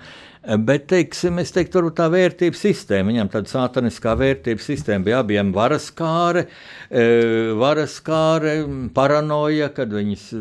Bet, 0.49 0.87
teiksim, 0.89 1.37
es 1.43 1.51
teiktu, 1.53 1.77
varbūt 1.77 1.97
tā 1.99 2.07
vērtību 2.09 2.57
sistēma, 2.57 3.11
viņam 3.11 3.29
tāda 3.35 3.51
sātaniskā 3.51 4.15
vērtību 4.17 4.63
sistēma 4.65 5.05
bija 5.05 5.19
abiem 5.21 5.51
varas 5.53 5.91
kāre, 5.93 6.47
varas 7.61 7.99
kāre, 8.01 8.55
paranoja, 8.97 9.69
kad 9.77 9.93
viņas 9.93 10.23
e, 10.33 10.41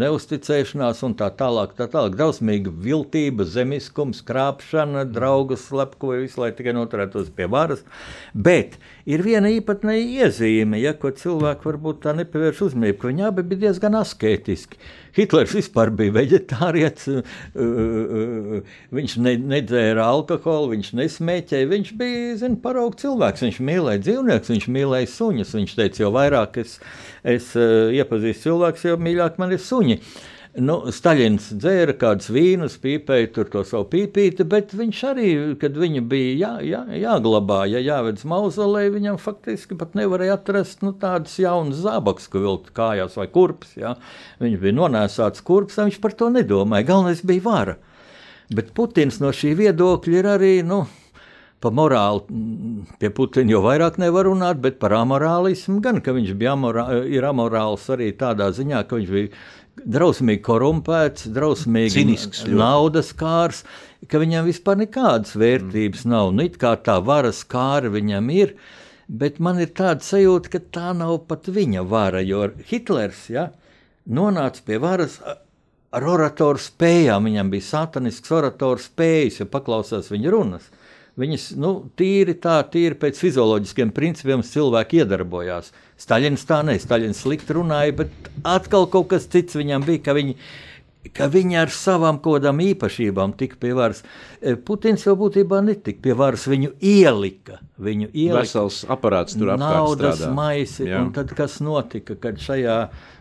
neusticēšanās 0.00 1.04
un 1.06 1.14
tā 1.20 1.28
tālāk, 1.38 1.76
tā 1.78 1.86
tālāk, 1.92 2.16
drausmīga 2.18 2.72
viltība, 2.82 3.46
zemiskums, 3.46 4.24
krāpšana, 4.26 5.06
draugus 5.14 5.68
slepkoja 5.68 6.24
visu, 6.24 6.42
lai 6.42 6.50
tikai 6.58 6.74
noturētos 6.74 7.30
pie 7.38 7.46
varas. 7.46 7.86
Bet 8.34 8.74
ir 9.06 9.22
viena 9.22 9.54
īpatnēja 9.54 10.26
iezīme, 10.26 10.82
ja, 10.82 10.96
ko 10.98 11.14
cilvēki 11.14 11.70
varbūt 11.70 12.02
tā 12.08 12.18
nepievērš 12.18 12.66
uzmanību, 12.72 12.98
ka 12.98 13.12
viņi 13.12 13.28
abi 13.30 13.46
bija 13.54 13.68
diezgan 13.68 14.02
asketiski. 14.02 14.82
Hitlers 15.14 15.54
vispār 15.54 15.92
bija 15.94 16.14
vegetārietis, 16.16 17.22
uh, 17.22 17.34
uh, 17.64 18.76
viņš 18.94 19.16
ne, 19.22 19.36
nedzēra 19.54 20.08
alkoholu, 20.10 20.72
viņš 20.74 20.92
nesmēķēja. 20.98 21.70
Viņš 21.70 21.94
bija 22.00 22.36
zin, 22.42 22.58
paraugs 22.64 23.02
cilvēks, 23.04 23.46
viņš 23.46 23.60
mīlēja 23.70 24.04
dzīvniekus, 24.08 24.54
viņš 24.54 24.68
mīlēja 24.78 25.10
suņus. 25.14 25.56
Viņš 25.60 25.74
teica, 25.78 26.04
jo 26.04 26.12
vairāk 26.14 26.58
es, 26.64 26.78
es 27.22 27.52
uh, 27.58 27.92
iepazīstu 27.94 28.50
cilvēkus, 28.50 28.88
jo 28.90 28.98
mīļāk 29.00 29.38
man 29.42 29.54
ir 29.54 29.62
suņi. 29.62 30.00
Nu, 30.54 30.76
Staļins 30.94 31.48
dzēra 31.58 31.96
kādus 31.98 32.28
vīnus, 32.30 32.76
pīpēja 32.78 33.32
tur 33.34 33.48
to 33.50 33.64
savu 33.66 33.88
pīpīti, 33.90 34.44
bet 34.46 34.70
viņš 34.78 35.00
arī, 35.08 35.30
kad 35.58 35.74
viņa 35.74 36.02
bija 36.06 36.36
jā, 36.38 36.52
jā, 36.62 36.82
jāglabā, 37.02 37.64
ja 37.72 37.82
jāved 37.82 38.20
uz 38.20 38.26
mauzolē, 38.30 38.84
viņam 38.94 39.18
faktiski 39.18 39.74
pat 39.80 39.98
nevarēja 39.98 40.36
atrast 40.38 40.86
nu, 40.86 40.92
tādas 40.94 41.34
jaunas 41.42 41.82
zābakus, 41.82 42.30
ko 42.30 42.44
vilkt 42.46 42.70
kājās 42.76 43.18
vai 43.18 43.26
kurpes. 43.34 43.74
Ja. 43.80 43.96
Viņš 44.44 44.60
bija 44.62 44.78
nonēsāts 44.78 45.42
kurpes, 45.42 45.80
viņš 45.82 45.98
par 46.04 46.14
to 46.14 46.30
nedomāja. 46.30 46.86
Galvenais 46.92 47.24
bija 47.26 47.48
vara. 47.48 47.80
Bet 48.54 48.70
Putins 48.78 49.18
no 49.24 49.34
šī 49.34 49.56
viedokļa 49.58 50.20
ir 50.20 50.30
arī. 50.36 50.52
Nu, 50.62 50.84
Par 51.64 51.72
morāli 51.72 52.20
mm, 52.28 52.96
pie 53.00 53.08
Putina 53.14 53.54
jau 53.54 53.62
vairāk 53.64 53.96
nevar 53.96 54.26
runāt, 54.28 54.58
bet 54.60 54.76
par 54.82 54.92
amorālismu 54.98 55.78
gan, 55.80 56.02
ka 56.04 56.12
viņš 56.12 56.34
amorā, 56.50 56.84
ir 57.08 57.24
amorāls 57.24 57.86
arī 57.94 58.10
tādā 58.20 58.50
ziņā, 58.52 58.82
ka 58.84 58.98
viņš 58.98 59.12
bija 59.14 59.30
drausmīgi 59.82 60.42
korumpēts, 60.44 61.28
drausmīgi 61.34 61.94
Cinisks 61.96 62.44
naudas 62.48 63.12
kārs, 63.16 63.64
ka 64.08 64.20
viņam 64.22 64.48
vispār 64.48 64.78
nekādas 64.84 65.34
vērtības 65.38 66.04
mm. 66.04 66.12
nav. 66.14 66.32
Nu, 66.36 66.46
it 66.48 66.58
kā 66.60 66.74
tā 66.84 66.98
varas 67.04 67.42
kāra 67.48 67.90
viņam 67.92 68.30
ir, 68.34 68.54
bet 69.08 69.40
man 69.42 69.60
ir 69.62 69.72
tāda 69.76 70.04
sajūta, 70.04 70.52
ka 70.54 70.62
tā 70.78 70.92
nav 70.96 71.24
pat 71.28 71.50
viņa 71.52 71.84
vara, 71.88 72.22
jo 72.24 72.46
Hitlers 72.70 73.26
ja, 73.32 73.48
nonāca 74.06 74.64
pie 74.66 74.78
varas 74.82 75.18
ar 75.94 76.08
oratoru 76.10 76.60
spējām. 76.60 77.28
Viņam 77.28 77.52
bija 77.52 77.68
satanisks 77.68 78.32
oratoru 78.34 78.82
spējas, 78.82 79.42
ja 79.42 79.50
paklausās 79.50 80.10
viņa 80.12 80.34
runas. 80.34 80.70
Viņas 81.20 81.52
nu, 81.62 81.76
tīri 81.94 82.34
tā, 82.42 82.56
tīri 82.66 82.96
pēc 82.98 83.20
fizioloģiskiem 83.22 83.92
principiem 83.94 84.42
cilvēki 84.42 85.04
iedarbojās. 85.04 85.70
Staļins 86.00 86.46
tā 86.48 86.60
ne, 86.66 86.76
Staļins 86.80 87.24
slikti 87.24 87.54
runāja, 87.56 87.94
bet 88.02 88.30
atkal 88.46 88.88
kaut 88.90 89.12
kas 89.12 89.28
cits 89.30 89.56
viņam 89.56 89.84
bija, 89.86 90.02
ka 90.08 90.14
viņi, 90.16 90.34
ka 91.14 91.28
viņi 91.30 91.58
ar 91.60 91.72
savām 91.72 92.18
kādām 92.24 92.60
īpašībām 92.64 93.36
tika 93.38 93.60
pie 93.62 93.72
varas. 93.78 94.02
E, 94.40 94.56
Putins 94.56 95.06
jau 95.06 95.14
būtībā 95.20 95.62
netika 95.64 96.02
pie 96.04 96.16
varas, 96.18 96.48
viņu 96.50 96.74
ielika. 96.82 97.60
Viņu 97.78 98.10
ielika 98.10 98.42
Vesels 98.42 98.82
aparāts 98.90 99.38
tur 99.38 99.54
apkārt 99.54 99.78
naudas 99.78 100.18
strādā. 100.18 100.34
maisi. 100.34 100.88
Jā. 100.90 101.02
Un 101.04 101.12
tad 101.14 101.32
kas 101.38 101.60
notika, 101.64 102.18
kad 102.18 102.42
šajā 102.42 102.78
mm, 102.88 103.13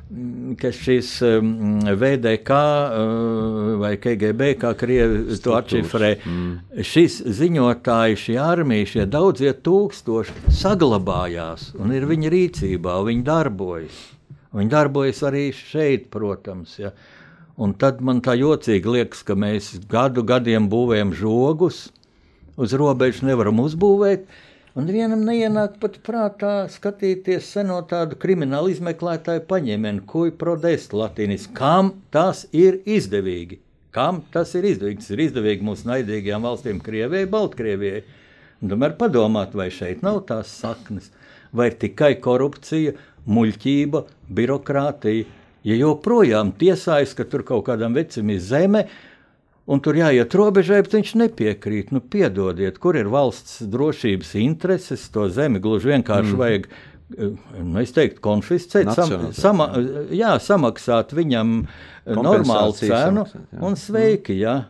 ka 0.60 0.70
šis 0.76 1.10
um, 1.26 1.80
VDK 2.00 2.58
uh, 2.58 3.74
vai 3.82 3.94
KGB, 4.02 4.54
kā 4.62 4.74
krievi 4.78 5.38
to 5.44 5.56
atšifrē, 5.58 6.12
mm. 6.20 6.84
šis 6.86 7.20
ziņotājs, 7.40 8.26
šī 8.28 8.38
armija, 8.42 8.90
šie 8.94 9.08
daudzie 9.10 9.54
tūkstoši 9.66 10.54
saglabājās 10.54 11.72
un 11.80 11.96
ir 11.96 12.08
viņa 12.10 12.34
rīcībā, 12.34 13.00
viņi 13.10 13.26
darbojas. 13.28 14.04
Viņi 14.54 14.70
darbojas 14.70 15.24
arī 15.26 15.48
šeit, 15.56 16.10
protams. 16.14 16.78
Ja. 16.78 16.94
Un 17.58 17.74
tad 17.78 18.02
man 18.06 18.22
tā 18.26 18.36
jocīgi 18.38 18.98
liekas, 18.98 19.24
ka 19.26 19.38
mēs 19.38 19.76
gadu 19.90 20.24
gadiem 20.26 20.70
būvējam 20.70 21.14
žogus, 21.18 21.88
uz 22.58 22.74
robežas 22.78 23.24
nevaram 23.26 23.62
uzbūvēt. 23.64 24.28
Un 24.74 24.88
vienam 24.90 25.22
neienāk 25.22 25.76
pat 25.78 26.00
prātā 26.02 26.52
skatīties 26.74 27.46
seno 27.46 27.76
tādu 27.86 28.18
kriminālu 28.18 28.72
izmeklētāju 28.74 29.44
paņēmienu, 29.52 30.02
ko 30.10 30.24
ir 30.26 30.34
prodest 30.40 30.96
latīnis. 30.98 31.46
Kam 31.54 31.92
tas 32.16 32.48
ir 32.50 32.80
izdevīgi? 32.82 33.60
Kam 33.94 34.24
tas 34.34 34.56
ir 34.58 34.66
izdevīgi? 34.66 35.04
Tas 35.04 35.14
ir 35.14 35.22
izdevīgi 35.28 35.68
mūsu 35.68 35.86
naidīgajām 35.92 36.50
valstīm, 36.50 36.82
Krievijai, 36.82 37.30
Baltkrievijai. 37.30 38.02
Tomēr 38.66 38.98
padomāt, 38.98 39.54
vai 39.54 39.70
šeit 39.76 40.02
nav 40.02 40.24
tās 40.32 40.50
saknes, 40.64 41.12
vai 41.54 41.70
tikai 41.70 42.16
korupcija, 42.24 42.96
muļķība, 43.30 44.02
birokrātija. 44.34 45.30
Ja 45.70 45.78
joprojām 45.78 46.50
tiesājas, 46.58 47.14
ka 47.14 47.30
tur 47.30 47.46
kaut 47.46 47.68
kādam 47.70 47.94
vecim 47.94 48.34
ir 48.34 48.42
zeme, 48.42 48.88
un 49.66 49.84
tur 49.84 49.98
jāiet 49.98 50.36
robežai, 50.36 50.82
bet 50.86 50.96
viņš 50.98 51.14
nepiekrīt. 51.22 51.94
Nu, 51.96 52.02
piedodiet, 52.02 52.80
kur 52.84 52.98
ir 53.00 53.12
valsts 53.12 53.62
drošības 53.72 54.34
intereses, 54.42 55.08
to 55.14 55.30
zemi 55.32 55.62
gluži 55.64 55.94
vienkārši 55.94 56.34
mm. 56.34 56.42
vajag. 56.42 56.68
eh, 57.18 57.34
Nu, 57.62 57.80
es 57.82 57.94
teiktu, 57.96 58.22
konfiscēt, 58.26 58.92
sam, 58.98 59.30
sama, 59.38 59.70
jā, 60.12 60.36
samaksāt 60.42 61.14
viņam 61.16 61.60
eh, 61.64 62.16
normālu 62.18 62.76
cenu 62.78 63.26
samaksāt, 63.28 63.50
jā. 63.52 63.66
un 63.70 63.80
sveiki. 63.80 64.38
Jā. 64.44 64.62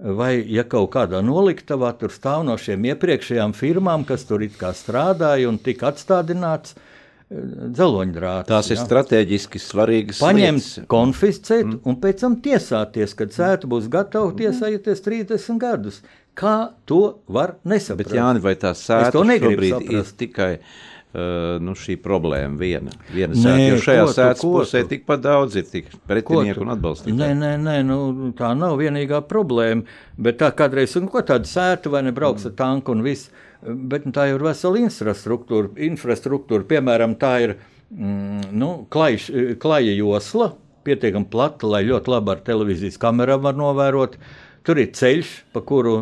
Vai 0.00 0.38
ja 0.48 0.62
kaut 0.64 0.94
kādā 0.94 1.18
noliktavā 1.20 1.90
tur 2.00 2.08
stāv 2.08 2.46
no 2.48 2.54
šiem 2.56 2.86
iepriekšējām 2.88 3.52
firmām, 3.52 4.06
kas 4.08 4.22
tur 4.24 4.40
it 4.40 4.54
kā 4.56 4.70
strādāja 4.72 5.50
un 5.50 5.58
tika 5.60 5.90
atstādināts 5.90 6.72
eh, 6.72 6.86
dzeloņdrāts. 7.30 8.48
Tās 8.48 8.70
ir 8.72 8.78
jā. 8.78 8.84
strateģiski 8.84 9.60
svarīgas 9.62 10.20
Paņemt, 10.22 10.64
lietas. 10.64 10.86
konfiscēt 10.90 11.66
mm. 11.66 11.80
un 11.86 11.98
pēc 12.02 12.24
tam 12.24 12.36
tiesāties, 12.42 13.14
kad 13.18 13.34
sēta 13.34 13.70
būs 13.70 13.90
gatava 13.92 14.32
tiesājoties 14.36 15.04
30 15.04 15.60
gadus. 15.62 16.00
Kā 16.38 16.72
to 16.88 17.20
var 17.30 17.56
nesaprast? 17.68 18.10
Bet, 18.10 18.16
Jāni, 18.16 18.42
vai 18.42 18.56
tā 18.58 18.72
sēta 18.74 19.22
šobrīd 19.22 19.60
ir 19.60 19.76
saprast. 19.76 20.16
tikai 20.18 20.48
uh, 20.58 21.60
nu, 21.62 21.76
šī 21.78 21.98
problēma 22.02 22.58
viena? 22.58 22.94
viena 23.12 23.36
Nē, 23.36 23.44
sēta, 23.44 23.68
jo 23.68 23.78
šajā 23.84 24.30
ko 24.40 24.50
pusē 24.56 24.82
tikpat 24.90 25.22
daudz 25.26 25.58
ir 25.60 25.68
tik 25.70 25.92
pretinieku 26.10 26.64
un 26.64 26.72
atbalstītāju. 26.74 27.20
Nē, 27.20 27.30
nē, 27.38 27.52
nē 27.62 27.76
nu, 27.86 28.00
tā 28.38 28.50
nav 28.58 28.74
vienīgā 28.80 29.22
problēma. 29.30 29.86
Bet 30.18 30.40
tā 30.42 30.50
kādreiz, 30.56 30.96
un 30.98 31.06
ko 31.12 31.22
tāda 31.26 31.46
sēta 31.50 31.92
vai 31.94 32.02
nebrauks 32.08 32.50
ar 32.50 32.58
tanku 32.58 32.96
un 32.96 33.06
viss. 33.06 33.30
Bet 33.60 34.06
nu, 34.08 34.12
tā 34.16 34.30
ir 34.30 34.40
vesela 34.40 34.80
infrastruktūra. 34.80 35.74
infrastruktūra. 35.90 36.64
Piemēram, 36.68 37.16
tā 37.20 37.32
ir 37.44 37.56
mm, 37.92 38.52
nu, 38.56 38.70
klajš, 38.92 39.30
klaja 39.60 39.96
josla, 39.98 40.54
pietiekami 40.88 41.28
plata, 41.30 41.68
lai 41.68 41.84
ļoti 41.88 42.14
labi 42.14 42.32
ar 42.32 42.46
televīzijas 42.46 43.00
kamerām 43.00 43.44
var 43.44 43.58
novērot. 43.60 44.16
Tur 44.64 44.76
ir 44.76 44.90
ceļš, 44.92 45.28
pa 45.54 45.62
kuru 45.64 45.94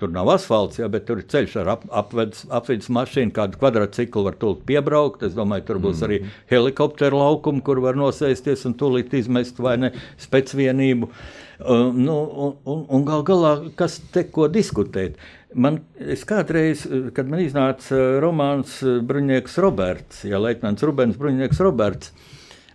tur 0.00 0.12
nav 0.12 0.28
asfalts, 0.32 0.78
jā, 0.80 0.86
bet 0.92 1.04
tur 1.08 1.20
ir 1.20 1.26
ceļš 1.28 1.56
ar 1.60 1.70
ap, 1.74 1.82
apvedus, 2.00 2.46
apvidus 2.52 2.88
mašīnu, 2.92 3.32
kādu 3.36 3.60
kvadrātciklu 3.60 4.24
var 4.24 4.38
tūlīt 4.40 4.62
piebraukt. 4.68 5.24
Es 5.28 5.36
domāju, 5.36 5.66
tur 5.68 5.80
būs 5.84 6.00
arī 6.04 6.22
helikopteru 6.52 7.20
laukumu, 7.20 7.64
kur 7.64 7.80
var 7.84 7.96
nosēsties 8.00 8.64
un 8.68 8.76
tūlīt 8.80 9.12
izmest 9.20 9.60
vai 9.60 9.76
ne 9.80 9.92
spēcvienību. 10.24 11.10
Uh, 11.56 11.92
nu, 11.92 12.16
un, 12.46 12.56
un, 12.64 12.86
un 12.88 13.04
gal 13.08 13.24
galā, 13.24 13.52
kas 13.76 14.00
te 14.12 14.26
ko 14.28 14.48
diskutēt? 14.52 15.16
Man, 15.56 15.80
es 15.96 16.26
kādreiz, 16.28 16.84
uh, 16.84 17.08
kad 17.16 17.30
man 17.32 17.40
iznāca 17.40 17.96
uh, 17.96 18.18
romāns 18.20 18.76
uh, 18.84 18.98
Bruņinieks 19.06 19.56
Roberts, 19.64 20.22
ja 20.28 20.40
Leitnants 20.42 20.84
Rubens 20.84 21.16
Bruņinieks 21.20 21.62
Roberts, 21.64 22.12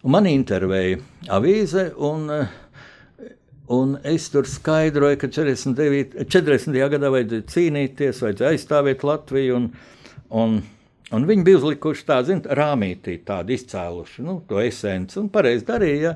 un 0.01 0.15
man 0.15 0.29
intervēja 0.29 0.97
avīze, 1.37 1.91
un, 2.01 2.25
un 3.77 3.95
es 4.01 4.27
tur 4.33 4.49
skaidroju, 4.49 5.21
ka 5.21 5.29
49, 5.29 6.25
40. 6.25 6.81
gadā 6.95 7.13
vajadzēja 7.13 7.49
cīnīties, 7.53 8.21
vajadzēja 8.25 8.55
aizstāvēt 8.57 9.05
Latviju, 9.05 9.61
un, 9.61 9.71
un 10.41 10.61
Un 11.11 11.25
viņi 11.27 11.43
bija 11.43 11.59
uzlikuši 11.59 12.05
tādu 12.07 12.29
zin, 12.29 12.39
rāmītī, 12.55 13.17
tādu 13.27 13.51
izcēluši 13.51 14.23
nu, 14.23 14.37
to 14.47 14.61
esenci 14.63 15.17
un 15.19 15.27
pareizi 15.33 15.65
darīja. 15.67 16.13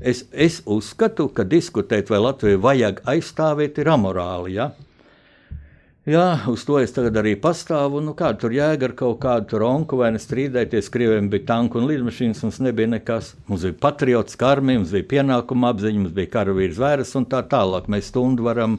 Es, 0.00 0.22
es 0.32 0.62
uzskatu, 0.64 1.26
ka 1.36 1.44
diskutēt, 1.44 2.08
vai 2.08 2.22
Latviju 2.22 2.62
vajag 2.64 3.02
aizstāvēt, 3.12 3.82
ir 3.82 3.90
amorāli. 3.92 4.54
Ja? 4.56 4.70
Jā, 6.08 6.38
uz 6.48 6.62
to 6.64 6.78
es 6.80 6.94
tagad 6.96 7.18
arī 7.20 7.34
pastāvu. 7.36 7.98
Nu, 8.00 8.14
kāda 8.16 8.40
tur 8.40 8.54
jēga 8.56 8.86
ar 8.88 8.92
kaut 8.96 9.18
kādu 9.20 9.58
ronku 9.60 9.98
vai 10.00 10.08
ne 10.14 10.20
strīdēties? 10.22 10.86
Krieviem 10.94 11.26
bija 11.28 11.44
tanku 11.50 11.82
un 11.82 11.84
lidmašīnas, 11.90 12.40
mums 12.46 12.60
nebija 12.64 12.88
nekas. 12.94 13.34
Mums 13.50 13.66
bija 13.66 13.76
patriots, 13.82 14.38
karmi, 14.40 14.78
mums 14.78 14.94
bija 14.96 15.04
pienākuma 15.10 15.74
apziņa, 15.74 16.00
mums 16.06 16.14
bija 16.16 16.30
karavīrs 16.38 16.80
vēras 16.80 17.12
un 17.20 17.26
tā 17.28 17.42
tālāk. 17.50 17.90
Mēs 17.92 18.08
stundu 18.08 18.46
varam 18.48 18.78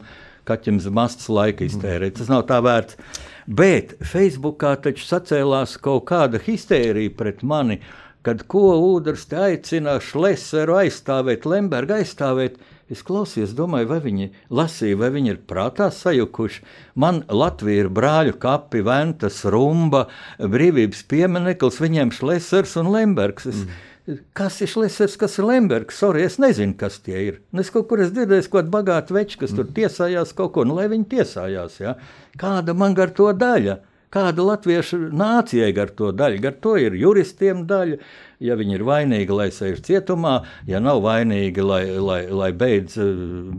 kaķim 0.50 0.80
zem 0.82 0.98
mastas 0.98 1.30
laika 1.30 1.68
iztērēt. 1.68 2.18
Tas 2.18 2.34
nav 2.34 2.48
tā 2.50 2.58
vērts. 2.66 2.98
Bet 3.46 3.94
Facebookā 4.02 4.74
taču 4.88 5.06
sacēlās 5.06 5.78
kaut 5.86 6.08
kāda 6.10 6.42
histērija 6.42 7.14
pret 7.20 7.46
mani, 7.46 7.78
kad 8.26 8.42
ko 8.50 8.72
Udrs 8.96 9.30
te 9.30 9.38
aicina 9.52 10.00
Šleseru 10.02 10.82
aizstāvēt, 10.82 11.46
Lemberga 11.46 12.02
aizstāvēt. 12.02 12.58
Es 12.90 13.04
klausījos, 13.06 13.52
domāju, 13.58 13.92
vai 13.92 14.00
viņi 14.02 14.32
lasīja, 14.50 14.98
vai 14.98 15.12
viņi 15.14 15.30
ir 15.36 15.42
prātā 15.50 15.92
sajukuši. 15.94 16.64
Man 16.98 17.22
Latvija 17.30 17.86
ir 17.86 17.92
brāļu 17.94 18.34
kapi, 18.42 18.82
ventas, 18.86 19.44
rumba, 19.46 20.08
brīvības 20.42 21.04
piemineklis, 21.12 21.78
viņiem 21.84 22.14
Šlesers 22.18 22.74
un 22.82 22.90
Lembergs. 22.96 23.46
Es, 23.52 23.62
mm. 23.62 23.86
Kas 24.34 24.56
ir 24.66 24.72
Šlesers, 24.72 25.20
kas 25.22 25.38
ir 25.38 25.46
Lembergs? 25.46 26.00
Sorry, 26.02 26.24
es 26.26 26.40
nezinu, 26.42 26.74
kas 26.80 26.98
tie 27.06 27.20
ir. 27.28 27.36
Es 27.54 27.70
kaut 27.70 27.86
kur 27.92 28.02
kaut 28.50 28.64
kādu 28.64 28.74
bagātu 28.74 29.14
veču, 29.14 29.38
kas 29.44 29.54
tur 29.54 29.70
tiesājās 29.70 30.34
kaut 30.34 30.56
ko, 30.56 30.66
nu, 30.66 30.80
lai 30.80 30.88
viņi 30.90 31.06
tiesājās. 31.12 31.78
Ja? 31.84 31.94
Kāda 32.42 32.74
man 32.74 32.98
gar 32.98 33.14
to 33.14 33.30
daļa? 33.38 33.78
Kāda 34.10 34.46
latviešu 34.46 34.98
nācijai 35.14 35.70
gar 35.78 35.92
to 35.94 36.10
daļa? 36.16 36.42
Gar 36.42 36.56
to 36.64 36.76
ir 36.82 36.96
juristiem 36.98 37.66
daļa. 37.70 38.00
Ja 38.42 38.56
viņi 38.58 38.78
ir 38.78 38.86
vainīgi, 38.88 39.36
lai 39.36 39.50
sēž 39.54 39.84
cietumā, 39.86 40.40
ja 40.70 40.80
nav 40.82 41.04
vainīgi, 41.04 41.62
lai, 41.66 41.84
lai, 42.00 42.22
lai 42.32 42.50
beidz, 42.56 42.96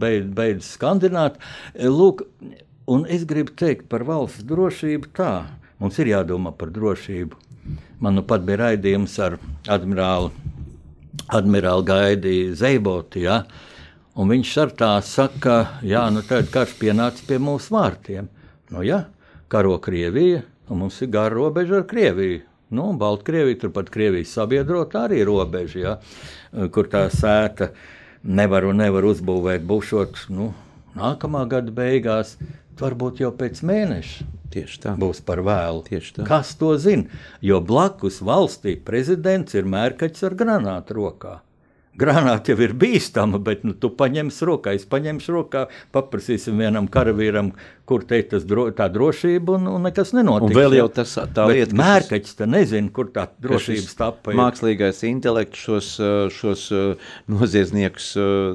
beidz, 0.01 0.33
beidz 0.35 0.73
skandināt. 0.79 1.37
Lūk, 1.77 2.25
un 2.91 3.07
es 3.07 3.29
gribu 3.29 3.55
teikt 3.61 3.87
par 3.93 4.07
valsts 4.09 4.47
drošību 4.49 5.15
tā. 5.21 5.35
Mums 5.81 6.01
ir 6.03 6.11
jādomā 6.15 6.51
par 6.57 6.73
drošību 6.75 7.39
Man 8.01 8.17
nu 8.17 8.23
pat 8.25 8.45
bija 8.49 8.63
raidījums 8.63 9.15
ar 9.21 9.37
admirāli, 9.69 10.31
admirāli 11.37 11.85
Gaidi 11.85 12.37
Zeiboti. 12.57 13.27
Ja? 13.27 13.43
Un 14.17 14.33
viņš 14.33 14.53
ar 14.63 14.73
tā 14.79 14.91
saka, 15.05 15.57
jā, 15.85 16.07
nu 16.13 16.23
karš 16.25 16.73
pienāca 16.81 17.27
pie 17.29 17.37
mūsu 17.43 17.75
vārtiem. 17.77 18.31
Nu, 18.73 18.85
jā, 18.87 19.03
karo 19.51 19.77
Krievija, 19.83 20.45
un 20.71 20.85
mums 20.85 21.01
ir 21.03 21.11
gara 21.11 21.35
robeža 21.35 21.81
ar 21.81 21.87
Krieviju. 21.91 22.45
Nu, 22.71 22.93
Baltkrievija, 22.95 23.59
turpat 23.65 23.91
Krievijas 23.91 24.37
sabiedrota 24.39 25.05
arī 25.09 25.25
robeža, 25.27 25.81
ja? 25.83 25.95
kur 26.71 26.87
tā 26.91 27.09
sēta 27.11 27.73
nevar 28.23 28.69
un 28.69 28.79
nevar 28.79 29.09
uzbūvēt, 29.11 29.65
būšot 29.67 30.29
nu, 30.31 30.53
nākamā 30.95 31.43
gada 31.51 31.75
beigās, 31.75 32.37
varbūt 32.79 33.25
jau 33.25 33.33
pēc 33.37 33.65
mēneša. 33.67 34.29
Tieši 34.51 34.81
tā. 34.83 34.95
Būs 34.99 35.21
par 35.23 35.43
vēlu. 35.47 35.85
Tieši 35.87 36.17
tā. 36.17 36.25
Kas 36.27 36.57
to 36.59 36.73
zina? 36.81 37.07
Jo 37.45 37.61
blakus 37.63 38.19
valstī 38.27 38.75
prezidents 38.83 39.55
ir 39.55 39.69
mērkaķis 39.71 40.27
ar 40.27 40.35
granātu 40.39 40.97
rokā. 40.99 41.37
Granāta 42.01 42.55
jau 42.55 42.63
ir 42.65 42.73
bīstama, 42.79 43.39
bet 43.45 43.63
nu, 43.67 43.75
tu 43.77 43.91
paņemsi 43.93 44.47
rokā, 44.49 44.73
es 44.79 44.87
paņemšu 44.89 45.35
rokā, 45.35 45.65
paprasīsim 45.95 46.63
vienam 46.63 46.87
karavīram, 46.91 47.51
kur 47.91 48.05
te 48.07 48.21
ir 48.23 48.45
dro, 48.47 48.69
tā 48.77 48.87
drošība, 48.93 49.57
un, 49.59 49.67
un 49.73 49.83
nekas 49.89 50.13
nenotiks. 50.15 50.53
Un 50.53 50.55
vēl 50.55 50.77
jau 50.79 50.87
tas 50.95 51.11
tā 51.35 51.47
bet 51.51 51.57
lieta, 51.57 51.79
mērkaķis 51.81 52.37
te 52.39 52.47
nezina, 52.47 52.91
kur 52.95 53.09
tā 53.11 53.25
drošība 53.43 53.91
stāpa. 53.91 54.35
Mākslīgais 54.39 55.03
intelekts 55.09 55.65
šos, 55.65 55.89
šos 56.37 56.69
noziedzniekus 57.31 58.13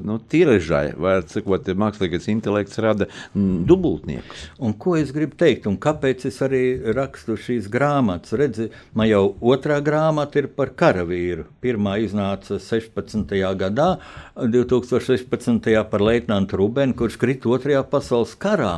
nu, 0.08 0.18
tiražai, 0.32 0.86
vai 0.96 1.18
cikot, 1.28 1.68
mākslīgais 1.84 2.30
intelekts 2.32 2.80
rada 2.86 3.10
dubultniekus. 3.36 4.48
Un 4.64 4.78
ko 4.80 4.96
es 5.02 5.12
gribu 5.16 5.36
teikt, 5.44 5.68
un 5.68 5.76
kāpēc 5.84 6.28
es 6.32 6.40
arī 6.46 6.64
rakstu 6.96 7.36
šīs 7.36 7.68
grāmatas? 7.72 8.38
Redzi, 8.40 8.70
man 8.96 9.12
jau 9.12 9.26
otrā 9.44 9.82
grāmata 9.84 10.40
ir 10.40 10.52
par 10.56 10.72
karavīru. 10.80 11.50
Pirmā 11.66 12.00
iznāca 12.08 12.62
16. 12.64 13.36
gadā, 13.60 13.92
2016. 14.40 15.72
par 15.92 16.08
leitnantu 16.08 16.64
Rubenu, 16.64 16.96
kurš 16.96 17.20
krita 17.20 17.52
otrajā 17.52 17.84
pasaules 17.92 18.40
karā. 18.40 18.78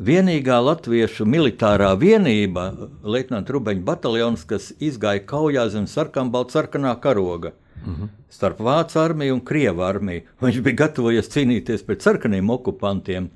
Vienīgā 0.00 0.56
latviešu 0.64 1.26
militārā 1.28 1.90
vienība, 2.00 2.70
Lietuvāņu 3.04 3.52
Rubeņa 3.52 3.84
bataljons, 3.84 4.46
kas 4.48 4.70
izgāja 4.80 5.20
kaujā 5.28 5.66
zem 5.68 5.86
sarkanbalta 5.86 6.66
karoga 6.96 7.52
mhm. 7.84 7.92
-huh. 7.92 8.08
starp 8.30 8.60
Vācu 8.60 8.98
armiju 8.98 9.34
un 9.34 9.40
Krievu 9.40 9.82
armiju. 9.82 10.22
Viņš 10.40 10.62
bija 10.62 10.76
gatavojies 10.76 11.28
cīnīties 11.28 11.84
pret 11.84 12.02
sarkaniem 12.02 12.50
okupantiem. 12.50 13.30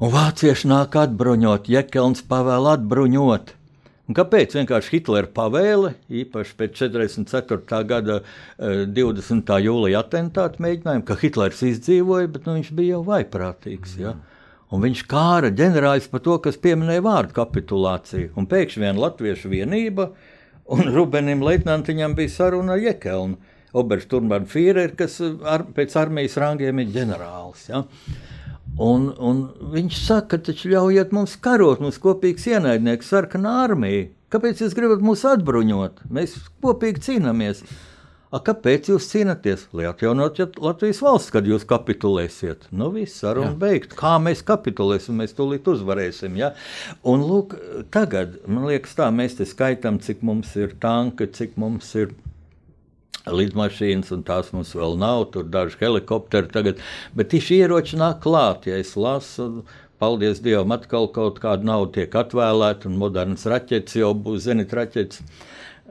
Un 0.00 0.10
vācieši 0.10 0.68
nāk 0.68 0.96
atbruņot, 0.96 1.68
Jekelns 1.68 2.22
pavēl 2.22 2.66
atbruņot. 2.72 3.54
Un 4.08 4.14
kāpēc? 4.14 4.54
Vienkārši 4.56 4.90
Hitlera 4.90 5.26
pavēle, 5.26 5.92
īpaši 6.08 6.54
pēc 6.58 6.72
44. 6.78 7.84
gada 7.84 8.22
20. 8.58 9.52
Eh, 9.54 9.64
jūlija 9.66 10.00
atentāta 10.00 10.58
mēģinājuma, 10.58 11.04
ka 11.04 11.14
Hitlers 11.20 11.62
izdzīvoja, 11.62 12.26
bet 12.32 12.46
nu, 12.46 12.56
viņš 12.58 12.72
bija 12.74 12.96
jau 12.96 13.04
vaiprātīgs. 13.04 13.98
Ja? 14.00 14.16
Un 14.70 14.84
viņš 14.84 15.04
kāra 15.10 15.50
ģenerālis 15.50 16.06
par 16.10 16.22
to, 16.22 16.36
kas 16.42 16.58
pieminēja 16.62 17.02
vārdu 17.02 17.34
kapitulāciju. 17.40 18.30
Un 18.38 18.46
pēkšņi 18.50 18.84
viena 18.84 19.02
latviešu 19.02 19.50
vienība, 19.50 20.10
un 20.70 20.86
Rubenim 20.94 21.42
Leitnantiņam 21.42 22.14
bija 22.18 22.36
saruna 22.36 22.76
ar 22.76 22.84
Jekelnu. 22.84 23.40
Obersturmbāra 23.70 24.48
Führer, 24.50 24.96
kas 24.98 25.20
ar, 25.22 25.62
pēc 25.74 25.94
armijas 25.98 26.34
rangiem 26.42 26.80
ir 26.82 26.88
ģenerālis. 26.94 27.68
Ja? 27.70 27.84
Un, 28.80 29.10
un 29.18 29.44
viņš 29.74 29.98
saka, 30.06 30.40
taču 30.42 30.72
ļaujiet 30.72 31.12
mums 31.14 31.36
karot, 31.42 31.82
mums 31.82 31.98
kopīgs 32.02 32.48
ienaidnieks, 32.50 33.10
sarkanā 33.10 33.60
armija. 33.66 34.08
Kāpēc 34.30 34.62
jūs 34.62 34.74
gribat 34.78 35.02
mūs 35.02 35.24
atbruņot? 35.26 36.04
Mēs 36.14 36.36
kopīgi 36.62 37.02
cīnāmies. 37.06 37.64
A, 38.30 38.38
kāpēc 38.46 38.92
jūs 38.92 39.08
cīnāties? 39.10 39.64
Lai 39.74 39.88
atjaunotu 39.88 40.46
Latvijas 40.62 41.00
valsts, 41.02 41.32
kad 41.34 41.48
jūs 41.50 41.64
kapitulēsiet. 41.66 42.68
Nu, 42.70 42.92
viss 42.94 43.18
saruna 43.24 43.56
beigta. 43.58 43.96
Kā 43.98 44.12
mēs 44.22 44.44
kapitulēsim, 44.46 45.18
mēs 45.18 45.34
tūlīt 45.34 45.66
uzvarēsim. 45.72 46.38
Ja? 46.38 46.52
Un 47.02 47.24
lūk, 47.26 47.56
tagad, 47.90 48.38
man 48.46 48.68
liekas, 48.70 48.94
tā 49.00 49.10
mēs 49.10 49.34
te 49.40 49.48
skaitām, 49.50 49.98
cik 49.98 50.22
mums 50.26 50.54
ir 50.60 50.76
tanki, 50.78 51.26
cik 51.34 51.58
mums 51.58 51.90
ir 51.98 52.14
lidmašīnas, 53.26 54.14
un 54.14 54.22
tās 54.26 54.54
mums 54.54 54.76
vēl 54.78 54.94
nav. 55.02 55.26
Tur 55.34 55.50
daži 55.50 55.82
helikopteri 55.82 56.54
tagad, 56.54 56.80
bet 57.18 57.34
tieši 57.34 57.64
ieroči 57.64 57.98
nāk 57.98 58.22
klāt. 58.22 58.70
Ja 58.70 58.78
es 58.78 58.94
lasu, 58.94 59.64
paldies 59.98 60.38
Dievam, 60.44 60.70
atkal 60.78 61.10
kaut 61.12 61.42
kāda 61.42 61.66
nauda 61.66 61.98
tiek 61.98 62.14
atvēlēta, 62.22 62.86
un 62.86 63.02
modernas 63.02 63.42
raķetes 63.50 63.98
jau 64.00 64.14
būs 64.14 64.46
zenit 64.46 64.70
raķetes. 64.76 65.26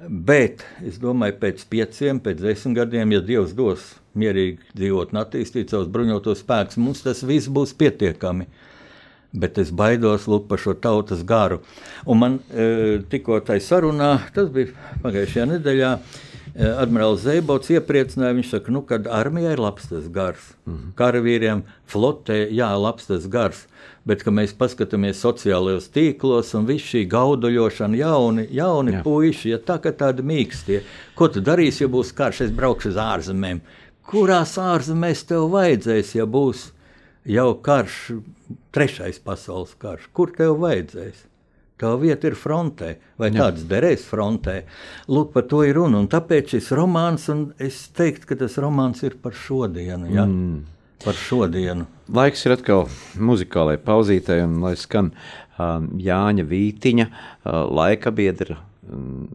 Bet 0.08 0.64
es 0.86 1.00
domāju, 1.02 1.36
pēc 1.42 1.66
pieciem, 1.68 2.22
pēc 2.24 2.40
desmit 2.40 2.78
gadiem, 2.78 3.12
ja 3.12 3.20
Dievs 3.26 3.52
dos 3.58 3.84
mierīgi 4.20 4.72
dzīvot 4.78 5.12
un 5.12 5.20
attīstīt 5.22 5.74
savus 5.74 5.90
bruņotos 5.92 6.44
spēkus, 6.46 6.80
mums 6.80 7.04
tas 7.04 7.24
viss 7.28 7.52
būs 7.52 7.76
pietiekami. 7.76 8.48
Bet 9.36 9.60
es 9.62 9.74
baidos 9.76 10.26
par 10.50 10.62
šo 10.62 10.74
tautas 10.74 11.20
garu. 11.28 11.60
Un 12.10 12.22
man 12.22 12.40
e, 12.50 13.02
tikko 13.12 13.42
tajā 13.46 13.62
sarunā, 13.62 14.14
tas 14.34 14.48
bija 14.54 14.72
pagājušajā 15.04 15.46
nedēļā, 15.52 15.92
e, 16.00 16.29
admirālis 16.60 17.24
Zeibots 17.24 17.72
iepriecināja. 17.72 18.36
Viņš 18.38 18.54
saka, 18.56 18.74
nu, 18.76 18.84
ka 18.88 19.00
armijai 19.16 19.56
ir 19.56 19.64
labs 19.64 19.88
tas 19.92 20.08
gars, 20.12 20.54
mm 20.66 20.74
-hmm. 20.74 20.94
karavīriem, 21.00 21.64
flotē, 21.88 22.48
jā, 22.52 22.70
labs 22.76 23.08
tas 23.08 23.28
gars 23.28 23.68
bet 24.10 24.24
kad 24.26 24.34
mēs 24.34 24.56
paskatāmies 24.58 25.22
sociālajos 25.22 25.90
tīklos 25.94 26.54
un 26.58 26.68
viss 26.70 26.88
šī 26.92 27.06
gaudoļošana, 27.12 28.00
jauni, 28.00 28.48
jauni 28.56 28.96
Jā. 28.98 29.04
puiši, 29.06 29.54
ja 29.54 29.60
tā 29.62 29.78
kā 29.84 29.94
tādi 29.96 30.26
mīkstie, 30.26 30.82
ko 31.20 31.30
tu 31.32 31.44
darīsi, 31.46 31.84
ja 31.86 31.92
būs 31.92 32.14
karš, 32.18 32.46
es 32.48 32.56
braukšu 32.56 32.94
uz 32.94 33.00
ārzemēm. 33.04 33.62
Kurās 34.10 34.56
ārzemēs 34.62 35.26
tev 35.30 35.50
vajadzēs, 35.54 36.16
ja 36.18 36.26
būs 36.26 36.70
jau 37.30 37.52
karš, 37.66 38.00
trešais 38.74 39.22
pasaules 39.22 39.76
karš? 39.82 40.10
Kur 40.16 40.34
tev 40.34 40.58
vajadzēs? 40.64 41.29
Tā 41.80 41.94
vieta 42.00 42.28
ir 42.28 42.36
frontē, 42.36 42.96
vai 43.20 43.30
Jā. 43.32 43.46
tāds 43.46 43.64
derēs 43.70 44.04
frontē. 44.08 44.58
Lūk, 45.08 45.32
par 45.36 45.46
to 45.48 45.62
ir 45.64 45.78
runa. 45.80 46.02
Un 46.04 46.10
tāpēc 46.12 46.58
šis 46.58 46.74
romāns, 46.76 47.30
un 47.32 47.54
es 47.60 47.86
teiktu, 47.96 48.28
ka 48.34 48.40
tas 48.42 48.60
romāns 48.60 49.06
ir 49.08 49.16
par 49.24 49.38
šodienu. 49.38 50.12
Ja? 50.12 50.28
Mm 50.28 50.68
par 51.04 51.16
šodienu. 51.16 51.88
Laiks 52.12 52.44
ir 52.46 52.56
atkal 52.56 52.88
muzikālai 53.20 53.78
pauzītei, 53.82 54.42
un 54.44 54.60
lai 54.64 54.76
skan 54.80 55.12
uh, 55.14 55.80
Jāņa 55.80 56.46
Vītiņa, 56.50 57.06
uh, 57.10 57.62
laika 57.80 58.12
biedra, 58.16 58.60
um, 58.90 59.28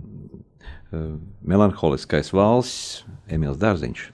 uh, 0.92 1.14
melanholiskais 1.46 2.32
valsts, 2.36 3.04
Emīls 3.32 3.60
Dārziņš. 3.62 4.08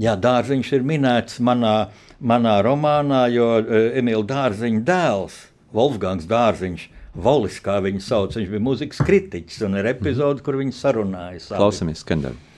Jā, 0.00 0.14
Dārziņš 0.18 0.72
ir 0.78 0.86
minēts 0.86 1.40
manā, 1.42 1.90
manā 2.18 2.58
romānā, 2.66 3.26
jo 3.34 3.52
uh, 3.60 3.76
Emīls 4.00 4.26
Dārziņa 4.30 4.82
dēls, 4.86 5.38
Wolfgangs 5.76 6.26
Dārziņš, 6.30 6.88
Volis, 7.14 7.58
kā 7.64 7.80
viņu 7.82 8.02
sauc. 8.04 8.36
Viņš 8.38 8.52
bija 8.52 8.62
mūzikas 8.62 9.02
kritiķis 9.06 9.64
un 9.66 9.80
ir 9.80 9.90
epizode, 9.90 10.44
kur 10.46 10.60
viņi 10.60 10.76
sarunājas. 10.76 11.50
Klausamies 11.50 12.04
skaņdarbu. 12.04 12.48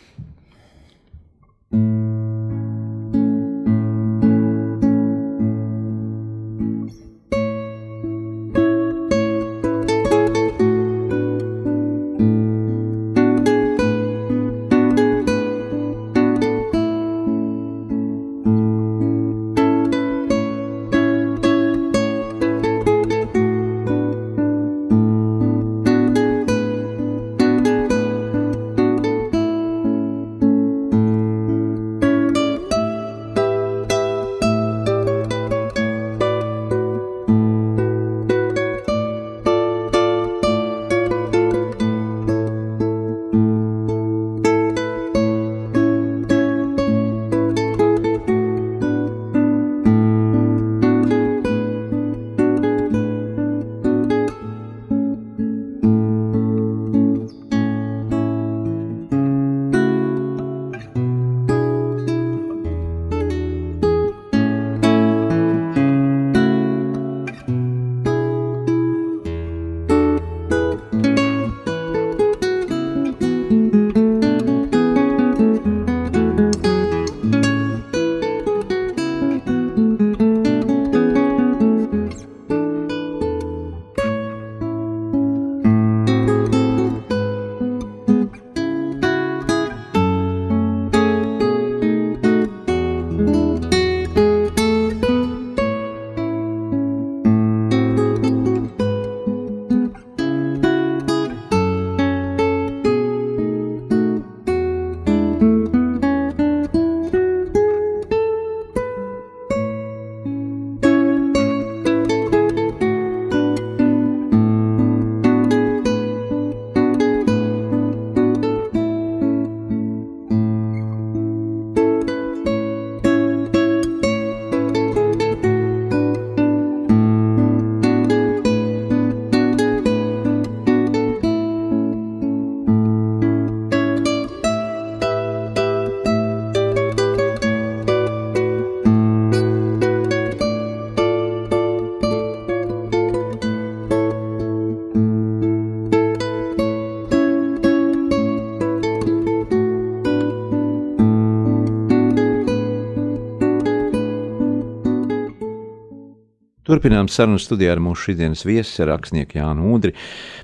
Turpinām 156.63 157.09
sarunu 157.11 157.41
studijā 157.43 157.73
ar 157.75 157.81
mūsu 157.83 158.05
šīsdienas 158.07 158.45
viesu, 158.47 158.85
rakstnieku 158.87 159.35
Jānu 159.35 159.73
Udri 159.75 159.97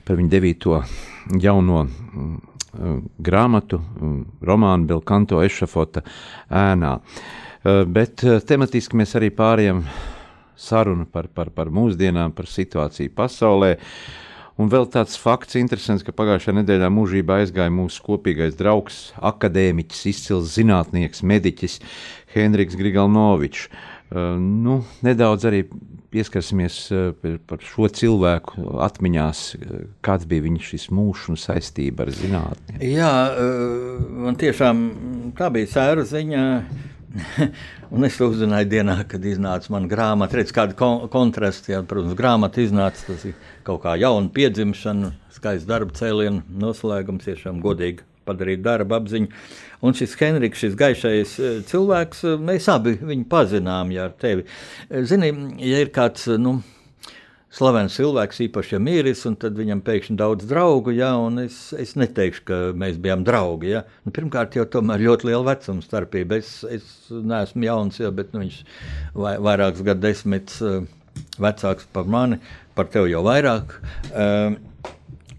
par 0.03 0.17
viņa 0.19 0.31
devīto 0.33 0.81
jauno 1.39 1.85
mm, 1.87 2.31
uh, 2.35 2.95
grāmatu, 3.23 3.79
mm, 3.79 4.17
romānu 4.49 4.89
Belkanto 4.91 5.39
Ešafota 5.47 6.03
ēnā. 6.51 6.97
Uh, 6.99 7.85
bet 7.87 8.25
uh, 8.27 8.41
tematiski 8.43 8.99
mēs 8.99 9.15
arī 9.15 9.29
pārējām 9.31 9.85
sarunu 10.59 11.07
par, 11.07 11.29
par, 11.31 11.53
par 11.55 11.71
mūsdienām, 11.71 12.35
par 12.35 12.51
situāciju 12.51 13.15
pasaulē. 13.15 13.77
Un 14.59 14.73
vēl 14.73 14.89
tāds 14.91 15.15
fakts, 15.23 15.55
interesants, 15.61 16.03
ka 16.03 16.11
pagājušajā 16.19 16.57
nedēļā 16.57 16.89
mūžībā 16.97 17.37
aizgāja 17.45 17.71
mūsu 17.71 18.03
kopīgais 18.09 18.59
draugs, 18.59 19.13
akadēmiķis, 19.23 20.03
izcils 20.11 20.51
zinātnieks, 20.57 21.23
mediķis 21.23 21.79
Henriks 22.35 22.75
Grigalnovičs. 22.83 23.69
Uh, 24.11 24.35
nu, 24.35 24.81
nedaudz 25.07 25.47
arī 25.47 25.63
pieskarsimies 26.15 26.77
uh, 26.95 27.33
par, 27.49 27.63
šo 27.65 27.89
cilvēku 27.93 28.65
atmiņās, 28.85 29.43
uh, 29.59 29.81
kāds 30.05 30.29
bija 30.29 30.47
viņa 30.47 30.65
šis 30.71 30.89
mūžs 30.95 31.29
un 31.33 31.41
saistība 31.41 32.07
ar 32.07 32.13
zinātnē. 32.15 32.79
Jā, 32.85 33.15
uh, 33.33 34.07
man 34.27 34.39
tiešām 34.41 34.87
tā 35.39 35.51
bija 35.55 35.73
sēra 35.77 36.07
ziņa. 36.09 36.45
Un 37.95 38.05
es 38.05 38.19
uzzināju 38.21 38.69
dienā, 38.69 38.99
kad 39.09 39.25
iznāca 39.25 39.73
mana 39.73 39.89
grāmata. 39.89 40.37
Redz, 40.37 40.53
kāda 40.53 40.77
kon 40.77 41.07
kontrasta, 41.13 41.73
jā, 41.73 41.81
protams, 41.89 42.13
grāmata 42.19 42.61
iznāca. 42.61 43.07
Tas 43.07 43.25
ir 43.31 43.39
kaut 43.65 43.81
kā 43.87 43.95
jauna 43.97 44.29
piedzimšana, 44.35 45.15
skaists 45.33 45.69
darba 45.69 45.97
cēlienu 45.97 46.45
noslēgums, 46.61 47.25
tiešām 47.25 47.63
godīgi 47.65 48.05
padarīt 48.29 48.63
darba 48.65 49.01
apziņu. 49.01 49.33
Un 49.85 49.95
šis 49.95 50.17
Henriks, 50.19 50.63
šis 50.63 50.75
gaišais 50.79 51.37
eh, 51.39 51.61
cilvēks, 51.69 52.25
eh, 52.27 52.41
mēs 52.43 52.67
abi 52.73 52.97
viņu 52.99 53.29
pazinām, 53.31 53.93
ja 53.95 54.09
ar 54.09 54.17
tevi. 54.19 54.45
Eh, 54.89 55.05
zini, 55.07 55.31
ja 55.63 55.85
ir 55.85 55.93
kāds, 55.95 56.27
nu, 56.41 56.59
slavens 57.55 57.95
cilvēks, 57.97 58.43
īpaši 58.49 58.75
ja 58.75 58.81
miris, 58.83 59.23
un 59.29 59.39
tad 59.41 59.57
viņam 59.59 59.81
pēkšņi 59.87 60.19
daudz 60.19 60.49
draugu, 60.51 60.93
ja, 60.99 61.13
es, 61.45 61.61
es 61.79 61.95
neteikšu, 62.01 62.45
ka 62.51 62.61
mēs 62.79 62.99
bijām 63.03 63.23
draugi, 63.27 63.73
ja. 63.77 63.85
Nu, 64.05 64.13
pirmkārt 64.15 64.59
jau 64.59 64.67
tomēr 64.69 65.07
ļoti 65.07 65.31
liela 65.31 65.47
vecuma 65.53 65.85
starpība. 65.85 66.43
Es, 66.43 66.59
es 66.69 66.91
neesmu 67.09 67.71
jauns, 67.71 68.03
ja, 68.03 68.11
bet 68.15 68.35
nu, 68.35 68.43
viņš 68.45 68.61
vai, 69.15 69.39
vairākus 69.47 69.87
gadu 69.87 70.05
desmitus 70.05 70.61
vecāks 71.39 71.87
par 71.95 72.11
mani, 72.11 72.43
par 72.79 72.91
tevi 72.93 73.15
jau 73.15 73.25
vairāk. 73.27 73.79
Uh, 74.11 74.59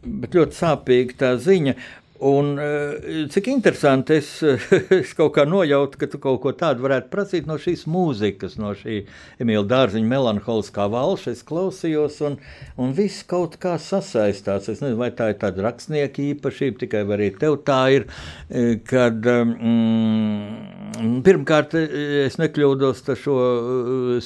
bet 0.03 0.35
ļoti 0.37 0.57
sāpīga 0.57 1.17
tā 1.19 1.31
ziņa. 1.41 1.75
Un, 2.19 2.59
eh, 2.59 3.27
cik 3.31 3.45
interesanti, 3.47 4.17
es, 4.19 4.41
es 4.91 5.13
kaut 5.15 5.31
kā 5.37 5.45
nojautu, 5.47 6.01
ka 6.01 6.07
tu 6.11 6.19
kaut 6.19 6.41
ko 6.43 6.51
tādu 6.51 6.83
varētu 6.83 7.07
prasīt 7.13 7.45
no 7.47 7.55
šīs 7.55 7.85
mūzikas, 7.87 8.57
no 8.59 8.73
šī 8.75 9.05
Emīļa 9.39 9.63
Dārziņa 9.71 10.09
melanholiskā 10.09 10.89
valša. 10.91 11.31
Es 11.31 11.45
klausījos, 11.47 12.17
un, 12.27 12.35
un 12.75 12.91
viss 12.97 13.23
kaut 13.23 13.55
kā 13.63 13.77
sasaistās. 13.79 14.67
Es 14.67 14.83
nezinu, 14.83 14.99
vai 14.99 15.13
tā 15.15 15.29
ir 15.31 15.37
tāda 15.39 15.63
rakstnieka 15.69 16.19
īpašība, 16.25 16.81
tikai 16.81 17.05
arī 17.07 17.29
tev 17.39 17.55
tā 17.63 17.79
ir. 17.95 18.09
Eh, 18.51 18.83
kad, 18.83 19.23
mm, 19.23 21.23
pirmkārt, 21.23 21.77
es 21.79 22.35
nekļūdos, 22.41 23.05
tas 23.07 23.23
šo 23.23 23.37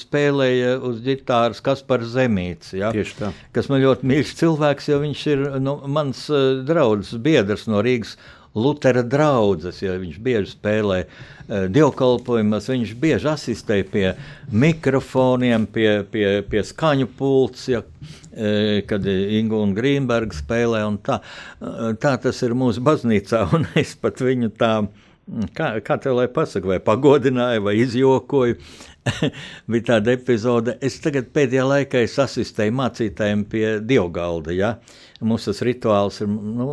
spēlēja 0.01 0.79
uz 0.81 0.97
ģitāras 1.05 1.61
Kaspars 1.61 2.09
Zemīts. 2.17 2.73
Ja? 2.73 2.89
Kas 3.53 3.69
man 3.69 3.85
ļoti 3.85 4.09
mīļš 4.09 4.35
cilvēks, 4.41 4.89
jo 4.89 4.99
viņš 5.05 5.23
ir 5.35 5.47
nu, 5.61 5.77
mans 5.85 6.25
draugs, 6.65 7.13
biedrs 7.21 7.69
no 7.69 7.82
Rīgas 7.84 8.17
Lutera 8.53 9.01
draugs. 9.01 9.81
Ja 9.81 9.95
viņš 9.97 10.17
bieži 10.21 10.51
spēlē 10.53 10.99
uh, 11.03 11.65
dievkalpojumus, 11.73 12.69
viņš 12.69 12.95
bieži 13.01 13.29
asistē 13.31 13.79
pie 13.89 14.11
mikrofoniem, 14.53 15.65
pie, 15.65 16.03
pie, 16.09 16.27
pie 16.49 16.65
skaņu 16.69 17.09
pults, 17.17 17.65
ja, 17.73 17.81
uh, 17.81 18.81
kad 18.89 19.07
Ingu 19.09 19.63
un 19.65 19.73
Grīmberga 19.77 20.38
spēlē. 20.38 20.84
Tā, 21.05 21.21
uh, 21.21 21.88
tā 21.97 22.17
tas 22.21 22.43
ir 22.45 22.53
mūsu 22.57 22.84
baznīcā, 22.86 23.47
un 23.57 23.65
es 23.79 23.97
pat 23.97 24.21
viņu 24.21 24.53
tā. 24.59 24.75
Kā, 25.55 25.77
kā 25.79 25.95
tev 26.03 26.17
lai 26.17 26.25
pasakā, 26.27 26.67
vai 26.67 26.77
pagodināju, 26.84 27.61
vai 27.63 27.77
izjokoju, 27.79 28.57
bija 29.71 29.86
tāda 29.93 30.11
epizode. 30.17 30.75
Es 30.84 30.97
tagad 30.99 31.29
pēdējā 31.31 31.63
laikā 31.63 32.01
asistēju 32.03 32.75
mācītājiem 32.75 33.45
pie 33.47 33.63
Diogalda. 33.79 34.51
Ja? 34.51 34.73
Mums 35.24 35.47
tas 35.47 35.61
rituāls 35.65 36.19
ir 36.24 36.30
nu, 36.30 36.67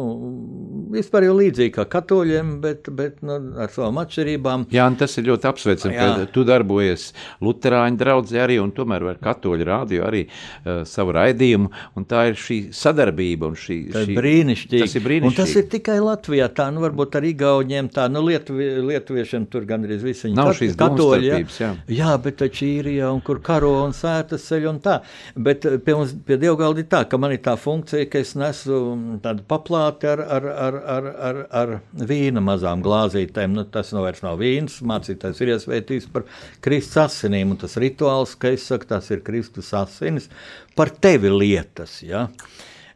vispār 0.94 1.28
jau 1.28 1.36
līdzīgs 1.38 1.74
kā 1.76 1.86
katoļiem, 1.90 2.57
bet, 2.62 2.90
bet 2.96 3.20
nu, 3.26 3.36
ar 3.62 3.72
savām 3.72 4.01
atšķirībām. 4.03 4.66
Jā, 4.74 4.86
tas 4.98 5.16
ir 5.20 5.28
ļoti 5.30 5.48
apsveicami, 5.51 5.96
ka 5.96 6.26
tu 6.34 6.44
darbojies 6.48 7.11
Lutāņu 7.44 8.01
draugzē 8.01 8.42
arī, 8.44 8.59
un 8.62 8.72
tomēr 8.74 9.07
ar 9.12 9.20
katoļu 9.22 9.66
rādio 9.68 10.05
arī 10.09 10.24
uh, 10.26 10.82
savu 10.88 11.14
raidījumu. 11.16 11.70
Tā 12.11 12.24
ir 12.32 12.38
šī 12.40 12.59
sadarbība 12.74 13.51
un 13.51 13.57
šī, 13.59 13.76
tā 13.94 14.05
šī 14.07 14.16
brīnišķīgi. 14.18 14.82
Tas 14.82 14.96
ir 14.98 15.05
brīnišķīgi. 15.05 15.30
Un 15.30 15.36
tas 15.38 15.55
ir 15.61 15.68
tikai 15.70 15.98
Latvijā. 16.03 16.48
Tā, 16.57 16.66
nu, 16.74 16.82
varbūt 16.82 17.18
arī 17.20 17.32
Igauniem 17.34 17.90
tā, 17.94 18.09
nu, 18.11 18.24
Lietuvi, 18.26 18.66
Lietuviešiem 18.88 19.46
tur 19.53 19.68
gandrīz 19.68 20.03
visi 20.03 20.26
viņi 20.26 20.38
Nav 20.38 20.53
šīs 20.59 20.74
katoļi. 20.80 21.30
Jā. 21.30 21.40
jā. 21.62 21.70
jā, 22.01 22.14
bet 22.24 22.40
taču 22.42 22.66
īrijā 22.66 23.12
un 23.14 23.22
kur 23.24 23.38
karo 23.44 23.76
un 23.84 23.94
sētas 23.96 24.48
ceļ 24.51 24.66
un 24.72 24.80
tā. 24.82 24.98
Bet 25.38 25.66
pie 25.84 25.96
mums, 25.96 26.16
pie 26.26 26.40
Dievgaldi 26.40 26.86
tā, 26.90 27.05
ka 27.11 27.20
man 27.20 27.36
ir 27.36 27.42
tā 27.44 27.55
funkcija, 27.61 28.09
ka 28.11 28.24
es 28.24 28.34
nesu 28.41 28.78
tādu 29.22 29.45
paplāti 29.49 30.09
ar, 30.11 30.22
ar, 30.24 30.47
ar, 30.51 30.78
ar, 30.95 31.09
ar, 31.28 31.38
ar 31.61 31.74
vīna 32.11 32.43
mazām 32.45 32.82
glāzītēm. 32.84 33.55
Nu, 33.57 33.66
tas 33.68 33.93
nu 33.97 34.03
vairs 34.05 34.24
nav 34.24 34.41
vīns, 34.41 34.80
mācītājs 34.86 35.45
ir 35.45 35.55
iesvētījis 35.55 36.09
par 36.14 36.26
Kristus 36.64 36.99
asinīm, 37.05 37.55
tas 37.61 37.78
rituāls, 37.80 38.34
ka 38.41 38.55
es 38.57 38.66
saku, 38.70 38.88
tas 38.95 39.12
ir 39.14 39.22
Kristus 39.26 39.70
asinis, 39.76 40.30
par 40.78 40.93
tevi 40.97 41.32
lietas. 41.34 42.01
Ja? 42.07 42.26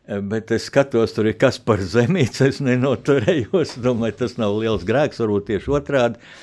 Bet 0.05 0.53
es 0.53 0.67
skatos, 0.69 1.15
tur 1.17 1.31
ir 1.31 1.39
kas 1.41 1.57
par 1.61 1.81
zemīti. 1.81 2.45
Es 2.51 2.61
nenoturējos. 2.65 3.79
Domāju, 3.85 4.19
tas 4.25 4.37
nav 4.41 4.59
liels 4.61 4.85
grēks, 4.89 5.23
varbūt 5.23 5.49
tieši 5.53 5.73
otrādi. 5.79 6.35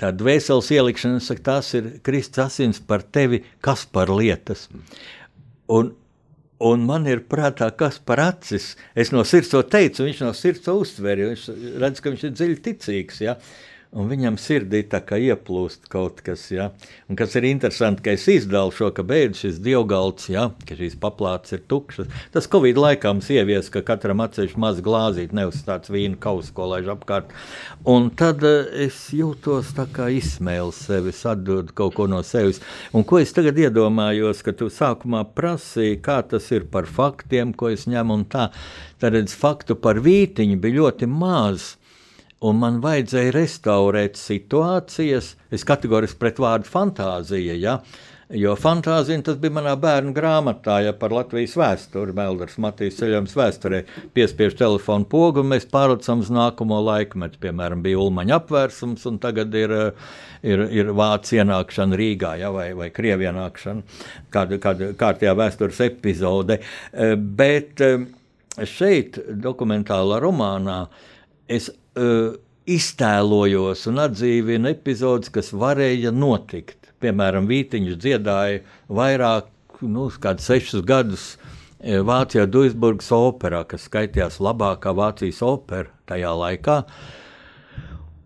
Tā 0.00 0.10
dvēseles 0.16 0.70
ielikšana, 0.74 1.20
saka, 1.22 1.44
tas 1.50 1.70
ir 1.76 1.96
Kristus 2.06 2.46
asins 2.46 2.80
par 2.80 3.04
tevi, 3.04 3.42
kas 3.62 3.84
par 3.92 4.10
lietas. 4.10 4.66
Un, 5.68 5.92
Un 6.58 6.82
man 6.88 7.06
ir 7.06 7.20
prātā, 7.30 7.68
kas 7.78 8.00
par 8.02 8.18
acis. 8.18 8.72
Es 8.98 9.12
no 9.14 9.22
sirds 9.28 9.52
to 9.52 9.60
teicu, 9.62 10.02
viņš 10.08 10.22
no 10.26 10.32
sirds 10.34 10.64
to 10.64 10.74
uztver. 10.80 11.20
Viņš 11.30 11.44
redz, 11.78 12.02
ka 12.02 12.10
viņš 12.10 12.24
ir 12.26 12.32
dziļi 12.34 12.56
ticīgs. 12.64 13.20
Ja? 13.22 13.36
Un 13.96 14.08
viņam 14.10 14.36
sirdī 14.40 14.82
tā 14.90 15.00
kā 15.04 15.16
ieplūst 15.20 15.88
kaut 15.92 16.20
kas. 16.24 16.44
Ja? 16.52 16.68
Un 17.08 17.16
kas 17.16 17.34
ir 17.38 17.46
interesanti, 17.48 18.02
ka 18.04 18.12
es 18.16 18.26
izdalu 18.28 18.72
šo, 18.74 18.90
ka 18.94 19.04
beidz 19.06 19.40
šis 19.40 19.60
dievgalds, 19.64 20.28
ja? 20.32 20.48
ka 20.68 20.76
šīs 20.76 20.98
paplātes 21.00 21.56
ir 21.56 21.62
tukšas. 21.70 22.10
Tas 22.34 22.50
Covid 22.52 22.80
laikā 22.80 23.14
mums 23.14 23.30
ievies, 23.32 23.70
ka 23.72 23.82
katram 23.86 24.20
atsevišķi 24.24 24.60
maz 24.60 24.82
glāzīt, 24.84 25.32
nevis 25.36 25.64
tāds 25.64 25.92
vīna 25.92 26.20
kausa, 26.20 26.52
ko 26.56 26.68
laiž 26.74 26.92
apkārt. 26.92 27.32
Un 27.88 28.10
tad 28.18 28.44
uh, 28.44 28.68
es 28.76 29.00
jūtos 29.16 29.72
tā 29.78 29.88
kā 29.94 30.10
izsmēlu 30.18 30.74
sevi, 30.76 31.14
atdodu 31.28 31.72
kaut 31.76 31.96
ko 31.96 32.08
no 32.10 32.20
sevis. 32.26 32.60
Un 32.92 33.06
ko 33.08 33.22
es 33.22 33.32
tagad 33.36 33.56
iedomājos, 33.60 34.44
ka 34.44 34.52
tu 34.56 34.68
sākumā 34.72 35.24
prasīji, 35.36 36.02
kā 36.04 36.20
tas 36.28 36.52
ir 36.52 36.68
par 36.72 36.88
faktiem, 36.88 37.56
ko 37.56 37.72
es 37.72 37.88
ņemu 37.88 38.20
un 38.20 38.28
tā. 38.28 38.50
Tad 39.00 39.16
redz, 39.16 39.32
faktu 39.38 39.78
par 39.80 40.00
vītiņu 40.04 40.60
bija 40.60 40.82
ļoti 40.82 41.08
maz 41.08 41.76
un 42.44 42.60
man 42.60 42.78
vajadzēja 42.82 43.34
restaurēt 43.34 44.18
situācijas. 44.20 45.34
Es 45.54 45.66
kategoriski 45.66 46.20
pret 46.20 46.38
vārdu 46.42 46.70
fantāzija. 46.70 47.56
Ja? 47.58 47.78
Jo 48.28 48.52
fantāzija 48.60 49.22
tas 49.24 49.38
bija 49.40 49.54
manā 49.56 49.72
bērnu 49.80 50.12
grāmatā, 50.12 50.82
ja 50.84 50.92
par 50.92 51.14
Latvijas 51.16 51.54
vēsturi, 51.56 52.12
Melders 52.12 52.58
Matīs 52.60 52.98
ceļojums 52.98 53.32
vēsturē, 53.38 53.78
piespiež 54.12 54.58
telefonu 54.58 55.08
pogu, 55.08 55.40
un 55.40 55.54
mēs 55.54 55.64
pārlecam 55.70 56.20
uz 56.20 56.28
nākamo 56.36 56.82
laikmetu. 56.90 57.40
Piemēram, 57.40 57.80
bija 57.86 58.02
Ulmaņa 58.02 58.36
apvērsums, 58.36 59.06
un 59.08 59.16
tagad 59.22 59.56
ir, 59.56 59.72
ir, 60.44 60.66
ir 60.76 60.92
Vācija 60.92 61.46
ienākšana 61.46 61.98
Rīgā, 61.98 62.34
ja, 62.42 62.52
vai, 62.52 62.68
vai 62.76 62.90
Krievija 62.92 63.32
ienākšana, 63.32 63.98
kāda, 64.36 64.60
kāda 64.60 64.92
kārtējā 65.00 65.34
vēstures 65.40 65.80
epizode. 65.88 66.60
Bet 67.16 67.80
šeit, 68.68 69.16
dokumentālā 69.40 70.20
romānā, 70.20 70.82
es 71.48 71.72
uh, 71.98 72.38
iztēlojos 72.68 73.86
un 73.90 74.02
atdzīvinu 74.04 74.72
epizodes, 74.72 75.32
kas 75.34 75.52
varēja 75.56 76.12
notikt. 76.14 76.92
Piemēram, 77.02 77.46
Vītiņš 77.48 78.00
dziedāja 78.00 78.64
vairāk, 78.90 79.48
nu, 79.86 80.08
kādus 80.20 80.48
sešus 80.50 80.82
gadus 80.86 81.30
Vācijā 81.78 82.48
Duisburgas 82.50 83.12
operā, 83.14 83.62
kas 83.68 83.86
skaitījās 83.86 84.40
labākā 84.42 84.90
Vācijas 84.98 85.38
opera 85.46 85.92
tajā 86.10 86.32
laikā. 86.34 86.80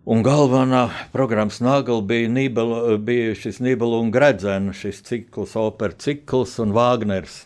Un 0.08 0.24
galvenā 0.24 0.86
programmas 1.12 1.60
nagla 1.62 2.00
bija, 2.02 2.30
Nībela, 2.32 2.96
bija 2.98 3.36
šis 3.38 3.60
Nībela 3.62 4.00
un 4.02 4.08
Gredzena, 4.10 4.72
šis 4.74 5.02
cikls, 5.06 5.52
opera 5.54 5.94
cikls 5.94 6.56
un 6.64 6.72
Vāgners. 6.74 7.44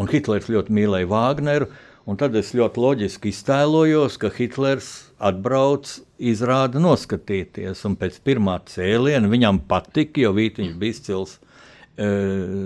Un 0.00 0.08
Hitlers 0.10 0.48
ļoti 0.50 0.72
mīlēja 0.74 1.10
Vāgneru, 1.12 1.68
un 2.10 2.18
tad 2.18 2.34
es 2.38 2.50
ļoti 2.58 2.82
loģiski 2.82 3.30
iztēlojos, 3.30 4.16
ka 4.18 4.32
Hitlers 4.34 4.90
atbrauc, 5.22 5.92
izrāda 6.18 6.80
noskatīties. 6.82 7.84
Un 7.86 7.94
pēc 8.00 8.18
pirmā 8.26 8.58
cēliena 8.70 9.30
viņam 9.30 9.62
patika, 9.70 10.24
jo 10.24 10.34
Vītiņš 10.36 10.74
bija 10.80 10.96
izcils 10.96 11.36
e, 11.38 12.10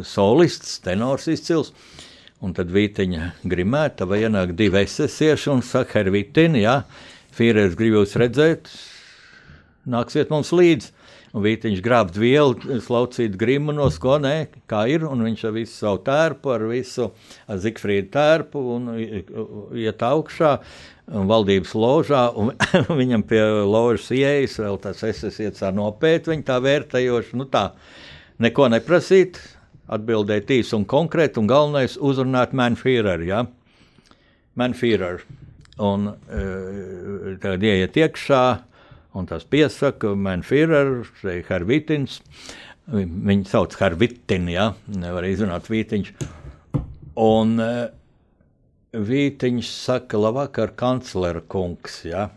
solists, 0.08 0.78
tenors 0.84 1.28
izcils. 1.30 1.74
Un 2.44 2.56
tad 2.56 2.72
Vītiņa 2.74 3.30
grimēta 3.48 4.08
vai 4.08 4.22
ienāk 4.24 4.54
divi 4.56 4.82
esesieši 4.84 5.52
un 5.52 5.62
saka, 5.64 6.00
Hervītiņa, 6.00 6.60
jā, 6.64 6.78
Fīrers 7.34 7.76
grib 7.78 7.98
jūs 7.98 8.16
redzēt, 8.20 8.70
nāksiet 9.90 10.32
mums 10.32 10.52
līdzi. 10.54 10.92
Un 11.34 11.42
Vītiņš 11.42 11.80
grābt 11.82 12.14
vielu, 12.14 12.78
slaucīt 12.78 13.34
grimu 13.38 13.74
no 13.74 13.88
skonē, 13.90 14.36
kā 14.70 14.84
ir, 14.86 15.02
un 15.08 15.24
viņš 15.26 15.40
ar 15.48 15.54
visu 15.56 15.72
savu 15.74 15.98
tērpu, 16.06 16.52
ar 16.54 16.66
visu 16.70 17.08
Zikfrīdu 17.50 18.12
tērpu 18.14 18.62
un 18.76 18.92
iet 18.94 20.04
augšā 20.06 20.52
valdības 21.10 21.74
ložā, 21.74 22.28
un 22.38 22.52
viņam 23.00 23.24
pie 23.26 23.42
ložas 23.66 24.12
ieejas 24.14 24.60
vēl 24.62 24.78
tas 24.84 25.02
esiet 25.10 25.58
nopēt, 25.74 26.30
viņa 26.30 26.46
tā 26.52 26.60
vērtējoši, 26.62 27.34
nu 27.40 27.48
tā, 27.50 27.64
neko 28.38 28.70
neprasīt, 28.70 29.40
atbildēt 29.90 30.52
īsi 30.54 30.76
un 30.78 30.86
konkrēti, 30.88 31.42
un 31.42 31.50
galvenais 31.50 31.98
uzrunāt 31.98 32.54
Manfīreru, 32.56 33.26
ja? 33.28 33.42
Manfīreru. 34.60 35.26
Un 35.82 36.06
uh, 36.06 37.34
tagad 37.42 37.66
ieiet 37.66 37.98
iekšā, 37.98 38.44
un 39.14 39.28
tas 39.30 39.46
piesaka 39.46 40.12
Manfīreru, 40.18 41.04
Harvitins, 41.48 42.20
viņu 42.90 43.48
sauc 43.48 43.74
Harvitin, 43.80 44.48
ja? 44.52 44.72
nevar 44.90 45.26
izrunāt 45.28 45.70
Vītiņš. 45.72 46.10
Un 47.24 47.54
uh, 47.62 47.84
Vītiņš 48.94 49.70
saka, 49.72 50.20
labvakar, 50.20 50.74
kanclera 50.78 51.42
kungs. 51.50 52.02
Ja? 52.06 52.28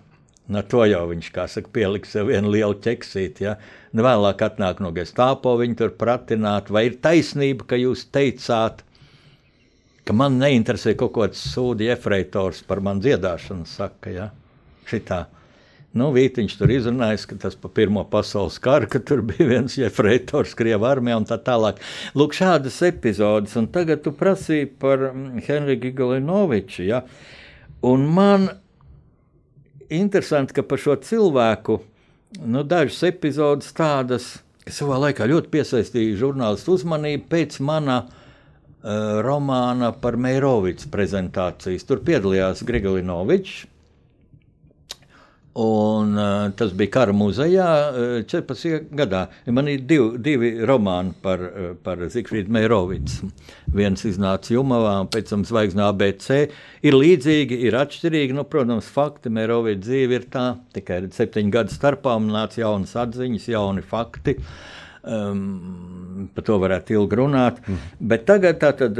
Nu, 0.47 0.63
to 0.63 0.85
jau 0.87 1.03
viņš, 1.11 1.31
kā 1.35 1.47
saka, 1.51 1.71
pieliks 1.75 2.15
sev 2.15 2.31
vienu 2.31 2.53
lielu 2.53 2.77
ķeksīti. 2.83 3.47
Ja? 3.49 3.57
Nu, 3.91 4.05
vēlāk 4.05 4.43
atnāk 4.47 4.81
no 4.83 4.93
gestāpo, 4.95 5.57
viņi 5.59 5.79
tur 5.81 5.95
pratināt, 5.99 6.71
vai 6.73 6.87
ir 6.91 6.99
taisnība, 7.03 7.67
ka 7.73 7.81
jūs 7.81 8.07
teicāt, 8.13 8.85
ka 10.07 10.15
man 10.15 10.39
neinteresē 10.39 10.95
kaut 10.95 11.17
kāds 11.17 11.41
sūdi 11.51 11.89
efreitors 11.91 12.63
par 12.63 12.79
man 12.85 13.03
dziedāšanu, 13.03 13.67
saka, 13.67 14.13
ja? 14.13 14.29
šitā. 14.87 15.25
Nu, 15.95 16.09
Vītiņš 16.13 16.57
tur 16.59 16.71
izrunājis, 16.73 17.23
ka 17.29 17.37
tas 17.39 17.55
pa 17.57 17.69
Pirmo 17.71 18.03
pasaules 18.11 18.57
karu, 18.61 18.89
ka 18.91 18.99
tur 18.99 19.21
bija 19.25 19.47
viens 19.47 19.77
jefreitors 19.79 20.53
Krievijas 20.57 20.91
armijā 20.91 21.19
un 21.21 21.27
tā 21.29 21.37
tālāk. 21.41 21.79
Lūk, 22.17 22.35
šādas 22.37 22.81
epizodes. 22.85 23.55
Un 23.59 23.69
tagad 23.71 24.03
tu 24.05 24.11
prasīji 24.15 24.67
par 24.81 25.09
mm, 25.09 25.45
Henriku 25.47 25.93
Galinoviču. 25.97 26.83
Ja? 26.85 27.01
Un 27.87 28.03
man 28.13 28.49
interesanti, 29.89 30.57
ka 30.57 30.65
par 30.67 30.81
šo 30.83 30.97
cilvēku 31.07 31.79
nu, 32.43 32.65
dažas 32.67 32.99
epizodes 33.07 33.71
tādas, 33.77 34.27
kas 34.67 34.81
savā 34.81 34.99
laikā 35.07 35.29
ļoti 35.31 35.51
piesaistīja 35.55 36.19
žurnālistu 36.19 36.75
uzmanību 36.75 37.29
pēc 37.31 37.57
mana 37.63 38.01
uh, 38.03 39.23
romāna 39.25 39.93
par 39.95 40.19
Meirovicu 40.19 40.91
prezentācijas. 40.91 41.87
Tur 41.87 42.03
piedalījās 42.05 42.65
Grigolinovičs 42.67 43.63
Un, 45.57 46.11
uh, 46.17 46.51
tas 46.53 46.69
bija 46.77 46.91
Kara 46.93 47.13
muzejā 47.17 47.67
uh, 47.89 48.11
14. 48.29 48.91
gadā. 48.93 49.23
Man 49.49 49.71
ir 49.71 49.81
divi, 49.89 50.19
divi 50.21 50.51
romāni 50.69 51.15
par, 51.23 51.41
uh, 51.41 51.71
par 51.81 52.03
Zikfrīdu 52.13 52.53
Meirovicu. 52.53 53.31
Viens 53.73 54.05
iznāca 54.05 54.53
Jumavā, 54.53 54.93
un 55.01 55.09
pēc 55.09 55.33
tam 55.33 55.47
Zvaigznā 55.49 55.89
ABC. 55.89 56.29
Ir 56.85 56.99
līdzīgi, 56.99 57.57
ir 57.65 57.79
atšķirīgi. 57.81 58.37
Nu, 58.37 58.45
protams, 58.45 58.91
fakti 58.93 59.33
Meirovica 59.33 59.81
dzīve 59.87 60.19
ir 60.19 60.29
tā, 60.29 60.45
tikai 60.77 61.07
septiņu 61.17 61.55
gadu 61.57 61.73
starpā 61.73 62.19
man 62.21 62.35
nāca 62.43 62.61
jaunas 62.61 62.93
atziņas, 63.07 63.49
jauni 63.55 63.81
fakti. 63.81 64.37
Um, 65.07 66.27
par 66.35 66.43
to 66.43 66.57
varētu 66.59 66.97
ilgi 66.97 67.17
runāt. 67.19 67.61
Mm. 67.63 67.91
Bet 68.11 68.25
tagad, 68.27 68.57
tātad, 68.59 68.97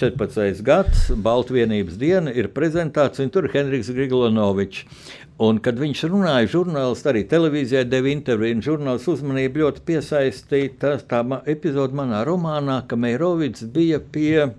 14. 0.00 0.62
gads, 0.66 1.04
Baltvienības 1.24 1.98
diena, 2.00 2.32
ir 2.34 2.48
prezentācija, 2.56 3.26
un 3.26 3.30
tur 3.34 3.46
ir 3.46 3.54
Henriks 3.54 3.92
Griglonovičs. 3.94 5.04
Un, 5.42 5.58
kad 5.58 5.80
viņš 5.80 6.04
runāja, 6.12 6.50
žurnālists 6.52 7.08
arī 7.10 7.24
televīzijā 7.26 7.82
deva 7.90 8.12
interviju, 8.12 8.54
un 8.54 8.60
žurnālists 8.62 9.10
uzmanību 9.16 9.64
ļoti 9.64 9.82
piesaistīja 9.88 10.74
tā, 10.78 10.92
tā 11.10 11.22
epizode 11.50 11.96
manā 11.98 12.20
romānā, 12.26 12.84
ka 12.86 12.94
Meirovics 12.94 13.66
bija 13.74 13.98
pie 13.98 14.52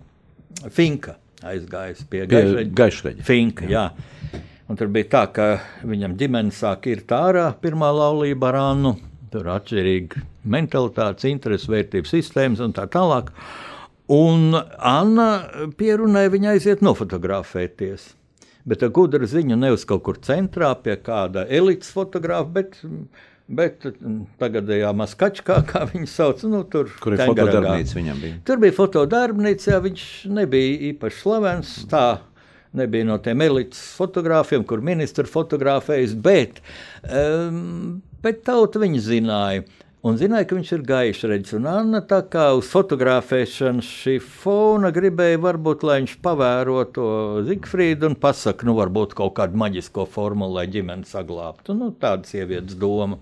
Finka 0.75 1.15
aizgājis 1.45 2.03
pie 2.09 2.25
Gaišreģa. 2.27 3.23
Finka, 3.25 3.69
jā. 3.69 3.87
jā. 3.93 4.41
Un 4.65 4.79
tur 4.79 4.89
bija 4.89 5.09
tā, 5.13 5.23
ka 5.33 5.47
viņam 5.85 6.15
ģimene 6.17 6.53
sāk 6.55 6.87
ir 6.89 7.03
tā 7.07 7.21
ārā, 7.29 7.49
pirmā 7.61 7.91
laulība 7.93 8.49
ar 8.49 8.59
Annu. 8.63 8.95
Tur 9.33 9.49
atšķirīgi 9.53 10.23
mentalitātes, 10.49 11.27
interesu, 11.29 11.71
vērtības 11.75 12.13
sistēmas 12.15 12.63
un 12.65 12.73
tā 12.75 12.87
tālāk. 12.91 13.31
Un 14.15 14.55
Anna 14.55 15.29
pierunāja 15.77 16.33
viņu 16.33 16.51
aiziet 16.53 16.83
nofotografēties. 16.85 18.11
Bet 18.65 18.81
gudra 18.93 19.27
ziņa 19.29 19.57
nevis 19.61 19.85
kaut 19.85 20.01
kur 20.07 20.17
centrā 20.25 20.71
pie 20.81 20.95
kāda 20.97 21.43
elites 21.53 21.91
fotografa, 21.93 22.49
bet, 22.55 22.79
bet 23.45 23.85
tagadējā 24.41 24.89
maskačkā, 24.97 25.59
kā 25.69 25.83
viņi 25.91 26.09
sauc, 26.09 26.41
nu, 26.49 26.63
tur 26.69 26.89
Kur 27.03 27.13
ir 27.13 27.21
fotodarbnīca 27.29 27.99
viņam 27.99 28.23
bija? 28.23 28.39
Tur 28.47 28.63
bija 28.63 28.77
fotodarbnīca, 28.79 29.77
viņš 29.85 30.07
nebija 30.33 30.79
īpaši 30.89 31.21
slavens, 31.21 31.75
tā 31.91 32.07
nebija 32.75 33.05
no 33.07 33.19
tiem 33.21 33.45
elites 33.45 33.81
fotogrāfiem, 33.99 34.65
kur 34.67 34.81
ministri 34.85 35.29
fotografējas, 35.29 36.17
bet, 36.25 36.61
um, 37.05 38.01
bet 38.25 38.41
tauta 38.49 38.81
viņu 38.81 39.03
zināja. 39.05 39.65
Un 40.05 40.19
zināja, 40.21 40.45
ka 40.45 40.53
viņš 40.53 40.71
ir 40.75 40.81
gaišs 40.85 41.23
redzes, 41.31 41.53
un 41.57 41.63
Anna 41.65 41.97
tā 42.05 42.19
kā 42.29 42.51
uz 42.53 42.67
fotografēšanas 42.69 43.87
šī 44.03 44.19
fona 44.21 44.91
gribēja, 44.93 45.39
varbūt, 45.41 45.81
lai 45.87 45.95
viņš 46.03 46.13
pavēro 46.21 46.83
to 46.93 47.07
Zigfrīdu 47.47 48.11
un 48.11 48.17
pasaka, 48.21 48.67
nu, 48.69 48.75
varbūt 48.77 49.15
kaut 49.17 49.33
kādu 49.39 49.57
maģisko 49.57 50.05
formulu, 50.13 50.59
lai 50.59 50.67
ģimeni 50.69 51.09
saglābtu. 51.09 51.73
Nu, 51.79 51.89
tāda 51.89 52.29
sievietes 52.29 52.77
doma. 52.77 53.17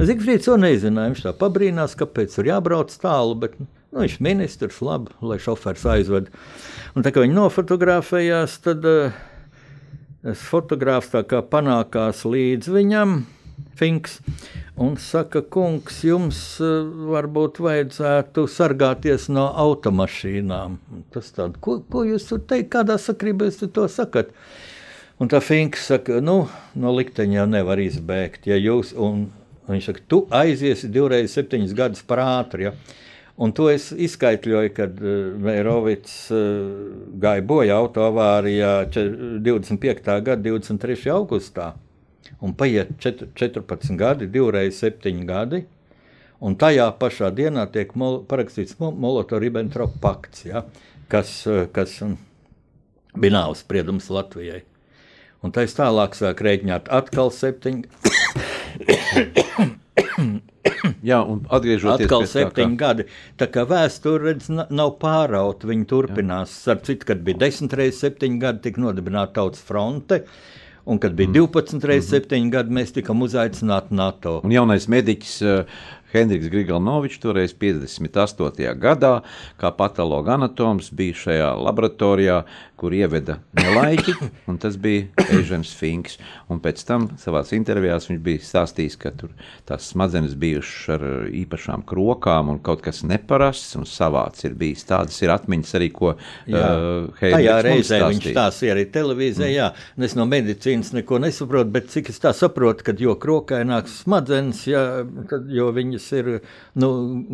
Zigfrīds 0.00 0.48
to 0.48 0.56
nezināja. 0.60 1.12
Viņš 1.12 1.22
tā 1.26 1.34
pabrīnās, 1.36 1.98
kāpēc 2.00 2.32
tur 2.38 2.48
jābrauc 2.48 2.96
tālu, 3.04 3.36
bet 3.44 3.60
nu, 3.60 4.00
viņš 4.00 4.16
ir 4.16 4.26
ministrs, 4.30 4.80
labi, 4.80 5.12
lai 5.20 5.36
šofers 5.36 5.84
aizved. 5.98 6.32
Un 6.96 7.04
tā 7.04 7.12
kā 7.12 7.26
viņi 7.26 7.36
nofotografējās, 7.36 8.56
tad 8.64 8.88
uh, 8.88 9.22
fotogrāfs 10.48 11.12
tā 11.12 11.26
kā 11.28 11.44
panākās 11.44 12.24
līdz 12.24 12.72
viņam, 12.72 13.18
Finks 13.76 14.20
un 14.76 14.96
saka, 15.00 15.40
kungs, 15.42 16.02
jums 16.04 16.38
eh, 16.64 16.84
varbūt 17.12 17.60
vajadzētu 17.64 18.46
sargāties 18.50 19.28
no 19.32 19.46
automašīnām. 19.64 20.78
Tas 21.14 21.32
tāds, 21.36 21.60
ko, 21.64 21.78
ko 21.92 22.04
jūs 22.08 22.28
tur 22.30 22.42
teikt, 22.48 22.70
kādā 22.76 22.98
sakrībā 23.00 23.48
jūs 23.48 23.62
to 23.64 23.86
sakat? 23.92 24.32
Un 25.20 25.32
tā 25.32 25.40
Finks 25.40 25.86
saka, 25.88 26.20
nu, 26.20 26.42
no 26.76 26.92
likteņa 26.92 27.40
jau 27.40 27.48
nevar 27.48 27.80
izbēgt, 27.80 28.50
ja 28.50 28.60
jūs, 28.60 28.92
un, 28.92 29.26
un 29.64 29.76
viņš 29.76 29.90
saka, 29.90 30.04
tu 30.12 30.22
aiziesi 30.34 30.92
divreiz 30.92 31.32
septiņus 31.32 31.76
gadus 31.76 32.04
par 32.04 32.24
ātri, 32.24 32.68
ja? 32.68 32.76
Un 33.36 33.50
to 33.52 33.66
es 33.68 33.90
izskaidroju, 33.92 34.70
kad 34.72 35.00
Meirovits 35.44 36.30
uh, 36.32 36.38
uh, 36.40 36.92
gāja 37.20 37.44
bojā 37.44 37.76
autoavārijā 37.76 38.70
25. 39.44 40.08
gada 40.24 40.40
23. 40.40 41.02
augustā 41.12 41.74
un 42.40 42.54
paiet 42.56 42.92
4, 43.02 43.30
14 43.34 43.96
gadi, 43.96 44.28
divreiz 44.30 44.78
7 44.82 45.24
gadi. 45.28 45.64
Un 46.44 46.56
tajā 46.60 46.90
pašā 47.00 47.30
dienā 47.32 47.64
tiek 47.72 47.94
mol, 47.96 48.18
parakstīts 48.28 48.76
Molotovs-Ribbentrop 48.80 49.96
pakts, 50.02 50.44
ja, 50.44 50.66
kas, 51.12 51.30
kas 51.72 51.96
bija 53.16 53.32
nāves 53.38 53.62
spriedums 53.64 54.10
Latvijai. 54.12 54.60
Un 55.44 55.54
tā 55.56 55.64
tālāk 55.70 56.16
sāku 56.18 56.44
rēķināt 56.44 56.90
atkal 56.92 57.32
septiņi. 57.32 57.84
Jā, 61.06 61.20
un 61.22 61.44
atgriežoties 61.54 62.04
atkal 62.04 62.26
septiņi 62.28 62.76
gadi. 62.80 63.04
Tā 63.40 63.46
kā 63.52 63.64
vēsture 63.68 64.32
redz, 64.32 64.50
nav 64.50 64.96
pārauta, 65.00 65.68
viņi 65.70 65.86
turpinās. 65.88 66.52
Ar 66.72 66.82
citu, 66.84 67.06
kad 67.08 67.22
bija 67.24 67.40
desmit 67.46 67.76
reizes 67.78 68.02
septiņi 68.02 68.40
gadi, 68.42 68.64
tika 68.66 68.82
nodibināta 68.82 69.38
tautas 69.38 69.62
fronte. 69.64 70.24
Uh, 70.24 70.55
Un, 70.86 71.00
kad 71.02 71.16
bija 71.18 71.32
12 71.34 71.82
reizes 71.82 72.12
7 72.12 72.30
mm 72.30 72.44
-hmm. 72.44 72.50
gadi, 72.54 72.74
mēs 72.74 72.92
tikām 72.94 73.22
uzaicināti 73.26 73.94
NATO. 73.94 74.40
Un 74.44 74.52
jaunais 74.54 74.86
mediķis 74.88 75.42
Hendriks 76.12 76.50
Griganovičs 76.52 77.20
toreiz 77.22 77.54
58. 77.56 78.72
gadā, 78.80 79.20
kā 79.60 79.72
patologa 79.76 80.36
anatoms, 80.36 80.92
bija 80.94 81.16
šajā 81.24 81.50
laboratorijā, 81.66 82.42
kur 82.76 82.92
ieveda 82.92 83.38
nelaiķi, 83.56 84.14
un 84.50 84.58
tas 84.60 84.76
bija 84.80 85.26
Ežens 85.38 85.72
Finks. 85.76 86.18
Un 86.52 86.60
pēc 86.62 86.82
tam 86.86 87.08
savā 87.20 87.42
intervijā 87.56 87.96
viņš 88.04 88.20
bija 88.22 88.42
stāstījis, 88.44 88.98
ka 89.00 89.12
tur 89.16 89.32
tās 89.68 89.88
smadzenes 89.92 90.36
bijušas 90.38 90.90
ar 90.96 91.06
īpašām 91.32 91.84
krokām 91.88 92.52
un 92.52 92.60
kaut 92.64 92.84
kas 92.84 93.02
neparasts 93.06 93.78
un 93.80 93.88
savāds 93.88 94.44
ir 94.46 94.56
bijis. 94.58 94.84
Tādas 94.88 95.18
ir 95.24 95.32
atmiņas 95.34 95.74
arī, 95.78 95.90
ko 95.94 96.12
jā. 96.46 96.62
uh, 96.62 97.22
Tajā 97.22 97.56
reizē 97.64 98.00
viņš 98.04 98.28
stāstīja 98.30 98.76
arī 98.76 98.86
televīzijā, 98.92 99.48
mm. 99.48 99.56
jā. 99.56 99.70
Un 99.96 100.08
es 100.08 100.16
no 100.18 100.28
medicīnas 100.28 100.92
neko 100.96 101.20
nesaprotu, 101.24 101.72
bet 101.78 101.90
cik 101.92 102.12
es 102.12 102.20
tā 102.22 102.34
saprotu, 102.36 102.86
kad 102.86 103.00
jo 103.00 103.16
krokaināks 103.20 104.02
smadzenes, 104.04 104.62
jā, 104.68 104.84
tad, 105.30 105.48
jo 105.52 105.70
viņas 105.96 106.08
ir 106.20 106.30
nu, 106.78 106.90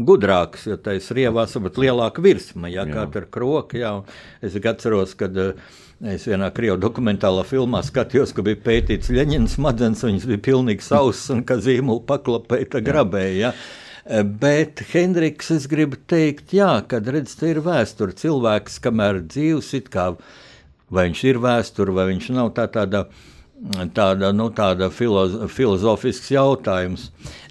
gudrākas, 0.07 0.67
jo 0.71 0.79
tā 0.81 0.97
ir 0.99 1.07
rievās, 1.19 1.57
bet 1.63 1.79
lielāka 1.81 2.23
virsma, 2.23 2.71
jā, 2.71 2.87
jā. 2.87 2.93
kā 2.95 3.07
tur 3.13 3.29
kroka, 3.31 3.79
jā. 3.79 3.95
Es 4.43 4.57
atceros, 4.57 5.15
kad 5.19 5.37
eh, 5.37 5.55
es 6.15 6.27
vienā 6.27 6.51
krievu 6.55 6.79
dokumentālā 6.81 7.45
filmā 7.47 7.83
skatījos, 7.83 8.35
ka 8.35 8.43
bija 8.47 8.61
pētīts 8.63 9.13
Leņķins 9.13 9.59
smadzenes, 9.59 10.05
viņas 10.07 10.29
bija 10.31 10.45
pilnīgi 10.49 10.87
sausas 10.87 11.31
un 11.35 11.43
ka 11.47 11.59
zīmolu 11.63 12.05
paklapēta 12.07 12.83
grabēja. 12.85 13.51
Ja? 13.51 13.53
Eh, 14.07 14.23
bet 14.23 14.85
Hendriks, 14.93 15.51
es 15.55 15.69
gribu 15.71 15.99
teikt, 16.11 16.55
jā, 16.55 16.81
kad 16.89 17.07
redz, 17.11 17.37
te 17.39 17.53
ir 17.53 17.63
vēsture. 17.67 18.17
Cilvēks, 18.19 18.81
kamēr 18.83 19.23
dzīves, 19.27 19.75
it 19.79 19.93
kā 19.93 20.13
vai 20.93 21.09
viņš 21.09 21.23
ir 21.31 21.39
vēsture, 21.41 21.95
vai 21.97 22.11
viņš 22.11 22.33
nav 22.37 22.53
tā 22.57 22.67
tāda, 22.73 23.07
tāda, 23.95 24.33
nu, 24.35 24.49
tāda 24.55 24.91
filoz, 24.95 25.37
filozofisks 25.53 26.33
jautājums. 26.35 27.11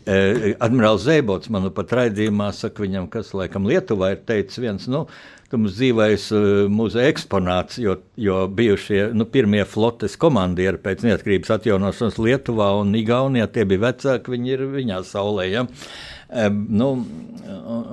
Eh, 0.09 0.55
Admirāls 0.63 1.05
Zēbots 1.05 1.51
man 1.53 1.69
pat 1.75 1.93
raidījumā 1.99 2.49
saka, 2.57 2.83
viņam, 2.83 3.07
kas 3.11 3.35
laikam 3.37 3.67
Lietuvā 3.69 4.15
ir 4.15 4.23
teicis 4.25 4.59
viens, 4.63 4.87
nu, 4.89 5.05
ka 5.51 5.59
mums 5.59 5.75
dzīvēs 5.75 6.29
uh, 6.31 6.45
muzeja 6.71 7.11
eksponāts, 7.11 7.75
jo, 7.83 7.97
jo 8.15 8.45
bijušie 8.47 9.09
nu, 9.13 9.27
pirmie 9.27 9.65
flotes 9.67 10.15
komandieri 10.19 10.79
pēc 10.81 11.03
neatkarības 11.03 11.51
atjaunošanas 11.57 12.19
Lietuvā 12.23 12.71
un 12.79 12.95
Igaunijā 12.95 13.49
tie 13.51 13.67
bija 13.67 13.89
vecāki, 13.89 14.31
viņi 14.37 14.55
ir 14.55 14.65
viņā 14.71 15.01
saulē. 15.11 15.49
Ja? 15.51 15.65
Um, 15.67 15.77
nu, 16.31 16.89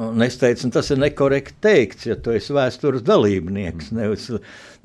un 0.08 0.22
es 0.22 0.38
teicu, 0.38 0.68
un 0.68 0.74
tas 0.74 0.90
ir 0.94 1.00
nekorekti 1.02 1.56
teikts, 1.64 2.06
ja 2.06 2.16
tu 2.22 2.34
esi 2.36 2.54
vēstures 2.54 3.02
dalībnieks, 3.06 3.90
nevis, 3.96 4.28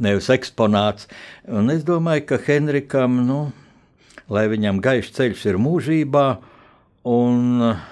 nevis 0.01 0.29
eksponāts. 0.33 1.09
Un 1.45 1.69
es 1.73 1.85
domāju, 1.87 2.25
ka 2.31 2.41
Henrikam, 2.47 3.21
nu, 3.27 3.41
lai 4.33 4.47
viņam 4.51 4.81
gaišs 4.83 5.13
ceļš 5.17 5.47
ir 5.51 5.61
mūžībā, 5.61 6.27
un 7.13 7.67
uh, 7.69 7.89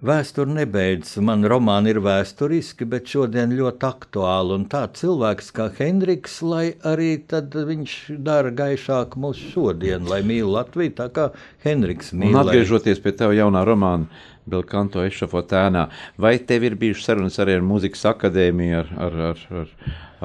Vēsture 0.00 0.48
nebeidzas. 0.48 1.18
Man 1.20 1.44
romāni 1.44 1.90
ir 1.92 1.98
vēsturiski, 2.00 2.86
bet 2.88 3.10
šodien 3.12 3.50
ļoti 3.52 3.84
aktuāli. 3.84 4.54
Un 4.56 4.62
tāds 4.72 5.02
cilvēks 5.02 5.50
kā 5.58 5.66
Hendriks, 5.76 6.38
lai 6.40 6.70
arī 6.88 7.10
viņš 7.28 7.96
dara 8.24 8.48
gaišāku 8.48 9.20
mūsu 9.20 9.50
šodien, 9.52 10.08
lai 10.08 10.22
mīl 10.24 10.48
Latviju 10.54 10.94
tā 11.02 11.10
kā 11.12 11.26
Hendriks 11.66 12.14
mīl. 12.14 12.32
Un 12.32 12.40
atgriežoties 12.40 13.02
pie 13.04 13.12
tev 13.12 13.36
jaunā 13.36 13.60
romāna. 13.68 14.08
Bilkanto 14.50 15.02
ešafotēnā. 15.04 15.86
Vai 16.20 16.36
tev 16.46 16.64
ir 16.68 16.76
bijušas 16.80 17.10
sarunas 17.10 17.38
arī 17.42 17.58
ar 17.58 17.66
Mūzikas 17.66 18.06
akadēmiju, 18.12 18.80
ar, 18.80 18.92
ar, 19.06 19.18
ar, 19.30 19.44
ar, 19.60 19.74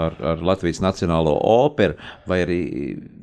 ar, 0.05 0.17
ar 0.33 0.43
Latvijas 0.51 0.81
Nacionālo 0.83 1.35
operu, 1.51 1.97
vai 2.29 2.41
arī 2.45 2.59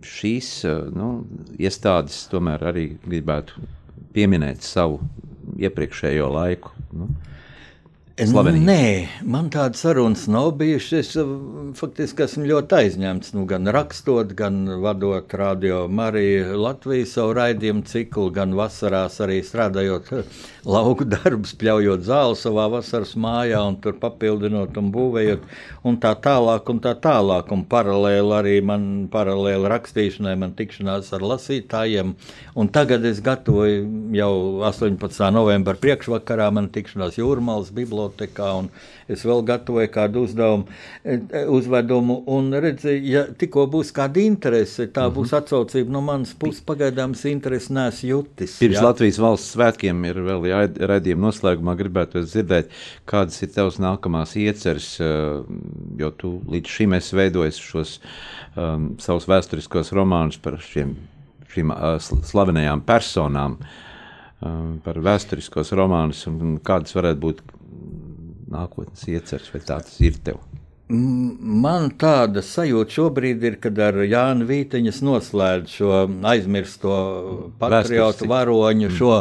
šīs 0.06 0.52
nu, 0.94 1.12
iestādes 1.60 2.24
tomēr 2.32 2.68
arī 2.72 2.86
gribētu 3.06 3.64
pieminēt 4.12 4.64
savu 4.66 5.00
iepriekšējo 5.62 6.32
laiku. 6.32 6.72
Nu. 6.96 7.08
Slavenību? 8.18 8.64
Nē, 8.66 8.84
man 9.24 9.48
tādas 9.52 9.80
sarunas 9.84 10.26
nav 10.30 10.50
bijušas. 10.60 10.92
Es 10.98 11.16
uh, 11.16 11.28
faktiski 11.78 12.26
esmu 12.26 12.44
ļoti 12.50 12.76
aizņemts. 12.76 13.32
Nu, 13.36 13.44
gan 13.48 13.68
rakstot, 13.72 14.34
gan 14.36 14.66
vadot 14.82 15.32
radio 15.38 15.86
Mariju 15.88 16.58
Latvijas 16.60 17.14
savu 17.16 17.32
raidījumu 17.38 17.84
ciklu, 17.88 18.28
gan 18.34 18.52
vasarās 18.58 19.16
arī 19.24 19.38
strādājot 19.46 20.10
uh, 20.12 20.40
lauku 20.68 21.06
darbus, 21.08 21.54
pļaujot 21.58 22.04
zāli 22.06 22.36
savā 22.38 22.66
vasaras 22.74 23.14
mājā 23.16 23.62
un 23.66 23.78
tur 23.82 23.96
papildinot 24.02 24.76
un 24.78 24.92
būvējot 24.94 25.48
un 25.88 25.98
tā 26.02 26.12
tālāk 26.26 26.68
un 26.68 26.82
tā 26.84 26.92
tālāk. 27.02 27.48
Un 27.56 27.64
paralēli 27.70 28.36
arī 28.38 28.54
man 28.66 28.86
paralēli 29.12 29.72
rakstīšanai, 29.72 30.36
man 30.44 30.52
tikšanās 30.58 31.12
ar 31.16 31.24
lasītājiem. 31.32 32.14
Un 32.60 32.72
tagad 32.74 33.08
es 33.08 33.24
gatavoju 33.24 34.12
jau 34.16 34.32
18. 34.68 35.32
novembra 35.34 35.78
priekšvakarā 35.80 36.52
man 36.54 36.68
tikšanās 36.74 37.16
Jūrmālas 37.18 37.72
bibliotekā 38.02 38.48
un 38.58 38.68
es 39.08 39.24
vēl 39.26 39.42
gatavoju 39.44 39.90
kādu 39.92 40.22
uzdevumu, 40.26 40.66
e, 41.04 41.18
e, 41.18 41.44
uzvedumu. 41.46 42.22
Un 42.32 42.52
redzi, 42.52 42.94
ja 43.10 43.24
tikko 43.38 43.66
būs 43.70 43.92
kāda 43.94 44.22
interese, 44.22 44.88
tā 44.88 45.08
būs 45.10 45.32
mm 45.32 45.36
-hmm. 45.36 45.38
atsaucība 45.38 45.90
no 45.90 46.00
manas 46.00 46.34
puses. 46.34 46.62
Pagaidām 46.62 47.12
es 47.12 47.24
interesi 47.24 47.72
neesmu 47.72 48.08
jutis. 48.08 48.58
Pirms 48.58 48.76
jā. 48.76 48.82
Latvijas 48.82 49.18
valsts 49.18 49.56
svētkiem 49.56 50.04
ir 50.04 50.16
vēl 50.16 50.76
raidījuma 50.78 51.28
noslēgumā 51.28 51.76
gribētu 51.76 52.24
dzirdēt, 52.24 52.68
kādas 53.06 53.42
ir 53.42 53.48
tavas 53.48 53.78
nākamās 53.78 54.36
ieceres, 54.36 55.00
e, 55.00 55.04
jo 55.98 56.10
tu 56.10 56.40
līdz 56.48 56.66
šim 56.66 56.92
esi 56.92 57.16
veidojis 57.16 57.56
šos 57.56 58.00
um, 58.56 58.96
savus 58.98 59.26
vēsturiskos 59.28 59.92
romānus 59.92 60.38
par 60.38 60.58
šiem, 60.60 60.96
šīm 61.48 61.72
slavenajām 62.22 62.80
personām. 62.80 63.58
Um, 64.42 64.80
par 64.82 64.98
vēsturiskos 64.98 65.70
romānus 65.78 66.24
un 66.26 66.56
kādas 66.66 66.96
varētu 66.96 67.20
būt 67.22 67.42
nākotnes 68.52 69.06
ieceres, 69.08 69.48
vai 69.52 69.62
tā 69.64 69.80
tas 69.84 69.96
ir 70.04 70.18
tev? 70.24 70.42
Man 70.92 71.88
tāda 71.96 72.42
sajūta 72.44 72.92
šobrīd 72.98 73.44
ir, 73.48 73.56
kad 73.62 73.78
ar 73.80 73.96
Jānu 74.04 74.44
Vīteņas 74.48 74.98
noslēdz 75.06 75.76
šo 75.78 76.02
aizmirsto 76.28 76.96
patriotu 77.62 78.28
varoņu, 78.28 78.90
mm. 78.90 78.96
šo 78.98 79.14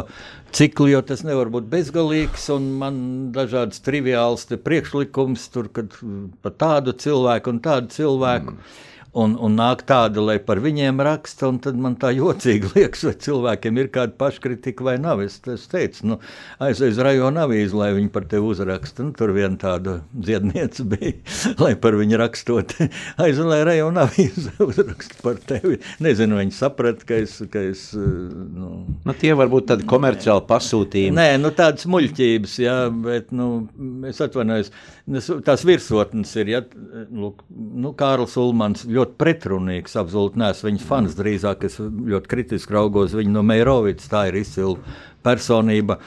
ciklu, 0.52 0.90
jo 0.92 1.00
tas 1.08 1.24
nevar 1.24 1.48
būt 1.54 1.70
bezgalīgs, 1.72 2.50
man 2.82 2.96
dažādas 3.32 3.80
triviāls 3.86 4.44
priekšlikums 4.52 5.48
tur, 5.54 5.72
kad 5.72 5.96
par 6.44 6.58
tādu 6.60 6.92
cilvēku 6.92 7.54
un 7.54 7.62
tādu 7.64 7.94
cilvēku. 7.96 8.58
Mm 8.58 8.90
un, 9.12 9.34
un 9.36 9.56
nāk 9.58 9.84
tāda, 9.88 10.22
lai 10.24 10.38
par 10.42 10.60
viņiem 10.64 11.00
raksta, 11.04 11.50
un 11.52 11.58
tad 11.62 11.76
man 11.80 11.96
tā 12.00 12.12
jocīgi 12.16 12.70
liekas, 12.76 13.04
vai 13.08 13.14
cilvēkiem 13.26 13.80
ir 13.82 13.90
kāda 13.92 14.16
paškritika 14.18 14.86
vai 14.86 14.96
nav. 15.02 15.22
Es, 15.24 15.38
es 15.52 15.66
teicu, 15.70 16.06
nu, 16.12 16.18
aizies 16.62 17.00
rajona 17.02 17.46
avīzi, 17.46 17.76
lai 17.76 17.92
viņi 17.96 18.12
par 18.14 18.26
tevi 18.30 18.48
uzraksta. 18.52 19.04
Nu, 19.06 19.14
tur 19.16 19.34
viena 19.36 19.58
tāda 19.60 19.98
dziedniece 20.12 20.86
bija, 20.92 21.14
lai 21.60 21.74
par 21.80 21.98
viņu 22.00 22.20
rakstot. 22.22 22.76
Aizies, 23.22 23.44
lai 23.48 23.60
rajona 23.68 24.06
avīzi 24.08 24.54
uzraksta 24.62 25.20
par 25.24 25.40
tevi. 25.48 25.78
Nezinu, 26.04 26.40
viņi 26.40 26.56
saprata, 26.56 27.06
ka 27.08 27.20
es. 27.22 27.38
Ka 27.52 27.60
es 27.72 27.88
nu, 27.92 28.70
nu, 29.04 29.14
tie 29.18 29.32
var 29.36 29.50
būt 29.52 29.66
tādi 29.72 29.86
komerciāli 29.88 30.44
pasūtījumi. 30.48 31.16
Nē, 31.18 31.26
nu, 31.42 31.50
tādas 31.56 31.84
muļķības, 31.90 32.54
jā, 32.62 32.76
bet 33.04 33.32
nu, 33.34 33.48
es 34.08 34.20
atvainojos. 34.24 34.72
Tās 35.02 35.64
virsotnes 35.66 36.30
ir, 36.38 36.50
ja, 36.52 36.60
lūk, 37.10 37.40
nu, 37.50 37.90
Kārls 37.98 38.36
Ulmans 38.38 38.84
ļoti 38.86 39.16
pretrunīgs. 39.18 39.96
Absolūti 39.98 40.38
neesmu 40.38 40.68
viņas 40.68 40.84
fans. 40.86 41.16
Drīzāk 41.18 41.66
es 41.66 41.80
ļoti 41.82 42.30
kritiski 42.30 42.76
raugos 42.76 43.16
viņu 43.18 43.34
no 43.34 43.42
Meirovicas. 43.46 44.06
Tā 44.12 44.28
ir 44.30 44.38
izcila 44.38 44.78
personība. 45.26 45.98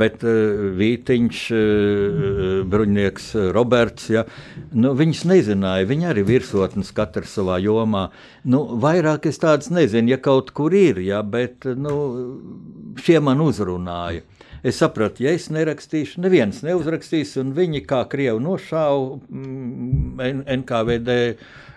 Bet 0.00 0.26
eh, 0.26 0.66
Vītiņš, 0.80 1.44
eh, 1.54 2.60
bruņinieks 2.66 3.30
Roberts, 3.54 4.10
ja, 4.10 4.26
nu, 4.74 4.96
viņas 4.98 5.24
nezināja. 5.30 5.86
Viņi 5.86 6.10
arī 6.10 6.26
virsotnes 6.26 6.90
katrs 6.96 7.38
savā 7.38 7.60
jomā. 7.62 8.08
Nu, 8.42 8.64
vairāk 8.82 9.30
es 9.30 9.38
tādas 9.42 9.70
nezinu, 9.70 10.16
ja 10.16 10.18
kaut 10.22 10.50
kur 10.56 10.74
ir, 10.74 10.98
ja, 11.04 11.22
bet 11.22 11.68
nu, 11.78 11.94
šie 13.02 13.22
man 13.22 13.44
uzrunāja. 13.46 14.26
Es 14.64 14.80
sapratu, 14.80 15.24
ja 15.26 15.34
es 15.36 15.48
nerakstīšu, 15.52 16.20
neviens 16.24 16.62
neuzrakstīs, 16.64 17.34
un 17.42 17.52
viņi 17.56 17.82
kā 17.88 18.02
krievi 18.10 18.40
nošāva 18.42 19.18
mm, 19.28 20.42
NKVD 20.62 21.16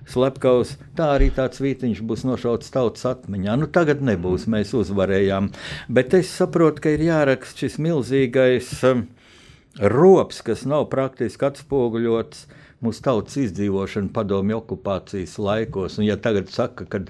slepkavs, 0.10 0.76
tā 0.98 1.12
arī 1.18 1.30
tāds 1.36 1.62
vītiņš 1.62 2.02
būs 2.08 2.26
nošauts 2.28 2.72
tautas 2.74 3.06
atmiņā. 3.10 3.58
Nu, 3.62 3.70
tagad 3.72 4.04
nebūs, 4.06 4.48
mēs 4.52 4.74
uzvarējām. 4.78 5.52
Bet 5.92 6.16
es 6.18 6.32
saprotu, 6.34 6.86
ka 6.86 6.96
ir 6.96 7.06
jāraksta 7.10 7.66
šis 7.66 7.78
milzīgais 7.84 8.72
um, 8.90 9.06
rops, 9.80 10.42
kas 10.46 10.66
nav 10.70 10.88
praktiski 10.94 11.50
atspoguļots 11.50 12.48
mūsu 12.86 13.04
tautas 13.04 13.36
izdzīvošanu 13.42 14.14
padomju 14.16 14.62
okupācijas 14.62 15.36
laikos. 15.42 16.00
Un, 16.00 16.08
ja 16.08 16.18
tagad 16.22 16.52
saka, 16.54 16.88
ka 16.90 17.04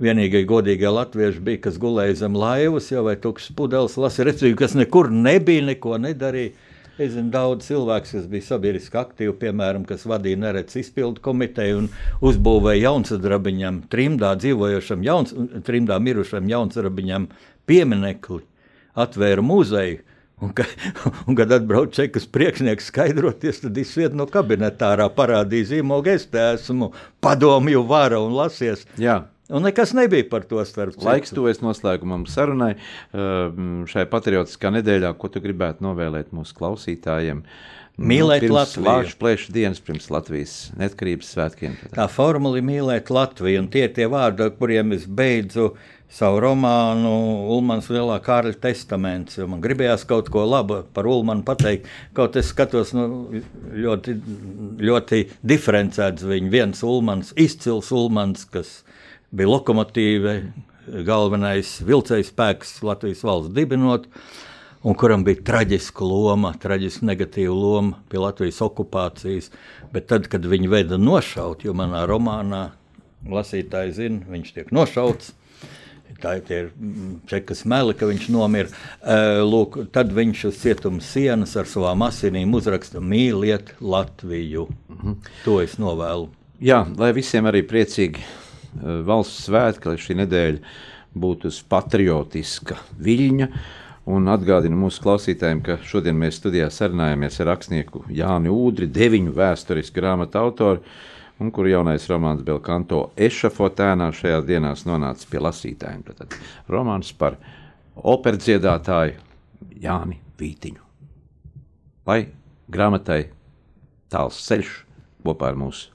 vienīgie 0.00 0.44
godīgie 0.48 0.90
latvieši 0.90 1.42
bija, 1.44 1.62
kas 1.66 1.80
gulēja 1.80 2.20
zem 2.24 2.36
laivas, 2.38 2.90
jau 2.92 3.04
vai 3.06 3.16
tukšs 3.20 3.52
pudeles, 3.56 3.96
lasi 4.00 4.26
recību, 4.26 4.58
kas 4.60 4.76
nekur 4.78 5.10
nebija, 5.12 5.64
neko 5.70 5.98
nedarīja. 6.02 6.54
Es 6.94 7.10
zinu 7.10 7.32
daudz 7.34 7.66
cilvēku, 7.66 8.06
kas 8.06 8.26
bija 8.30 8.46
sabiedriski 8.46 8.98
aktīvi, 9.00 9.32
piemēram, 9.40 9.82
kas 9.88 10.04
vadīja 10.06 10.38
neredz 10.38 10.76
izpildu 10.78 11.22
komiteju 11.24 11.80
un 11.80 11.88
uzbūvēja 12.22 12.84
jaunsadrabiņam, 12.84 13.80
trimdā 13.90 14.30
dzīvojošam, 14.38 15.02
jauns, 15.02 15.34
trimdā 15.66 15.98
mirušam 15.98 16.46
jaunsadrabiņam 16.52 17.26
pieminekli, 17.66 18.44
atvēra 18.94 19.42
muzeju. 19.42 20.04
Un, 20.42 20.50
ka, 20.54 20.66
un 21.26 21.34
kad 21.38 21.50
atbrauc 21.54 21.94
čekas 21.94 22.28
priekšnieks 22.30 22.90
skaidroties, 22.90 23.62
tad 23.64 23.78
izsviet 23.78 24.14
no 24.14 24.26
kabinetā 24.30 24.94
parādīja 25.18 25.72
zīmogu, 25.74 26.14
es 26.14 26.30
te 26.30 26.42
esmu 26.54 26.92
padomju 27.22 27.82
vara 27.90 28.22
un 28.22 28.34
lasies. 28.38 28.86
Jā. 29.02 29.24
Un 29.54 29.62
nekas 29.62 29.94
nebija 29.94 30.26
par 30.30 30.44
to 30.50 30.58
starp 30.66 30.96
citu. 30.96 31.06
Laiks 31.06 31.34
tuvojas 31.34 31.62
noslēgumam 31.62 32.26
sarunai 32.30 32.74
šai 33.14 34.04
patriotiskā 34.10 34.72
nedēļā, 34.74 35.14
ko 35.14 35.30
tu 35.30 35.42
gribētu 35.44 35.86
novēlēt 35.86 36.34
mūsu 36.34 36.58
klausītājiem. 36.58 37.44
Mīlēt 37.94 38.42
nu, 38.48 38.56
Latviju. 38.56 38.82
Latvijas 38.88 39.18
plēšu 39.20 39.52
dienas 39.54 39.78
pirms 39.86 40.08
Latvijas 40.10 40.54
neatkarības 40.74 41.28
svētkiem. 41.36 41.76
Tā 41.94 42.08
formula 42.10 42.58
ir 42.58 42.64
mīlēt 42.66 43.12
Latviju, 43.14 43.60
un 43.62 43.68
tie 43.70 43.84
ir 43.86 43.92
tie 43.94 44.08
vārdi, 44.10 44.48
ar 44.48 44.56
kuriem 44.58 44.96
es 44.96 45.04
beidzu 45.06 45.68
savu 46.14 46.40
romānu 46.42 47.12
Ulmans 47.54 47.86
Lielā 47.94 48.16
Kārļa 48.22 48.58
testaments. 48.62 49.38
Man 49.38 49.62
gribējās 49.62 50.02
kaut 50.10 50.26
ko 50.34 50.42
labu 50.46 50.80
par 50.94 51.06
Ulmanu 51.10 51.46
pateikt, 51.46 51.86
kaut 52.18 52.34
es 52.38 52.50
skatos 52.50 52.90
nu, 52.98 53.06
ļoti, 53.70 54.16
ļoti 54.82 55.22
diferencēts 55.46 56.26
viņu. 56.26 56.50
Viens 56.50 56.82
Ulmans, 56.86 57.30
izcils 57.38 57.94
Ulmans, 57.94 58.42
kas 58.50 58.80
bija 59.34 59.50
lokomotīve, 59.50 60.34
galvenais 61.06 61.78
vilcējs 61.84 62.32
spēks 62.32 62.74
Latvijas 62.84 63.24
valsts 63.24 63.54
dibinot, 63.56 64.08
un 64.84 64.96
kuram 65.00 65.24
bija 65.26 65.42
traģiska 65.48 66.04
loma, 66.06 66.52
traģiska 66.60 67.06
negatīva 67.08 67.54
loma 67.54 68.02
pie 68.10 68.20
Latvijas 68.20 68.60
okupācijas. 68.64 69.50
Bet 69.94 70.10
tad, 70.12 70.28
kad 70.32 70.44
viņi 70.46 70.70
veida 70.70 70.98
nošaut, 71.00 71.64
jo 71.64 71.74
manā 71.76 72.04
romānā 72.10 72.66
lasītāji 73.30 73.96
zina, 73.96 74.28
viņš 74.28 74.52
tiek 74.58 74.70
nošauts. 74.74 75.32
Tā 76.22 76.36
ir 76.38 76.68
čekas 77.28 77.64
meli, 77.68 77.92
ka 77.98 78.06
viņš 78.06 78.28
nomira. 78.32 78.70
Lūk, 79.44 79.80
tad 79.92 80.12
viņš 80.14 80.44
uz 80.48 80.60
cietuma 80.62 81.02
sienas 81.04 81.56
ar 81.58 81.66
savām 81.68 82.04
asinīm 82.06 82.54
uzraksta 82.54 83.02
mīliet 83.02 83.74
Latviju. 83.80 84.68
Mm 84.88 84.96
-hmm. 85.02 85.16
To 85.44 85.60
es 85.60 85.76
novēlu. 85.76 86.30
Jā, 86.60 86.84
lai 86.96 87.12
visiem 87.12 87.44
arī 87.44 87.64
priecīgi 87.66 88.22
valsts 88.82 89.46
svētki, 89.48 89.90
lai 89.90 90.00
šī 90.00 90.18
nedēļa 90.22 90.74
būtu 91.14 91.50
uz 91.52 91.62
patriotiska 91.70 92.78
viļņa. 93.04 93.48
Un 94.14 94.28
atgādinu 94.28 94.76
mūsu 94.76 95.00
klausītājiem, 95.00 95.62
ka 95.64 95.78
šodien 95.80 96.18
mēs 96.20 96.36
studijā 96.36 96.66
sarunājamies 96.68 97.38
ar 97.40 97.48
rakstnieku 97.54 98.02
Jāni 98.12 98.52
Udri, 98.52 98.84
deviņu 98.92 99.32
vēsturisku 99.32 99.96
grāmatu 99.96 100.42
autoru, 100.42 100.82
un 101.40 101.52
kuru 101.54 101.72
jaunais 101.72 102.04
romāns 102.10 102.44
Belkanto 102.44 103.06
Ešafotēnā 103.16 104.10
šajās 104.14 104.44
dienās 104.44 104.84
nonāca 104.84 105.30
pie 105.30 105.40
lasītājiem. 105.40 106.04
Tad 106.20 106.36
romāns 106.68 107.14
par 107.16 107.38
operdziedātāju 107.96 109.16
Jāni 109.80 110.20
Vītiņu. 110.36 110.84
Lai 112.04 112.20
grāmatai 112.68 113.22
tāls 114.12 114.44
ceļš 114.44 114.76
kopā 115.24 115.54
ar 115.54 115.58
mūsu 115.64 115.88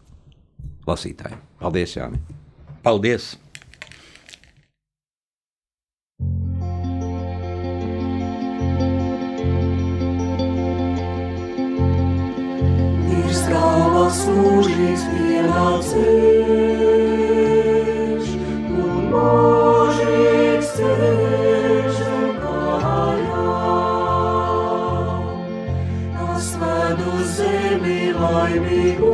lasītājiem. 0.90 1.46
Paldies, 1.62 1.98
Jāni! 2.00 2.39
Paldies! 2.84 3.36
Ir 13.20 13.32
strāvas 13.36 14.20
mūžīgs 14.32 15.04
pienācējs 15.12 16.00
un 18.80 19.12
mūžīgs 19.12 20.70
ceļš 20.78 21.98
un 22.08 22.30
kājām. 22.46 23.30
Tas 26.16 26.48
vēl 26.64 26.96
laimīgo 28.24 29.14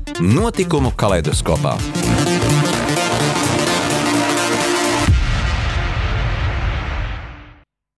Notikumu 0.21 0.91
kaleidoskopā. 0.93 1.77